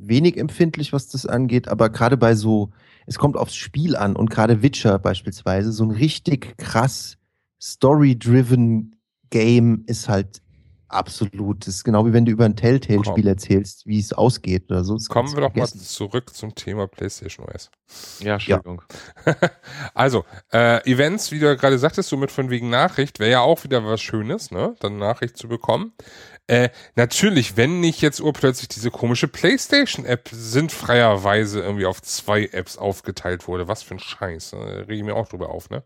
[0.00, 2.72] wenig empfindlich, was das angeht, aber gerade bei so,
[3.06, 7.16] es kommt aufs Spiel an und gerade Witcher beispielsweise, so ein richtig krass
[7.58, 8.96] story-driven
[9.30, 10.42] Game ist halt
[10.90, 11.68] Absolut.
[11.68, 14.94] Das ist genau wie wenn du über ein Telltale-Spiel erzählst, wie es ausgeht oder so.
[14.94, 17.70] Das Kommen wir doch mal zurück zum Thema PlayStation OS.
[18.18, 18.82] Ja, Entschuldigung.
[19.24, 19.36] Ja.
[19.94, 23.40] also, äh, Events, wie du ja gerade sagtest, so mit von wegen Nachricht, wäre ja
[23.40, 24.74] auch wieder was Schönes, ne?
[24.80, 25.92] Dann Nachricht zu bekommen.
[26.48, 33.46] Äh, natürlich, wenn nicht jetzt urplötzlich diese komische PlayStation-App sinnfreierweise irgendwie auf zwei Apps aufgeteilt
[33.46, 33.68] wurde.
[33.68, 34.54] Was für ein Scheiß.
[34.54, 34.58] Ne?
[34.58, 35.84] Da rege ich mir auch drüber auf, ne?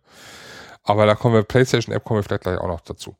[0.84, 3.16] Aber da kommen wir, PlayStation App kommen wir vielleicht gleich auch noch dazu.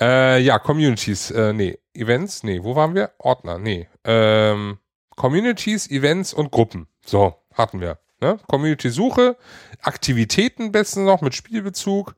[0.00, 3.10] Äh, ja, Communities, äh, nee, Events, nee, wo waren wir?
[3.18, 3.86] Ordner, nee.
[4.04, 4.78] Ähm,
[5.14, 6.88] Communities, Events und Gruppen.
[7.04, 7.98] So, hatten wir.
[8.20, 8.38] Ne?
[8.48, 9.36] Community-Suche,
[9.82, 12.14] Aktivitäten besten noch mit Spielbezug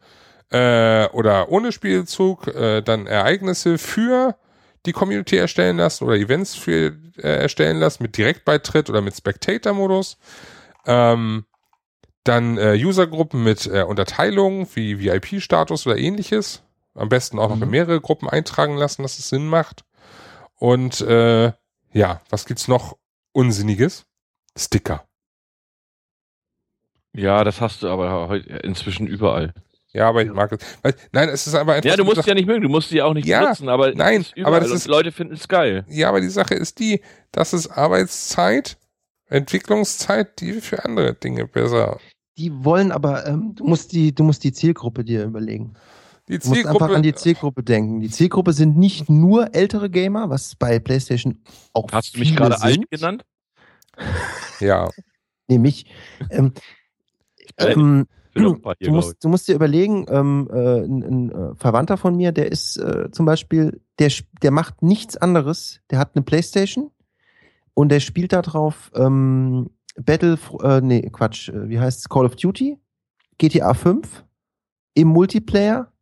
[0.51, 4.37] äh, oder ohne Spielbezug, äh, dann Ereignisse für
[4.87, 10.19] die Community erstellen lassen oder Events für äh, erstellen lassen mit Direktbeitritt oder mit Spectator-Modus.
[10.87, 11.47] Ähm,
[12.25, 16.63] dann äh, Usergruppen mit äh, Unterteilungen wie VIP-Status oder ähnliches.
[16.95, 17.65] Am besten auch noch mhm.
[17.65, 19.85] in mehrere Gruppen eintragen lassen, dass es Sinn macht.
[20.57, 21.53] Und äh,
[21.93, 22.97] ja, was gibt's noch
[23.33, 24.07] Unsinniges?
[24.57, 25.05] Sticker.
[27.13, 29.53] Ja, das hast du aber heute inzwischen überall.
[29.93, 30.59] Ja, aber ich mag es.
[31.13, 31.89] Nein, es ist aber einfach.
[31.89, 34.27] Ja, du musst ja nicht mögen, du musst sie auch nicht ja, nutzen, aber nein,
[34.43, 35.85] aber das ist, Leute finden es geil.
[35.89, 38.77] Ja, aber die Sache ist die, das ist Arbeitszeit,
[39.29, 42.01] Entwicklungszeit, die für andere Dinge besser
[42.39, 45.75] die wollen aber, ähm, du musst die, du musst die Zielgruppe dir überlegen.
[46.29, 48.01] Die Zielgruppe, du musst einfach an die Zielgruppe denken.
[48.01, 51.43] Die Zielgruppe sind nicht nur ältere Gamer, was bei PlayStation
[51.73, 53.25] auch Hast du mich gerade alt genannt?
[54.61, 54.89] ja.
[55.49, 55.87] Nee, mich.
[56.31, 56.53] Ähm,
[57.59, 58.59] ähm, du,
[58.91, 62.79] musst, du musst dir überlegen, ähm, äh, ein, ein, äh, Verwandter von mir, der ist
[62.79, 64.11] äh, zum Beispiel, der,
[64.43, 65.81] der macht nichts anderes.
[65.91, 66.91] Der hat eine Playstation
[67.75, 72.09] und der spielt da drauf ähm, Battle, äh, nee, Quatsch, äh, wie heißt es?
[72.09, 72.79] Call of Duty,
[73.39, 74.25] GTA 5
[74.95, 75.93] im Multiplayer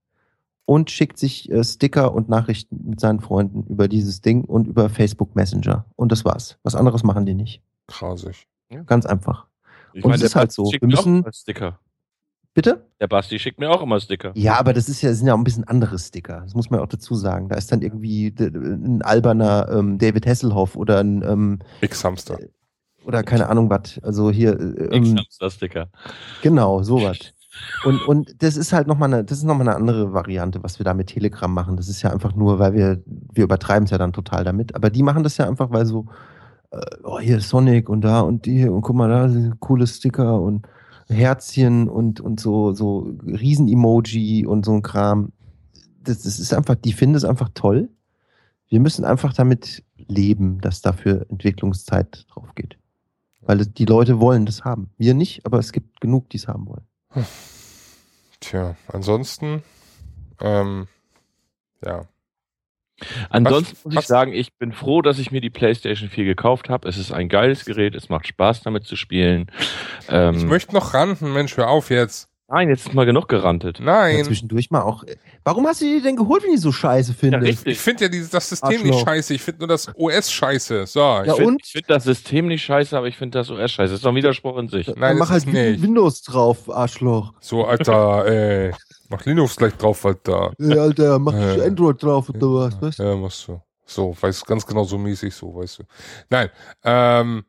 [0.64, 4.88] und schickt sich äh, Sticker und Nachrichten mit seinen Freunden über dieses Ding und über
[4.88, 5.86] Facebook Messenger.
[5.96, 6.58] Und das war's.
[6.62, 7.62] Was anderes machen die nicht.
[7.88, 8.46] Krasig.
[8.70, 8.82] Ja.
[8.82, 9.46] Ganz einfach.
[9.92, 10.64] Ich und meine, es ist halt so.
[10.64, 11.24] Wir müssen.
[11.32, 11.78] Sticker.
[12.54, 12.86] Bitte?
[13.00, 14.32] Der Basti schickt mir auch immer Sticker.
[14.34, 16.42] Ja, aber das ist ja, sind ja auch ein bisschen andere Sticker.
[16.44, 17.48] Das muss man auch dazu sagen.
[17.48, 22.38] Da ist dann irgendwie ein alberner ähm, David Hasselhoff oder ein ähm, X-Hamster.
[23.04, 24.00] Oder keine Ahnung was.
[24.02, 24.58] Also hier.
[24.58, 25.18] Äh, ähm,
[25.48, 25.88] Sticker.
[26.42, 27.18] Genau, sowas.
[27.84, 30.78] Und, und das ist halt nochmal eine, das ist noch mal eine andere Variante, was
[30.78, 31.76] wir da mit Telegram machen.
[31.76, 34.74] Das ist ja einfach nur, weil wir, wir übertreiben es ja dann total damit.
[34.74, 36.06] Aber die machen das ja einfach, weil so,
[36.70, 39.86] äh, oh, hier ist Sonic und da und die und guck mal, da sind coole
[39.86, 40.66] Sticker und
[41.08, 45.32] Herzchen und, und so, so Riesen-Emoji und so ein Kram.
[46.02, 47.90] Das, das ist einfach, die finden es einfach toll.
[48.68, 52.78] Wir müssen einfach damit leben, dass dafür Entwicklungszeit drauf geht.
[53.42, 54.90] Weil die Leute wollen das haben.
[54.98, 56.86] Wir nicht, aber es gibt genug, die es haben wollen.
[58.40, 59.62] Tja, ansonsten,
[60.40, 60.88] ähm,
[61.84, 62.06] ja.
[63.30, 66.24] Ansonsten Was- muss was- ich sagen, ich bin froh, dass ich mir die PlayStation 4
[66.24, 66.88] gekauft habe.
[66.88, 69.50] Es ist ein geiles Gerät, es macht Spaß damit zu spielen.
[70.08, 72.28] Ähm, Ich möchte noch ranten, Mensch, hör auf jetzt.
[72.48, 73.78] Nein, jetzt ist mal genug gerantet.
[73.78, 74.24] Ja, Nein.
[74.24, 75.04] zwischendurch mal auch.
[75.44, 77.46] Warum hast du die denn geholt, wenn die so scheiße findest?
[77.46, 77.72] richtig.
[77.72, 79.06] Ich finde ja dieses, das System nicht Arschloch.
[79.08, 80.86] scheiße, ich finde nur das OS scheiße.
[80.86, 83.90] So, Ja, ich finde find das System nicht scheiße, aber ich finde das OS scheiße.
[83.92, 84.86] Das ist doch ein Widerspruch in sich.
[84.88, 85.82] Nein, Dann mach halt nicht.
[85.82, 87.32] Windows drauf, Arschloch.
[87.40, 88.72] So, Alter, ey.
[89.08, 90.52] Mach Linux gleich drauf, Alter.
[90.58, 91.66] Ey, Alter, mach Äh.
[91.66, 92.80] Android drauf oder was?
[92.80, 92.96] was?
[92.98, 93.60] Ja, machst du.
[93.84, 95.82] So, weißt ganz genau so mäßig so, weißt du.
[96.30, 96.48] Nein,
[96.84, 97.44] ähm,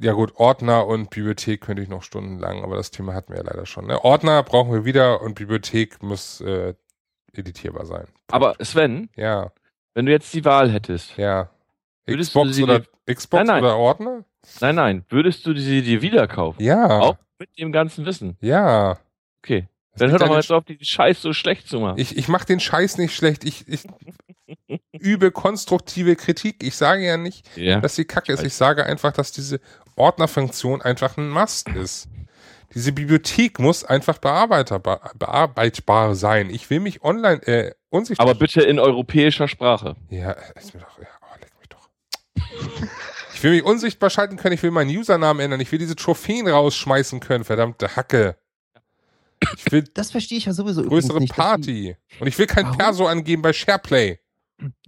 [0.00, 3.44] ja gut, Ordner und Bibliothek könnte ich noch stundenlang, aber das Thema hatten wir ja
[3.46, 3.86] leider schon.
[3.86, 4.02] Ne?
[4.04, 6.74] Ordner brauchen wir wieder und Bibliothek muss äh,
[7.32, 8.06] editierbar sein.
[8.28, 9.52] Aber Sven, Ja,
[9.94, 11.50] wenn du jetzt die Wahl hättest, ja.
[12.06, 13.64] Würdest du Xbox sie oder dir- Xbox Nein, nein.
[13.64, 14.24] oder Ordner?
[14.60, 16.62] nein, nein, würdest du sie dir wieder kaufen?
[16.62, 17.00] Ja.
[17.00, 18.36] Auch mit dem ganzen Wissen.
[18.40, 18.98] Ja.
[19.42, 19.68] Okay.
[19.92, 21.98] Das Dann hör doch mal jetzt auf, die Scheiß so schlecht zu machen.
[21.98, 23.44] Ich, ich mache den Scheiß nicht schlecht.
[23.44, 23.82] Ich, ich
[24.92, 26.62] übe konstruktive Kritik.
[26.62, 27.80] Ich sage ja nicht, ja.
[27.80, 28.42] dass sie kacke ist.
[28.42, 29.60] Ich sage einfach, dass diese
[29.96, 32.08] Ordnerfunktion einfach ein Must ist.
[32.74, 36.50] Diese Bibliothek muss einfach bearbeiterbar, bearbeitbar sein.
[36.50, 38.28] Ich will mich online äh, unsichtbar.
[38.28, 39.96] Aber bitte in europäischer Sprache.
[40.08, 40.98] ja, ist mir doch.
[40.98, 41.88] Ja, oh, leck mich doch.
[43.34, 44.54] Ich will mich unsichtbar schalten können.
[44.54, 45.60] Ich will meinen Usernamen ändern.
[45.60, 47.42] Ich will diese Trophäen rausschmeißen können.
[47.42, 48.36] Verdammte Hacke.
[49.56, 51.34] Ich will Das verstehe ich ja sowieso größere nicht.
[51.34, 51.96] Party.
[52.20, 52.78] Und ich will kein Warum?
[52.78, 54.19] Perso angeben bei SharePlay.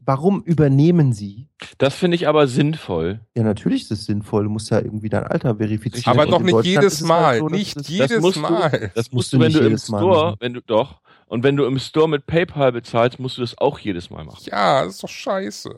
[0.05, 1.49] Warum übernehmen sie?
[1.79, 3.21] Das finde ich aber sinnvoll.
[3.37, 4.45] Ja, natürlich ist es sinnvoll.
[4.45, 6.19] Du musst ja irgendwie dein Alter verifizieren.
[6.19, 7.25] Aber in nicht jedes es Mal.
[7.25, 8.91] halt so, nicht es- jedes musst du- Mal.
[8.95, 10.37] Das musst du du, wenn nicht du im jedes Mal Store, machen.
[10.41, 13.79] wenn du doch, und wenn du im Store mit PayPal bezahlst, musst du das auch
[13.79, 14.43] jedes Mal machen.
[14.45, 15.71] Ja, das ist doch scheiße.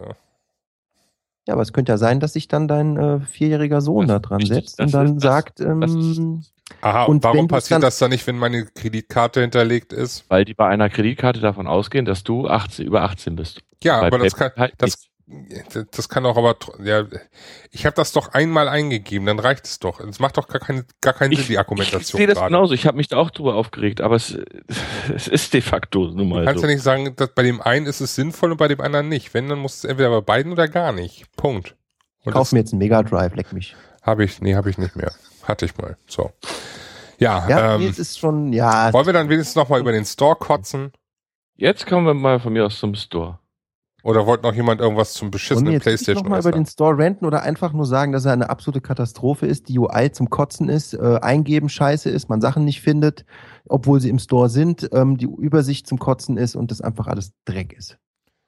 [1.46, 4.28] Ja, aber es könnte ja sein, dass sich dann dein äh, vierjähriger Sohn Das da
[4.28, 4.56] dran richtig.
[4.60, 5.92] setzt Das und dann ist- das- sagt, ähm, das
[6.80, 10.24] Aha, Und und warum passiert dann- das dann nicht, wenn meine Kreditkarte hinterlegt ist?
[10.30, 13.60] Weil die bei einer Kreditkarte davon ausgehen, dass du 18, über 18 bist.
[13.84, 15.08] Ja, bei aber das kann, halt das,
[15.90, 17.06] das kann auch aber, ja,
[17.70, 20.00] ich habe das doch einmal eingegeben, dann reicht es doch.
[20.00, 22.52] Es macht doch gar, keine, gar keinen Sinn, die ich Argumentation sehe das gerade.
[22.52, 22.74] genauso.
[22.74, 24.36] Ich habe mich da auch drüber aufgeregt, aber es,
[25.14, 26.66] es ist de facto nun Du mal kannst so.
[26.66, 29.32] ja nicht sagen, dass bei dem einen ist es sinnvoll und bei dem anderen nicht.
[29.32, 31.24] Wenn, dann muss es entweder bei beiden oder gar nicht.
[31.36, 31.74] Punkt.
[32.24, 33.76] Und kauf mir jetzt einen Mega Drive, leck mich.
[34.02, 35.12] habe ich, nee, habe ich nicht mehr.
[35.42, 35.96] Hatte ich mal.
[36.06, 36.32] So.
[37.18, 40.36] Ja, Ja, ähm, es ist schon, ja, wollen wir dann wenigstens nochmal über den Store
[40.36, 40.92] kotzen?
[41.56, 43.38] Jetzt kommen wir mal von mir aus zum Store.
[44.04, 47.42] Oder wollte noch jemand irgendwas zum beschissenen jetzt Playstation nochmal über den Store renten oder
[47.42, 51.18] einfach nur sagen, dass er eine absolute Katastrophe ist, die UI zum Kotzen ist, äh,
[51.22, 53.24] eingeben scheiße ist, man Sachen nicht findet,
[53.66, 57.32] obwohl sie im Store sind, ähm, die Übersicht zum Kotzen ist und das einfach alles
[57.46, 57.96] Dreck ist.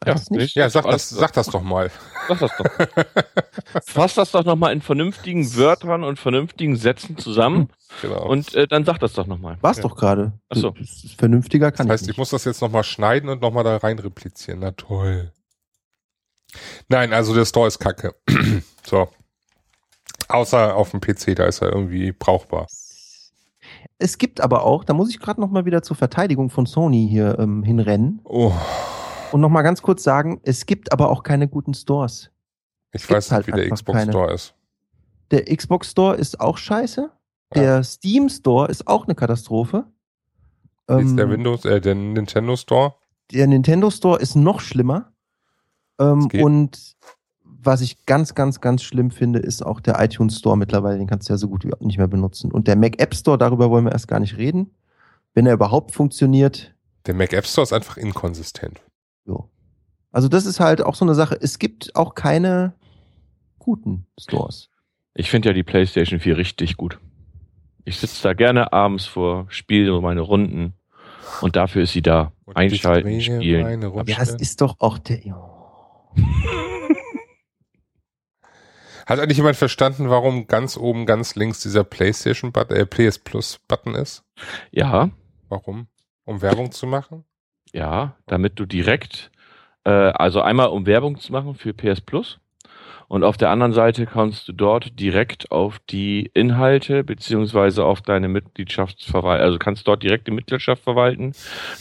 [0.01, 0.55] Das nicht?
[0.57, 1.91] Ja, sag das, sag das doch mal.
[2.29, 2.67] Sag das doch.
[3.87, 7.71] Fass das doch nochmal in vernünftigen Wörtern und vernünftigen Sätzen zusammen
[8.03, 8.29] Genau.
[8.29, 9.57] und äh, dann sag das doch nochmal.
[9.63, 9.85] War's Ja.
[9.85, 10.33] doch gerade.
[10.51, 10.71] Ach so.
[10.73, 12.19] Das ist Vernünftiger kann Das heißt, ich ich nicht.
[12.19, 14.59] muss das jetzt nochmal schneiden und nochmal da rein replizieren.
[14.61, 15.33] Na toll.
[16.89, 18.15] Nein, also der Store ist kacke.
[18.85, 19.09] so.
[20.29, 22.67] Außer auf dem PC, da ist er irgendwie brauchbar.
[23.99, 27.09] Es gibt aber auch, da muss ich gerade noch mal wieder zur Verteidigung von Sony
[27.11, 28.53] hier ähm, hinrennen Oh,
[29.33, 32.31] und noch mal ganz kurz sagen, es gibt aber auch keine guten Stores.
[32.93, 34.13] ich Gibt's weiß nicht, halt wie der Xbox keine.
[34.13, 34.55] Store ist.
[35.31, 37.11] Der Xbox Store ist auch scheiße.
[37.55, 39.87] Der Steam Store ist auch eine Katastrophe.
[40.89, 42.95] Ist der Ähm, Windows, äh, der Nintendo Store?
[43.33, 45.13] der Nintendo Store ist noch schlimmer.
[45.99, 46.95] Ähm, und
[47.43, 50.99] was ich ganz, ganz, ganz schlimm finde, ist auch der iTunes Store mittlerweile.
[50.99, 52.53] Den kannst du ja so gut wie nicht mehr benutzen.
[52.53, 54.71] Und der Mac App Store, darüber wollen wir erst gar nicht reden.
[55.35, 56.75] Wenn er überhaupt funktioniert,
[57.07, 58.81] Der Mac App Store ist einfach inkonsistent.
[59.27, 59.49] jo.
[60.13, 61.37] Also das ist halt auch so eine Sache.
[61.39, 62.73] Es gibt auch keine
[63.59, 64.71] guten Stores.
[65.13, 66.99] Ich finde ja die PlayStation 4 richtig gut.
[67.85, 70.73] Ich sitze da gerne abends vor, spiele meine Runden
[71.43, 72.33] und dafür ist sie da.
[72.47, 73.83] Und Einschalten, spielen.
[74.07, 75.21] Ja, es ist doch auch der.
[75.27, 75.56] jo.
[79.07, 83.61] Hat eigentlich jemand verstanden, warum ganz oben, ganz links dieser PlayStation Button, äh, PS Plus
[83.69, 84.25] Button ist?
[84.73, 85.11] Ja,
[85.49, 85.87] Warum?
[86.25, 87.25] Um Werbung zu machen?
[87.73, 89.31] ja, damit du direkt,
[89.85, 92.41] äh, also einmal um Werbung zu machen für PS Plus
[93.09, 98.29] und auf der anderen Seite kannst du dort direkt auf die Inhalte beziehungsweise auf deine
[98.29, 101.33] Mitgliedschaftsverwaltung, also kannst dort direkt die Mitgliedschaft verwalten.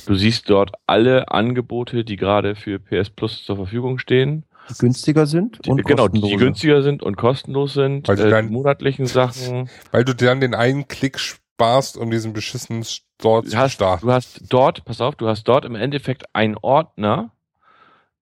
[0.06, 4.44] Du siehst dort alle Angebote, die gerade für PS Plus zur Verfügung stehen.
[4.70, 8.30] Die günstiger sind Die, und genau, die günstiger sind und kostenlos sind, Weil du äh,
[8.30, 9.70] dann- die monatlichen Sachen.
[9.92, 14.06] Weil du dann den einen Klick sparst, um diesen beschissenen Store Du zu hast, starten.
[14.08, 17.32] du hast dort, pass auf, du hast dort im Endeffekt einen Ordner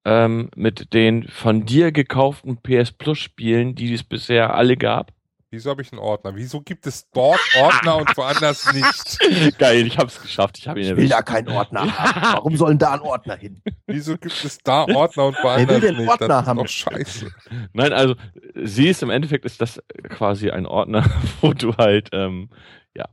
[0.05, 5.11] ähm, mit den von dir gekauften PS Plus Spielen, die es bisher alle gab.
[5.49, 6.35] Wieso habe ich einen Ordner?
[6.35, 9.57] Wieso gibt es dort Ordner und woanders nicht?
[9.59, 10.57] Geil, ich hab's geschafft.
[10.57, 11.13] Ich habe ihn Ich will erwischt.
[11.13, 12.21] da keinen Ordner haben.
[12.23, 13.61] Warum sollen da ein Ordner hin?
[13.85, 16.09] Wieso gibt es da Ordner und woanders den nicht?
[16.09, 16.57] Ordner das ist haben?
[16.57, 17.31] doch scheiße.
[17.73, 18.15] Nein, also
[18.63, 21.05] sie ist im Endeffekt ist das quasi ein Ordner,
[21.41, 22.49] wo du halt ähm,
[22.97, 23.05] ja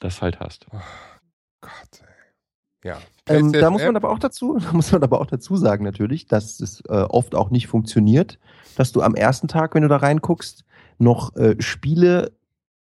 [0.00, 0.66] das halt hast.
[1.62, 2.15] Gott, ey.
[2.86, 2.98] Ja.
[3.28, 6.26] Ähm, da muss man aber auch dazu, da muss man aber auch dazu sagen natürlich,
[6.26, 8.38] dass es äh, oft auch nicht funktioniert,
[8.76, 10.64] dass du am ersten Tag, wenn du da reinguckst,
[10.98, 12.32] noch äh, Spiele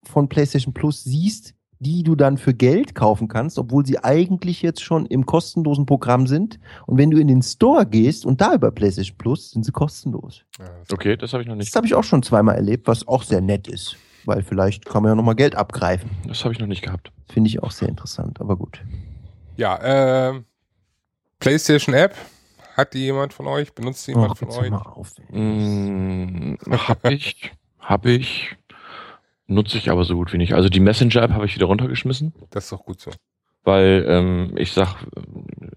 [0.05, 4.83] von PlayStation Plus siehst, die du dann für Geld kaufen kannst, obwohl sie eigentlich jetzt
[4.83, 6.59] schon im kostenlosen Programm sind.
[6.87, 10.45] Und wenn du in den Store gehst und da über PlayStation Plus, sind sie kostenlos.
[10.59, 11.77] Das- Okay, das habe ich noch Das nicht.
[11.77, 13.97] habe ich auch schon zweimal erlebt, was auch sehr nett ist.
[14.25, 16.09] Weil vielleicht kann man ja nochmal Geld abgreifen.
[16.29, 17.11] Das habe ich noch nicht gehabt.
[17.29, 18.81] Finde ich auch sehr interessant, aber gut.
[19.57, 19.79] Ja,
[20.31, 20.45] ähm,
[21.39, 22.15] PlayStation App.
[22.77, 23.75] Hat die jemand von euch?
[23.75, 24.71] Benutzt die jemand Ach, von euch?
[24.71, 25.13] mal auf.
[25.31, 28.57] Mm, hab ich, hab ich,
[29.47, 30.55] nutze ich aber so gut wie nicht.
[30.55, 33.11] Also die Messenger-App habe ich wieder runtergeschmissen, Das ist doch gut so.
[33.65, 34.97] weil ähm, ich sag,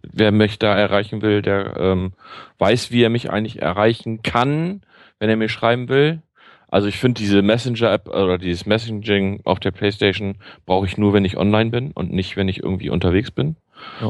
[0.03, 2.13] wer mich da erreichen will, der ähm,
[2.59, 4.81] weiß, wie er mich eigentlich erreichen kann,
[5.19, 6.21] wenn er mir schreiben will.
[6.67, 11.25] Also ich finde diese Messenger-App oder dieses Messaging auf der Playstation brauche ich nur, wenn
[11.25, 13.55] ich online bin und nicht, wenn ich irgendwie unterwegs bin.
[14.01, 14.09] Ja.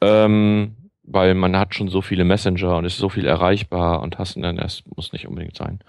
[0.00, 4.36] Ähm, weil man hat schon so viele Messenger und ist so viel erreichbar und hast
[4.36, 5.80] dann erst, muss nicht unbedingt sein.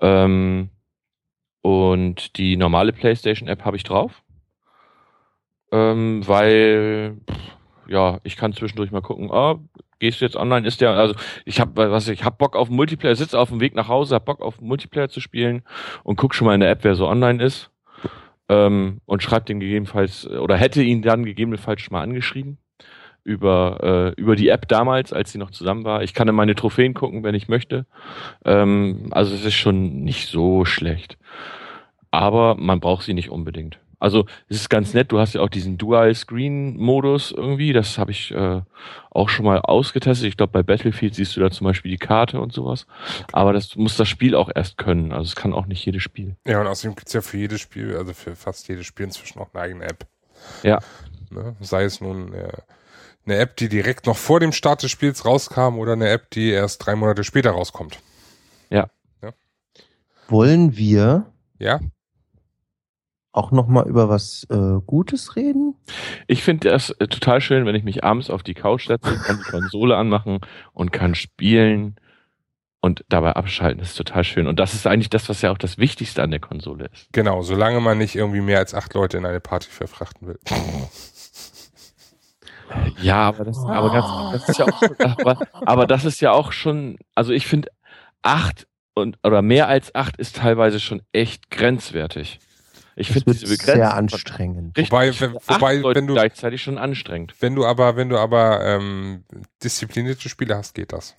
[0.00, 0.70] Ähm,
[1.60, 4.22] und die normale PlayStation-App habe ich drauf.
[5.70, 7.18] Ähm, weil,
[7.88, 9.56] ja, ich kann zwischendurch mal gucken, ah,
[9.98, 11.14] gehst du jetzt online, ist der, also
[11.44, 14.24] ich habe was ich hab Bock auf Multiplayer, sitze auf dem Weg nach Hause, hab
[14.24, 15.62] Bock auf Multiplayer zu spielen
[16.04, 17.70] und guck schon mal in der App, wer so online ist.
[18.50, 22.58] Ähm, und schreibt den gegebenenfalls, oder hätte ihn dann gegebenenfalls schon mal angeschrieben
[23.28, 26.02] über, äh, über die App damals, als sie noch zusammen war.
[26.02, 27.84] Ich kann in meine Trophäen gucken, wenn ich möchte.
[28.46, 31.18] Ähm, also es ist schon nicht so schlecht.
[32.10, 33.78] Aber man braucht sie nicht unbedingt.
[33.98, 38.30] Also es ist ganz nett, du hast ja auch diesen Dual-Screen-Modus irgendwie, das habe ich
[38.30, 38.62] äh,
[39.10, 40.28] auch schon mal ausgetestet.
[40.28, 42.86] Ich glaube, bei Battlefield siehst du da zum Beispiel die Karte und sowas.
[43.32, 45.12] Aber das muss das Spiel auch erst können.
[45.12, 46.36] Also es kann auch nicht jedes Spiel.
[46.46, 49.52] Ja, und außerdem gibt's ja für jedes Spiel, also für fast jedes Spiel inzwischen auch
[49.52, 50.06] eine eigene App.
[50.62, 50.78] Ja.
[51.30, 51.56] Ne?
[51.60, 52.52] Sei es nun äh,
[53.26, 56.50] eine App, die direkt noch vor dem Start des Spiels rauskam oder eine App, die
[56.50, 57.98] erst drei Monate später rauskommt.
[60.28, 61.80] Wollen wir Ja?
[63.38, 65.74] Auch noch mal über was äh, Gutes reden?
[66.26, 69.38] Ich finde das äh, total schön, wenn ich mich abends auf die Couch setze, kann
[69.38, 70.40] die Konsole anmachen
[70.72, 71.96] und kann spielen
[72.80, 73.78] und dabei abschalten.
[73.78, 74.46] Das ist total schön.
[74.46, 77.08] Und das ist eigentlich das, was ja auch das Wichtigste an der Konsole ist.
[77.12, 80.38] Genau, solange man nicht irgendwie mehr als acht Leute in eine Party verfrachten will.
[83.00, 84.82] Ja, aber das, aber ganz, das ist ja auch,
[85.18, 87.70] aber, aber das ist ja auch schon, also ich finde
[88.22, 92.40] acht und oder mehr als acht ist teilweise schon echt grenzwertig.
[93.00, 94.76] Ich finde diese Begrenzung sehr anstrengend.
[94.76, 97.34] Richtig, Wobei, wenn- acht wobei, Leute wenn du- gleichzeitig schon anstrengend.
[97.40, 99.24] Wenn du aber, wenn du aber ähm,
[99.62, 101.14] disziplinierte Spiele hast, geht das.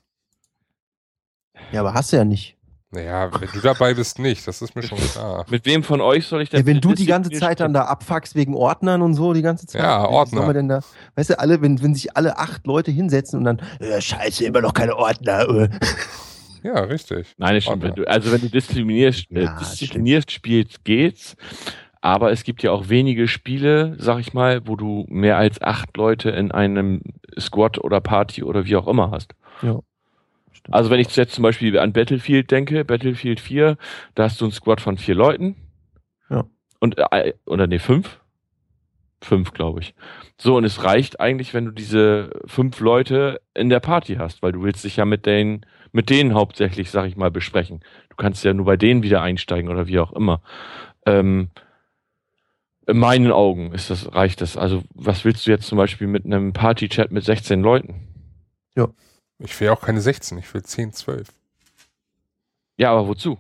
[1.72, 2.58] Ja, aber hast du ja nicht.
[2.92, 4.48] Naja, wenn du dabei bist, nicht.
[4.48, 5.46] Das ist mir schon klar.
[5.50, 7.84] Mit wem von euch soll ich denn Ja, wenn du die ganze Zeit dann da
[7.86, 9.82] abfuckst wegen Ordnern und so, die ganze Zeit.
[9.84, 10.42] Ja, Ordner.
[10.42, 10.80] man denn da,
[11.16, 14.62] weißt du, alle, wenn, wenn sich alle acht Leute hinsetzen und dann, äh, scheiße, immer
[14.62, 15.48] noch keine Ordner.
[15.48, 15.70] Äh.
[16.64, 17.36] Ja, richtig.
[17.38, 17.84] Nein, das stimmt.
[17.84, 21.36] Wenn du, also wenn du disziplinierst, äh, Ja, disziplinierst spielst, geht's.
[22.02, 25.98] Aber es gibt ja auch wenige Spiele, sag ich mal, wo du mehr als acht
[25.98, 27.02] Leute in einem
[27.38, 29.34] Squad oder Party oder wie auch immer hast.
[29.62, 29.80] Ja.
[30.54, 30.76] Stimmt.
[30.76, 33.78] Also wenn ich jetzt zum Beispiel an Battlefield denke, Battlefield 4,
[34.16, 35.56] da hast du einen Squad von vier Leuten.
[36.30, 36.46] Ja.
[36.80, 38.20] Und, äh, oder nee, fünf?
[39.22, 39.94] Fünf, glaube ich.
[40.38, 44.54] So, und es reicht eigentlich, wenn du diese fünf Leute in der Party hast, weil
[44.54, 47.82] du willst dich ja mit denen, mit denen hauptsächlich, sag ich mal, besprechen.
[48.10, 50.42] Du kannst ja nur bei denen wieder einsteigen oder wie auch immer.
[51.06, 51.50] Ähm,
[52.88, 54.58] in meinen Augen ist das, reicht das.
[54.58, 58.10] Also, was willst du jetzt zum Beispiel mit einem Party-Chat mit 16 Leuten?
[59.40, 61.30] Ich will auch keine 16, ich will 10, 12.
[62.78, 63.40] Ja, aber wozu?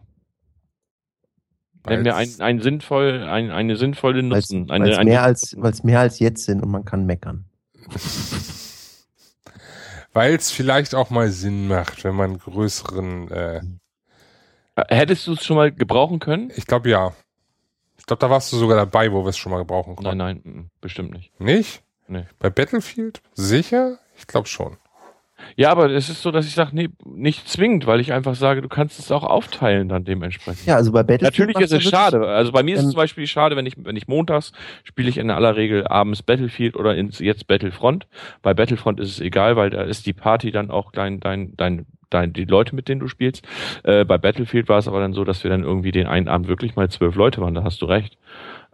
[1.85, 4.71] Nenn mir ein, ein sinnvoll, ein, eine sinnvolle Weil es Nutzen.
[4.71, 7.45] Eine, eine, mehr, als, mehr als jetzt sind und man kann meckern.
[10.13, 13.61] Weil es vielleicht auch mal Sinn macht, wenn man größeren, äh,
[14.87, 16.51] Hättest du es schon mal gebrauchen können?
[16.55, 17.13] ich glaube ja.
[17.97, 20.17] Ich glaube, da warst du sogar dabei, wo wir es schon mal gebrauchen konnten.
[20.17, 21.37] Nein, nein, mm, bestimmt nicht.
[21.39, 21.83] Nicht?
[22.07, 22.25] Nee.
[22.39, 23.21] Bei Battlefield?
[23.33, 23.99] Sicher?
[24.17, 24.77] Ich glaube schon.
[25.55, 28.61] Ja, aber es ist so, dass ich sage, nee, nicht zwingend, weil ich einfach sage,
[28.61, 30.65] du kannst es auch aufteilen dann dementsprechend.
[30.65, 31.49] Ja, also bei Battlefield.
[31.49, 32.27] Natürlich ist es schade.
[32.27, 34.51] Also bei mir ist es zum Beispiel schade, wenn ich, wenn ich montags
[34.83, 38.07] spiele ich in aller Regel abends Battlefield oder ins, jetzt Battlefront.
[38.41, 41.85] Bei Battlefront ist es egal, weil da ist die Party dann auch dein, dein, dein
[42.09, 43.47] dein, die Leute, mit denen du spielst.
[43.83, 46.47] Äh, bei Battlefield war es aber dann so, dass wir dann irgendwie den einen Abend
[46.47, 48.17] wirklich mal zwölf Leute waren, da hast du recht.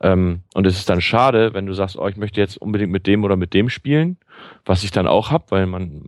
[0.01, 3.07] Ähm, und es ist dann schade, wenn du sagst, oh, ich möchte jetzt unbedingt mit
[3.07, 4.17] dem oder mit dem spielen,
[4.65, 6.03] was ich dann auch hab, weil man,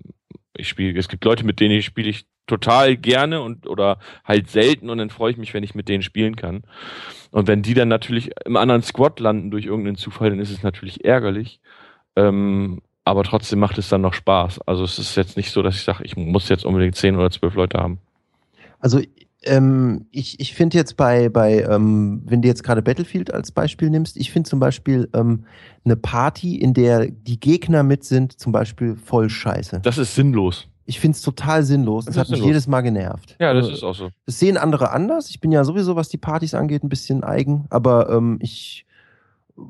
[0.58, 4.50] ich spiele, es gibt Leute, mit denen ich spiele ich total gerne und oder halt
[4.50, 6.64] selten und dann freue ich mich, wenn ich mit denen spielen kann.
[7.32, 10.64] Und wenn die dann natürlich im anderen Squad landen durch irgendeinen Zufall, dann ist es
[10.64, 11.60] natürlich ärgerlich.
[12.16, 14.62] Ähm, aber trotzdem macht es dann noch Spaß.
[14.62, 17.32] Also es ist jetzt nicht so, dass ich sage, ich muss jetzt unbedingt zehn oder
[17.32, 18.00] zwölf Leute haben.
[18.80, 19.02] Also
[19.48, 23.90] ähm, ich, ich finde jetzt bei, bei ähm, wenn du jetzt gerade Battlefield als Beispiel
[23.90, 25.46] nimmst, ich finde zum Beispiel ähm,
[25.86, 29.80] eine Party, in der die Gegner mit sind, zum Beispiel voll scheiße.
[29.84, 30.68] Das ist sinnlos.
[30.86, 32.06] Ich finde es total sinnlos.
[32.06, 32.48] Das, das hat mich sinnlos.
[32.48, 33.36] jedes Mal genervt.
[33.40, 34.10] Ja, das also, ist auch so.
[34.26, 35.30] Das sehen andere anders.
[35.30, 38.86] Ich bin ja sowieso, was die Partys angeht, ein bisschen eigen, aber ähm, ich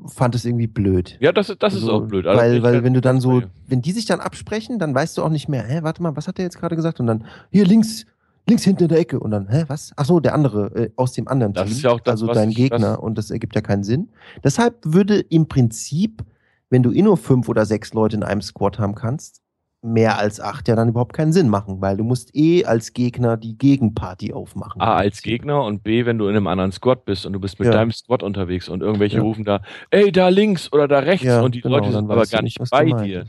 [0.06, 1.16] fand es irgendwie blöd.
[1.20, 2.26] Ja, das, das also, ist auch blöd.
[2.26, 5.22] Also weil, weil wenn du dann so, wenn die sich dann absprechen, dann weißt du
[5.22, 7.00] auch nicht mehr, hä, warte mal, was hat der jetzt gerade gesagt?
[7.00, 8.06] Und dann, hier links,
[8.48, 9.20] links hinten in der Ecke.
[9.20, 9.92] Und dann, hä, was?
[9.96, 11.72] Ach so, der andere, äh, aus dem anderen das Team.
[11.72, 13.02] Ist ja auch das, also dein ich, Gegner.
[13.02, 14.08] Und das ergibt ja keinen Sinn.
[14.42, 16.24] Deshalb würde im Prinzip,
[16.70, 19.42] wenn du eh nur fünf oder sechs Leute in einem Squad haben kannst,
[19.80, 23.36] mehr als acht ja dann überhaupt keinen Sinn machen, weil du musst eh als Gegner
[23.36, 24.80] die Gegenparty aufmachen.
[24.80, 27.60] A, als Gegner und B, wenn du in einem anderen Squad bist und du bist
[27.60, 27.72] mit ja.
[27.72, 29.22] deinem Squad unterwegs und irgendwelche ja.
[29.22, 32.26] rufen da, ey, da links oder da rechts ja, und die genau, Leute sind aber
[32.26, 33.26] gar nicht bei dir.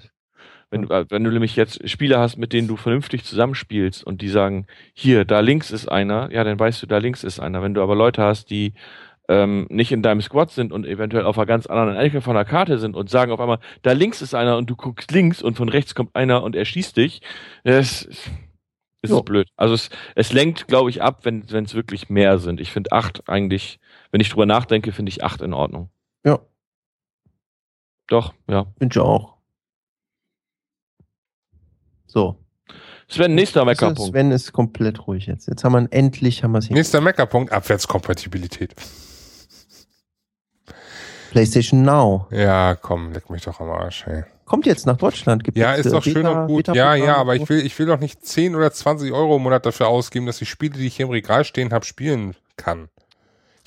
[0.72, 4.30] Wenn du, wenn du nämlich jetzt Spieler hast, mit denen du vernünftig zusammenspielst und die
[4.30, 7.64] sagen, hier, da links ist einer, ja, dann weißt du, da links ist einer.
[7.64, 8.74] Wenn du aber Leute hast, die
[9.30, 12.46] ähm, nicht in deinem Squad sind und eventuell auf einer ganz anderen Ecke von der
[12.46, 15.56] Karte sind und sagen auf einmal, da links ist einer und du guckst links und
[15.56, 17.22] von rechts kommt einer und er schießt dich,
[17.64, 18.32] das ist,
[19.02, 19.48] ist blöd.
[19.56, 22.60] Also es, es lenkt, glaube ich, ab, wenn es wirklich mehr sind.
[22.60, 23.80] Ich finde acht eigentlich,
[24.12, 25.90] wenn ich drüber nachdenke, finde ich acht in Ordnung.
[26.26, 26.40] Ja.
[28.08, 28.66] Doch, ja.
[28.80, 29.39] Finde ich auch.
[32.10, 32.36] So.
[33.08, 34.12] Sven, nächster Meckerpunkt.
[34.12, 35.48] Sven ist komplett ruhig jetzt.
[35.48, 38.76] Jetzt haben wir endlich haben wir es Nächster Meckerpunkt, Abwärtskompatibilität.
[41.32, 42.28] PlayStation Now.
[42.32, 44.24] Ja, komm, leck mich doch am Arsch, hey.
[44.46, 45.44] Kommt jetzt nach Deutschland.
[45.44, 46.66] Gibt ja, ist äh, doch Beta, schön und gut.
[46.66, 49.44] Beta ja, ja, aber ich will, ich will doch nicht 10 oder 20 Euro im
[49.44, 52.90] Monat dafür ausgeben, dass ich Spiele, die ich hier im Regal stehen habe, spielen kann.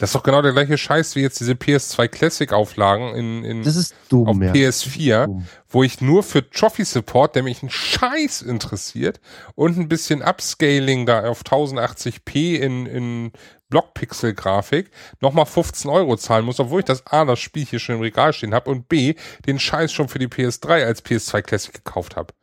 [0.02, 3.62] Das ist doch genau der gleiche Scheiß wie jetzt diese PS2 Classic Auflagen in, in
[3.62, 4.50] das ist dumm, auf ja.
[4.50, 5.46] PS4, dumm.
[5.68, 9.20] wo ich nur für Trophy Support, der mich einen Scheiß interessiert
[9.54, 13.32] und ein bisschen Upscaling da auf 1080p in, in
[13.70, 18.00] Blockpixel-Grafik nochmal 15 Euro zahlen muss, obwohl ich das A, das Spiel hier schon im
[18.00, 19.14] Regal stehen habe und B,
[19.46, 22.34] den Scheiß schon für die PS3 als PS2 Classic gekauft habe.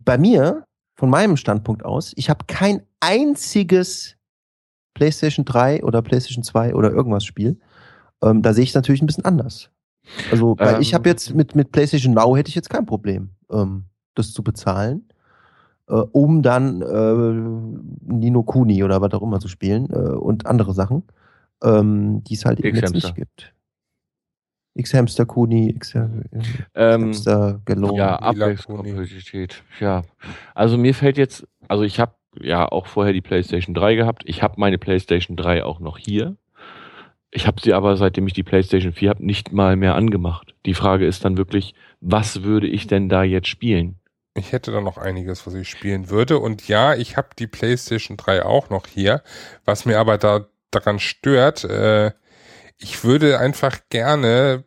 [0.00, 0.64] Bei mir,
[0.96, 4.15] von meinem Standpunkt aus, ich habe kein einziges
[4.96, 7.60] PlayStation 3 oder PlayStation 2 oder irgendwas Spiel.
[8.22, 9.70] Ähm, da sehe ich es natürlich ein bisschen anders.
[10.30, 13.30] Also, weil ähm, ich habe jetzt mit, mit PlayStation Now hätte ich jetzt kein Problem,
[13.50, 15.06] ähm, das zu bezahlen,
[15.88, 20.72] äh, um dann äh, Nino Kuni oder was auch immer zu spielen äh, und andere
[20.72, 21.02] Sachen,
[21.62, 23.52] ähm, die es halt eben jetzt nicht gibt.
[24.76, 27.96] X-Hamster Kuni, X-Hamster ähm, Galore.
[27.96, 29.62] Ja, Abwärtskompatibilität.
[29.78, 30.04] Ja,
[30.54, 34.22] also mir fällt jetzt, also ich habe ja auch vorher die PlayStation 3 gehabt.
[34.26, 36.36] Ich habe meine PlayStation 3 auch noch hier.
[37.30, 40.54] Ich habe sie aber, seitdem ich die PlayStation 4 habe, nicht mal mehr angemacht.
[40.64, 43.98] Die Frage ist dann wirklich, was würde ich denn da jetzt spielen?
[44.34, 46.38] Ich hätte da noch einiges, was ich spielen würde.
[46.38, 49.22] Und ja, ich habe die PlayStation 3 auch noch hier.
[49.64, 52.12] Was mir aber da daran stört, äh,
[52.78, 54.64] ich würde einfach gerne,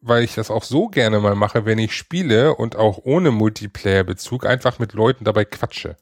[0.00, 4.44] weil ich das auch so gerne mal mache, wenn ich spiele und auch ohne Multiplayer-Bezug,
[4.44, 5.96] einfach mit Leuten dabei quatsche.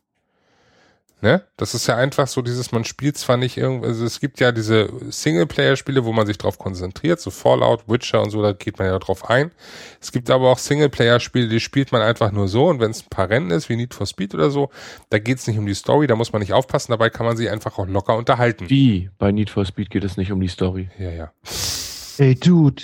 [1.22, 1.42] Ne?
[1.56, 4.52] Das ist ja einfach so dieses, man spielt zwar nicht irgendwie, also es gibt ja
[4.52, 8.88] diese Singleplayer-Spiele, wo man sich drauf konzentriert, so Fallout, Witcher und so, da geht man
[8.88, 9.50] ja drauf ein.
[9.98, 13.08] Es gibt aber auch Singleplayer-Spiele, die spielt man einfach nur so und wenn es ein
[13.08, 14.68] paar Rennen ist, wie Need for Speed oder so,
[15.08, 17.38] da geht es nicht um die Story, da muss man nicht aufpassen, dabei kann man
[17.38, 18.68] sich einfach auch locker unterhalten.
[18.68, 19.08] Wie?
[19.18, 20.90] Bei Need for Speed geht es nicht um die Story.
[20.98, 21.32] Ja, ja.
[22.18, 22.82] Hey, Dude.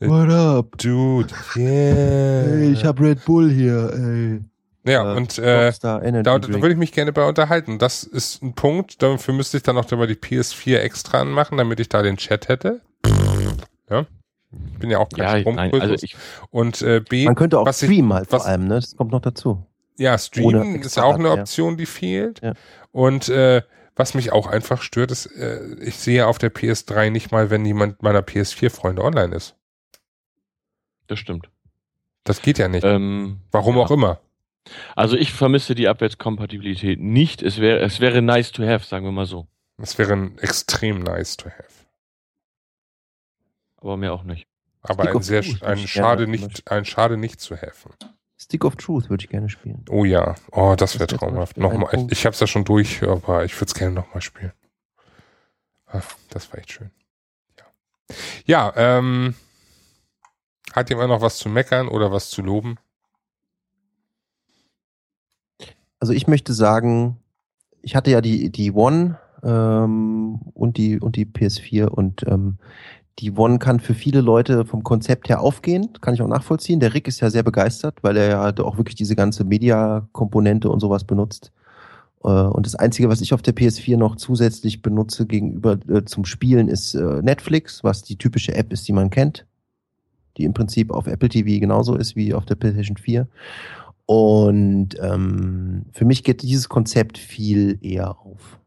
[0.00, 0.78] What up?
[0.78, 2.44] Dude, yeah.
[2.44, 4.40] Hey, ich hab Red Bull hier, ey.
[4.88, 7.78] Ja, äh, und äh, da, da würde ich mich gerne bei unterhalten.
[7.78, 11.78] Das ist ein Punkt, dafür müsste ich dann noch über die PS4 extra anmachen, damit
[11.80, 12.80] ich da den Chat hätte.
[13.90, 14.06] Ja.
[14.72, 16.16] Ich bin ja auch kein ja, nein, also ich,
[16.50, 17.26] Und äh, B.
[17.26, 18.76] Man könnte auch streamen halt was, vor allem, ne?
[18.76, 19.66] Das kommt noch dazu.
[19.98, 22.40] Ja, streamen ist auch eine Option, die fehlt.
[22.40, 22.54] Ja.
[22.92, 23.62] Und äh,
[23.94, 27.66] was mich auch einfach stört, ist, äh, ich sehe auf der PS3 nicht mal, wenn
[27.66, 29.56] jemand meiner PS4-Freunde online ist.
[31.08, 31.50] Das stimmt.
[32.24, 32.84] Das geht ja nicht.
[32.84, 33.82] Ähm, Warum ja.
[33.82, 34.20] auch immer.
[34.96, 37.42] Also ich vermisse die Abwärtskompatibilität nicht.
[37.42, 39.46] Es wäre, es wäre nice to have, sagen wir mal so.
[39.80, 41.86] Es wäre extrem nice to have.
[43.76, 44.46] Aber mir auch nicht.
[44.82, 47.90] Aber Stick ein sehr, Truth ein ich schade nicht, ein schade nicht zu have.
[48.40, 49.84] Stick of Truth würde ich gerne spielen.
[49.90, 51.56] Oh ja, oh, das wäre traumhaft.
[51.56, 52.12] Ein Nochmal, Punkt.
[52.12, 54.52] ich hab's ja schon durch, aber ich würde es gerne nochmal spielen.
[55.86, 56.90] Ah, Das war echt schön.
[58.46, 59.34] Ja, ja ähm,
[60.72, 62.78] hat jemand noch was zu meckern oder was zu loben?
[66.00, 67.18] Also ich möchte sagen,
[67.82, 72.58] ich hatte ja die, die One ähm, und, die, und die PS4 und ähm,
[73.18, 76.78] die One kann für viele Leute vom Konzept her aufgehen, kann ich auch nachvollziehen.
[76.78, 80.78] Der Rick ist ja sehr begeistert, weil er ja auch wirklich diese ganze Media-Komponente und
[80.80, 81.50] sowas benutzt.
[82.22, 86.24] Äh, Und das Einzige, was ich auf der PS4 noch zusätzlich benutze gegenüber äh, zum
[86.24, 89.46] Spielen, ist äh, Netflix, was die typische App ist, die man kennt,
[90.36, 93.26] die im Prinzip auf Apple TV genauso ist wie auf der PlayStation 4.
[94.10, 98.58] Und ähm, für mich geht dieses Konzept viel eher auf.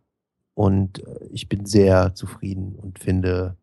[0.53, 3.57] Und äh, ich bin sehr zufrieden und finde,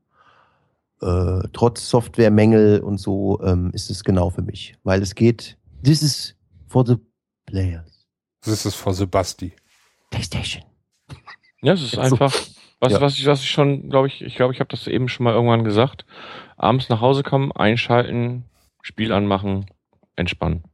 [1.00, 4.74] äh, trotz Softwaremängel und so ähm, ist es genau für mich.
[4.82, 6.34] Weil es geht, this is
[6.66, 6.96] for the
[7.46, 8.08] players.
[8.44, 9.52] Das ist for Sebasti.
[10.10, 10.64] PlayStation.
[11.62, 12.34] Ja, es ist so- einfach,
[12.80, 13.00] was, Ja.
[13.00, 15.34] was ich, was ich schon, glaube ich, ich glaube, ich habe das eben schon mal
[15.34, 16.06] irgendwann gesagt.
[16.56, 18.46] Abends nach Hause kommen, einschalten,
[18.82, 19.66] Spiel anmachen,
[20.16, 20.64] entspannen.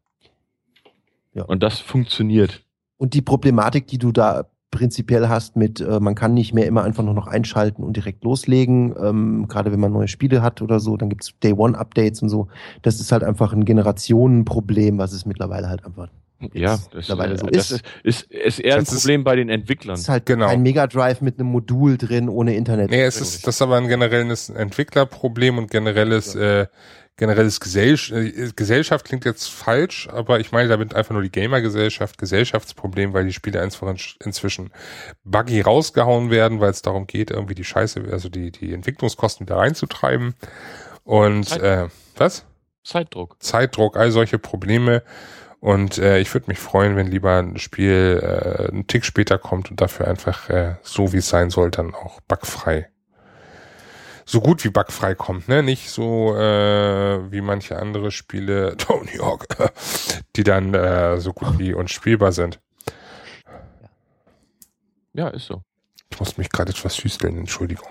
[1.34, 1.44] Ja.
[1.44, 2.62] Und das funktioniert.
[2.96, 6.82] Und die Problematik, die du da prinzipiell hast mit, äh, man kann nicht mehr immer
[6.82, 10.80] einfach nur noch einschalten und direkt loslegen, ähm, gerade wenn man neue Spiele hat oder
[10.80, 12.48] so, dann gibt's Day-One-Updates und so.
[12.82, 16.08] Das ist halt einfach ein Generationenproblem, was es mittlerweile halt einfach
[16.52, 17.84] Ja, das, mittlerweile so das ist.
[18.02, 19.94] ist, ist, ist eher ein Das ist- Problem bei den Entwicklern.
[19.94, 20.46] Es ist halt Genau.
[20.46, 22.90] ein Mega Drive mit einem Modul drin ohne Internet.
[22.90, 26.66] Nee, es ist, das ist aber ein generelles Entwicklerproblem und generelles, äh,
[27.16, 32.18] generelles Gesell äh, Gesellschaft klingt jetzt falsch, aber ich meine damit einfach nur die Gamer-Gesellschaft,
[32.18, 34.70] Gesellschaftsproblem, weil die Spiele einfach in, inzwischen
[35.24, 39.56] buggy rausgehauen werden, weil es darum geht, irgendwie die Scheiße, also die, die Entwicklungskosten wieder
[39.56, 40.34] reinzutreiben.
[41.04, 42.46] Und Zeit- äh, was?
[42.82, 43.36] Zeitdruck.
[43.42, 45.02] Zeitdruck, all solche Probleme.
[45.60, 49.70] Und äh, ich würde mich freuen, wenn lieber ein Spiel äh, einen Tick später kommt
[49.70, 52.90] und dafür einfach äh, so wie es sein soll, dann auch bugfrei.
[54.26, 55.62] So gut wie bugfrei kommt, ne?
[55.62, 59.46] Nicht so äh, wie manche andere Spiele, Tony Hawk,
[60.36, 62.60] die dann äh, so gut wie unspielbar sind.
[65.12, 65.62] Ja, ist so.
[66.10, 67.88] Ich muss mich gerade etwas hüsteln, Entschuldigung.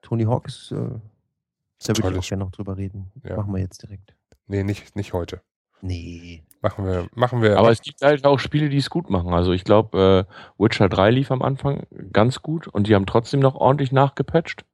[0.00, 3.10] Tony Hawk ist, äh, da würde ich auch gerne noch drüber reden.
[3.24, 3.36] Ja.
[3.36, 4.14] Machen wir jetzt direkt.
[4.46, 5.40] Nee, nicht, nicht heute.
[5.80, 6.44] Nee.
[6.60, 7.58] Machen wir, machen wir.
[7.58, 9.34] Aber es gibt halt auch Spiele, die es gut machen.
[9.34, 13.40] Also ich glaube, äh, Witcher 3 lief am Anfang ganz gut und die haben trotzdem
[13.40, 14.64] noch ordentlich nachgepatcht.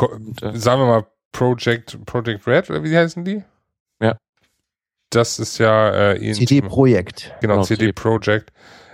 [0.00, 3.42] Und, äh, sagen wir mal Project, Project Red, oder wie heißen die?
[4.00, 4.16] Ja.
[5.10, 7.34] Das ist ja äh, eh ein CD Thema- Projekt.
[7.40, 7.92] Genau, Genau, CD CD.
[7.92, 8.52] Projekt.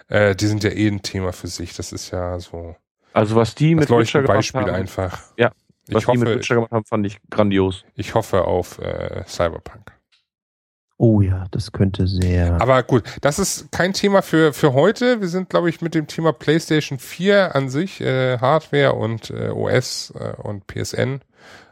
[0.09, 1.75] Äh, die sind ja eh ein Thema für sich.
[1.75, 2.77] Das ist ja so.
[3.13, 5.23] Also was die mit Witcher gemacht Beispiel haben, einfach.
[5.39, 5.53] Ja,
[5.89, 7.85] was Ich die mit hoffe, Witcher gemacht haben, fand ich grandios.
[7.95, 9.93] ich hoffe auf äh, Cyberpunk.
[10.97, 12.61] Oh ja, das könnte sehr.
[12.61, 15.21] Aber gut, das ist kein Thema für, für heute.
[15.21, 19.49] Wir sind, glaube ich, mit dem Thema PlayStation 4 an sich, äh, Hardware und äh,
[19.49, 21.21] OS äh, und PSN,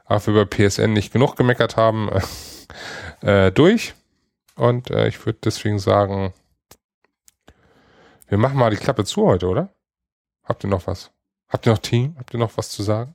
[0.07, 2.11] auch wir über PSN nicht genug gemeckert haben,
[3.21, 3.95] äh, durch.
[4.57, 6.35] Und äh, ich würde deswegen sagen,
[8.27, 9.73] wir machen mal die Klappe zu heute, oder?
[10.43, 11.13] Habt ihr noch was?
[11.49, 12.17] Habt ihr noch Team?
[12.19, 13.15] Habt ihr noch was zu sagen?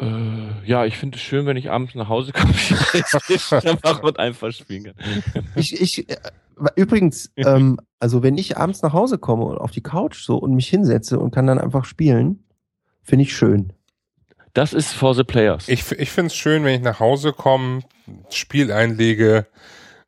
[0.00, 2.52] Äh, ja, ich finde es schön, wenn ich abends nach Hause komme,
[3.82, 4.94] mache und einfach spielen kann.
[5.54, 6.16] Ich, ich, äh,
[6.76, 10.54] übrigens, ähm, also wenn ich abends nach Hause komme und auf die Couch so und
[10.54, 12.44] mich hinsetze und kann dann einfach spielen,
[13.02, 13.72] finde ich schön.
[14.52, 15.68] Das ist for the players.
[15.68, 17.80] Ich, ich finde es schön, wenn ich nach Hause komme,
[18.30, 19.46] Spiel einlege,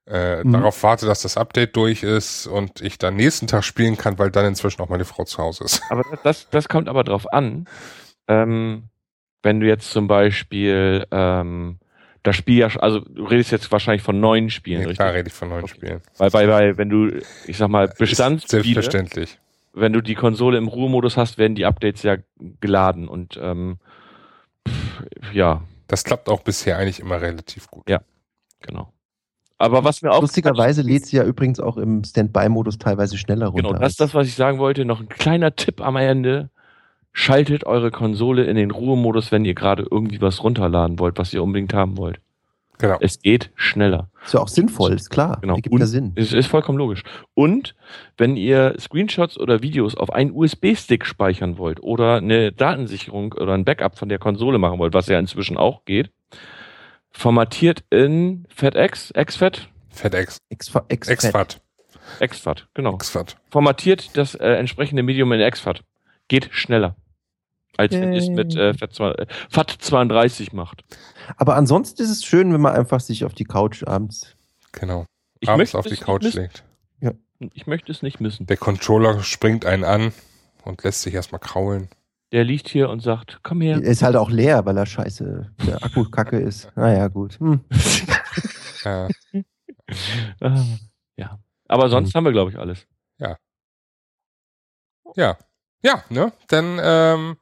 [0.09, 0.53] äh, Mhm.
[0.53, 4.31] darauf warte, dass das Update durch ist und ich dann nächsten Tag spielen kann, weil
[4.31, 5.83] dann inzwischen auch meine Frau zu Hause ist.
[5.91, 7.67] Aber das, das kommt aber drauf an,
[8.29, 8.85] ähm,
[9.47, 11.79] wenn du jetzt zum Beispiel ähm,
[12.25, 14.99] das Spiel ja, also du redest jetzt wahrscheinlich von neuen Spielen, Nee, richtig?
[14.99, 15.75] klar rede ich von neuen Okay.
[15.75, 16.01] Spielen.
[16.19, 19.39] Weil, weil, weil, wenn du, ich sag mal, Ist Bestandsspiele, Selbstverständlich.
[19.73, 22.17] wenn du die Konsole im Ruhemodus hast, werden die Updates ja
[22.61, 23.79] geladen und ähm,
[24.69, 27.89] pff, ja, Das klappt auch bisher eigentlich immer relativ gut.
[27.89, 28.01] Ja.
[28.61, 28.93] genau.
[29.59, 33.69] Aber was mir auch Lustigerweise lädt sie ja übrigens auch im Standby-Modus teilweise schneller runter.
[33.69, 34.85] Genau, das ist das, was ich sagen wollte.
[34.85, 36.51] Noch ein kleiner Tipp am Ende.
[37.19, 41.43] Schaltet eure Konsole in den Ruhemodus, wenn ihr gerade irgendwie was runterladen wollt, was ihr
[41.43, 42.21] unbedingt haben wollt.
[42.77, 42.99] Genau.
[43.01, 44.11] Es geht schneller.
[44.23, 45.39] ist ja auch sinnvoll, ist klar.
[45.41, 45.55] Genau.
[45.55, 46.13] Ergibt Und- ja Sinn.
[46.15, 47.05] Es ist vollkommen logisch.
[47.33, 47.75] Und
[48.19, 53.65] wenn ihr Screenshots oder Videos auf einen USB-Stick speichern wollt oder eine Datensicherung oder ein
[53.65, 56.11] Backup von der Konsole machen wollt, was ja inzwischen auch geht,
[57.13, 60.37] formatiert in FATX, XFAT, FedEx.
[60.51, 61.63] Ex, ex, Exfat.
[62.21, 62.95] Exfat, genau.
[62.97, 63.39] Exfat.
[63.51, 65.83] Formatiert das äh, entsprechende Medium in Exfat.
[66.29, 66.95] Geht schneller.
[67.77, 70.85] Als wenn ihr es mit äh, FAT32 macht.
[71.37, 74.37] Aber ansonsten ist es schön, wenn man einfach sich auf die Couch abends.
[74.73, 75.05] Genau.
[75.41, 76.65] Ich abends möchte auf die es Couch nicht legt.
[77.53, 78.47] Ich möchte es nicht missen.
[78.47, 80.13] Der Controller springt einen an
[80.65, 81.89] und lässt sich erstmal kraulen.
[82.33, 83.77] Der liegt hier und sagt, komm her.
[83.77, 86.71] Er ist halt auch leer, weil er scheiße, der Akku kacke ist.
[86.77, 87.39] Naja, gut.
[87.39, 87.61] Hm.
[88.85, 89.09] Ja.
[90.41, 90.65] Ah,
[91.17, 91.39] ja.
[91.69, 92.87] Aber sonst haben wir, glaube ich, alles.
[95.17, 95.39] Ja.
[95.83, 96.33] Ja, ne?
[96.49, 97.37] Dann, ähm,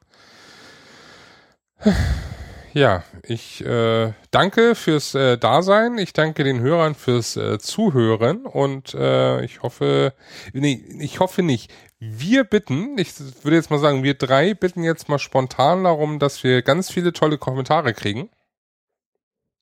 [2.73, 5.97] ja, ich äh, danke fürs äh, Dasein.
[5.97, 10.13] Ich danke den Hörern fürs äh, Zuhören und äh, ich hoffe,
[10.53, 11.71] nee, ich hoffe nicht.
[11.99, 16.43] Wir bitten, ich würde jetzt mal sagen, wir drei bitten jetzt mal spontan darum, dass
[16.43, 18.29] wir ganz viele tolle Kommentare kriegen.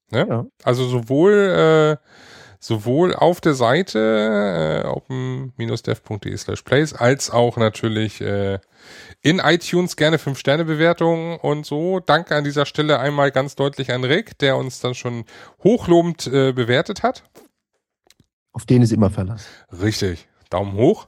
[0.09, 0.27] Ne?
[0.29, 0.45] Ja.
[0.63, 2.07] Also sowohl äh,
[2.63, 8.59] sowohl auf der Seite äh, open-dev.de slash plays als auch natürlich äh,
[9.21, 11.99] in iTunes gerne 5-Sterne-Bewertungen und so.
[11.99, 15.25] Danke an dieser Stelle einmal ganz deutlich an Rick, der uns dann schon
[15.63, 17.23] hochlobend äh, bewertet hat.
[18.53, 19.47] Auf den ist immer Verlass.
[19.81, 20.27] Richtig.
[20.49, 21.07] Daumen hoch.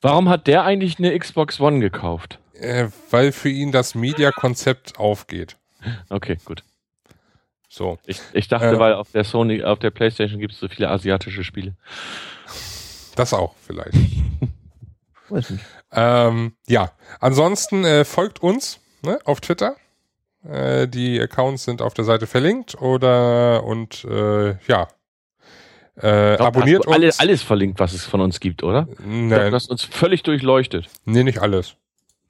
[0.00, 2.38] Warum hat der eigentlich eine Xbox One gekauft?
[2.54, 5.58] Äh, weil für ihn das Media-Konzept aufgeht.
[6.08, 6.62] Okay, gut.
[7.72, 7.98] So.
[8.04, 8.78] Ich, ich dachte, Äh.
[8.80, 11.74] weil auf der Sony, auf der Playstation gibt es so viele asiatische Spiele.
[13.16, 13.96] Das auch vielleicht.
[15.92, 16.90] Ähm, ja,
[17.20, 19.76] ansonsten äh, folgt uns ne, auf Twitter.
[20.44, 24.88] Äh, die Accounts sind auf der Seite verlinkt oder und äh, ja.
[25.96, 27.20] Äh, glaub, abonniert hast du alle, uns.
[27.20, 28.88] alles verlinkt, was es von uns gibt, oder?
[28.98, 30.88] Du Nein, hast uns völlig durchleuchtet.
[31.04, 31.76] nee, nicht alles.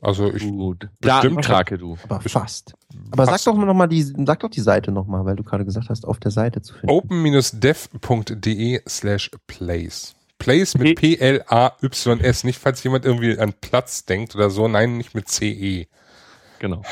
[0.02, 0.80] Also ich Gut.
[0.80, 1.98] bestimmt- Datenkrake, du.
[2.08, 2.74] Aber fast.
[3.10, 3.46] Aber sag passt.
[3.46, 6.18] doch noch mal die, sag doch die Seite nochmal, weil du gerade gesagt hast, auf
[6.18, 6.90] der Seite zu finden.
[6.90, 10.14] open-dev.de slash plays.
[10.38, 12.44] Plays mit P-L-A-Y-S.
[12.44, 14.68] Nicht, falls jemand irgendwie an Platz denkt oder so.
[14.68, 15.86] Nein, nicht mit C-E.
[16.60, 16.82] Genau.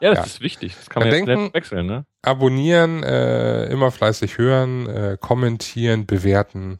[0.00, 0.24] Ja, das Ja.
[0.24, 0.74] ist wichtig.
[0.76, 2.04] Das kann man jetzt denken- wechseln, ne?
[2.22, 6.78] abonnieren, äh, immer fleißig hören, äh, kommentieren, bewerten,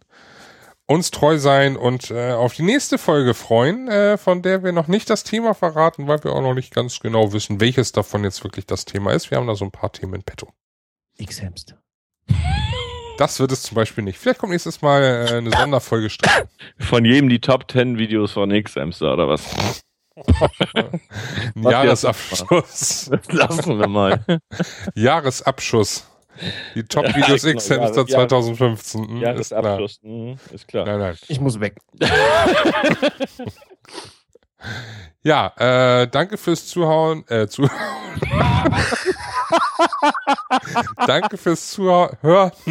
[0.87, 4.87] uns treu sein und äh, auf die nächste Folge freuen, äh, von der wir noch
[4.87, 8.45] nicht das Thema verraten, weil wir auch noch nicht ganz genau wissen, welches davon jetzt
[8.45, 9.31] wirklich das Thema ist.
[9.31, 10.49] Wir haben da so ein paar Themen in petto.
[11.17, 11.81] X-Hamster.
[13.17, 14.19] Das wird es zum Beispiel nicht.
[14.19, 16.49] Vielleicht kommt nächstes Mal äh, eine Sonderfolge Streit.
[16.81, 19.83] Von jedem die Top 10 Videos von X-Hamster oder was?
[20.17, 21.01] Ein
[21.63, 23.11] Jahresabschluss.
[23.11, 24.25] Das lassen wir mal.
[24.97, 26.09] Jahresabschuss.
[26.75, 29.09] Die Top-Videos Ja, genau, X-Hamster Jahres- 2015.
[29.09, 29.21] Hm, ist
[29.51, 29.63] klar.
[29.63, 30.01] Jahresabschluss.
[30.03, 30.87] Mhm, ist klar.
[30.87, 31.17] Nein, nein.
[31.29, 31.77] Ich muss weg.
[35.23, 37.71] Ja, äh, danke fürs Zuhauen, äh, Zuhauen.
[41.07, 42.53] danke fürs Zuhören.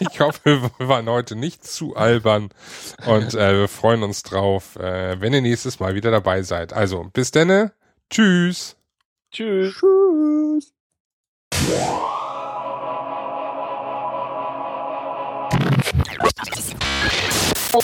[0.00, 2.50] Ich hoffe, wir waren heute nicht zu albern
[3.06, 6.72] und äh, wir freuen uns drauf, äh, wenn ihr nächstes Mal wieder dabei seid.
[6.72, 7.72] Also, bis denne.
[8.10, 8.76] Tschüss.
[9.30, 9.74] Tschüss.
[9.74, 10.72] Tschüss.
[17.74, 17.80] Oh,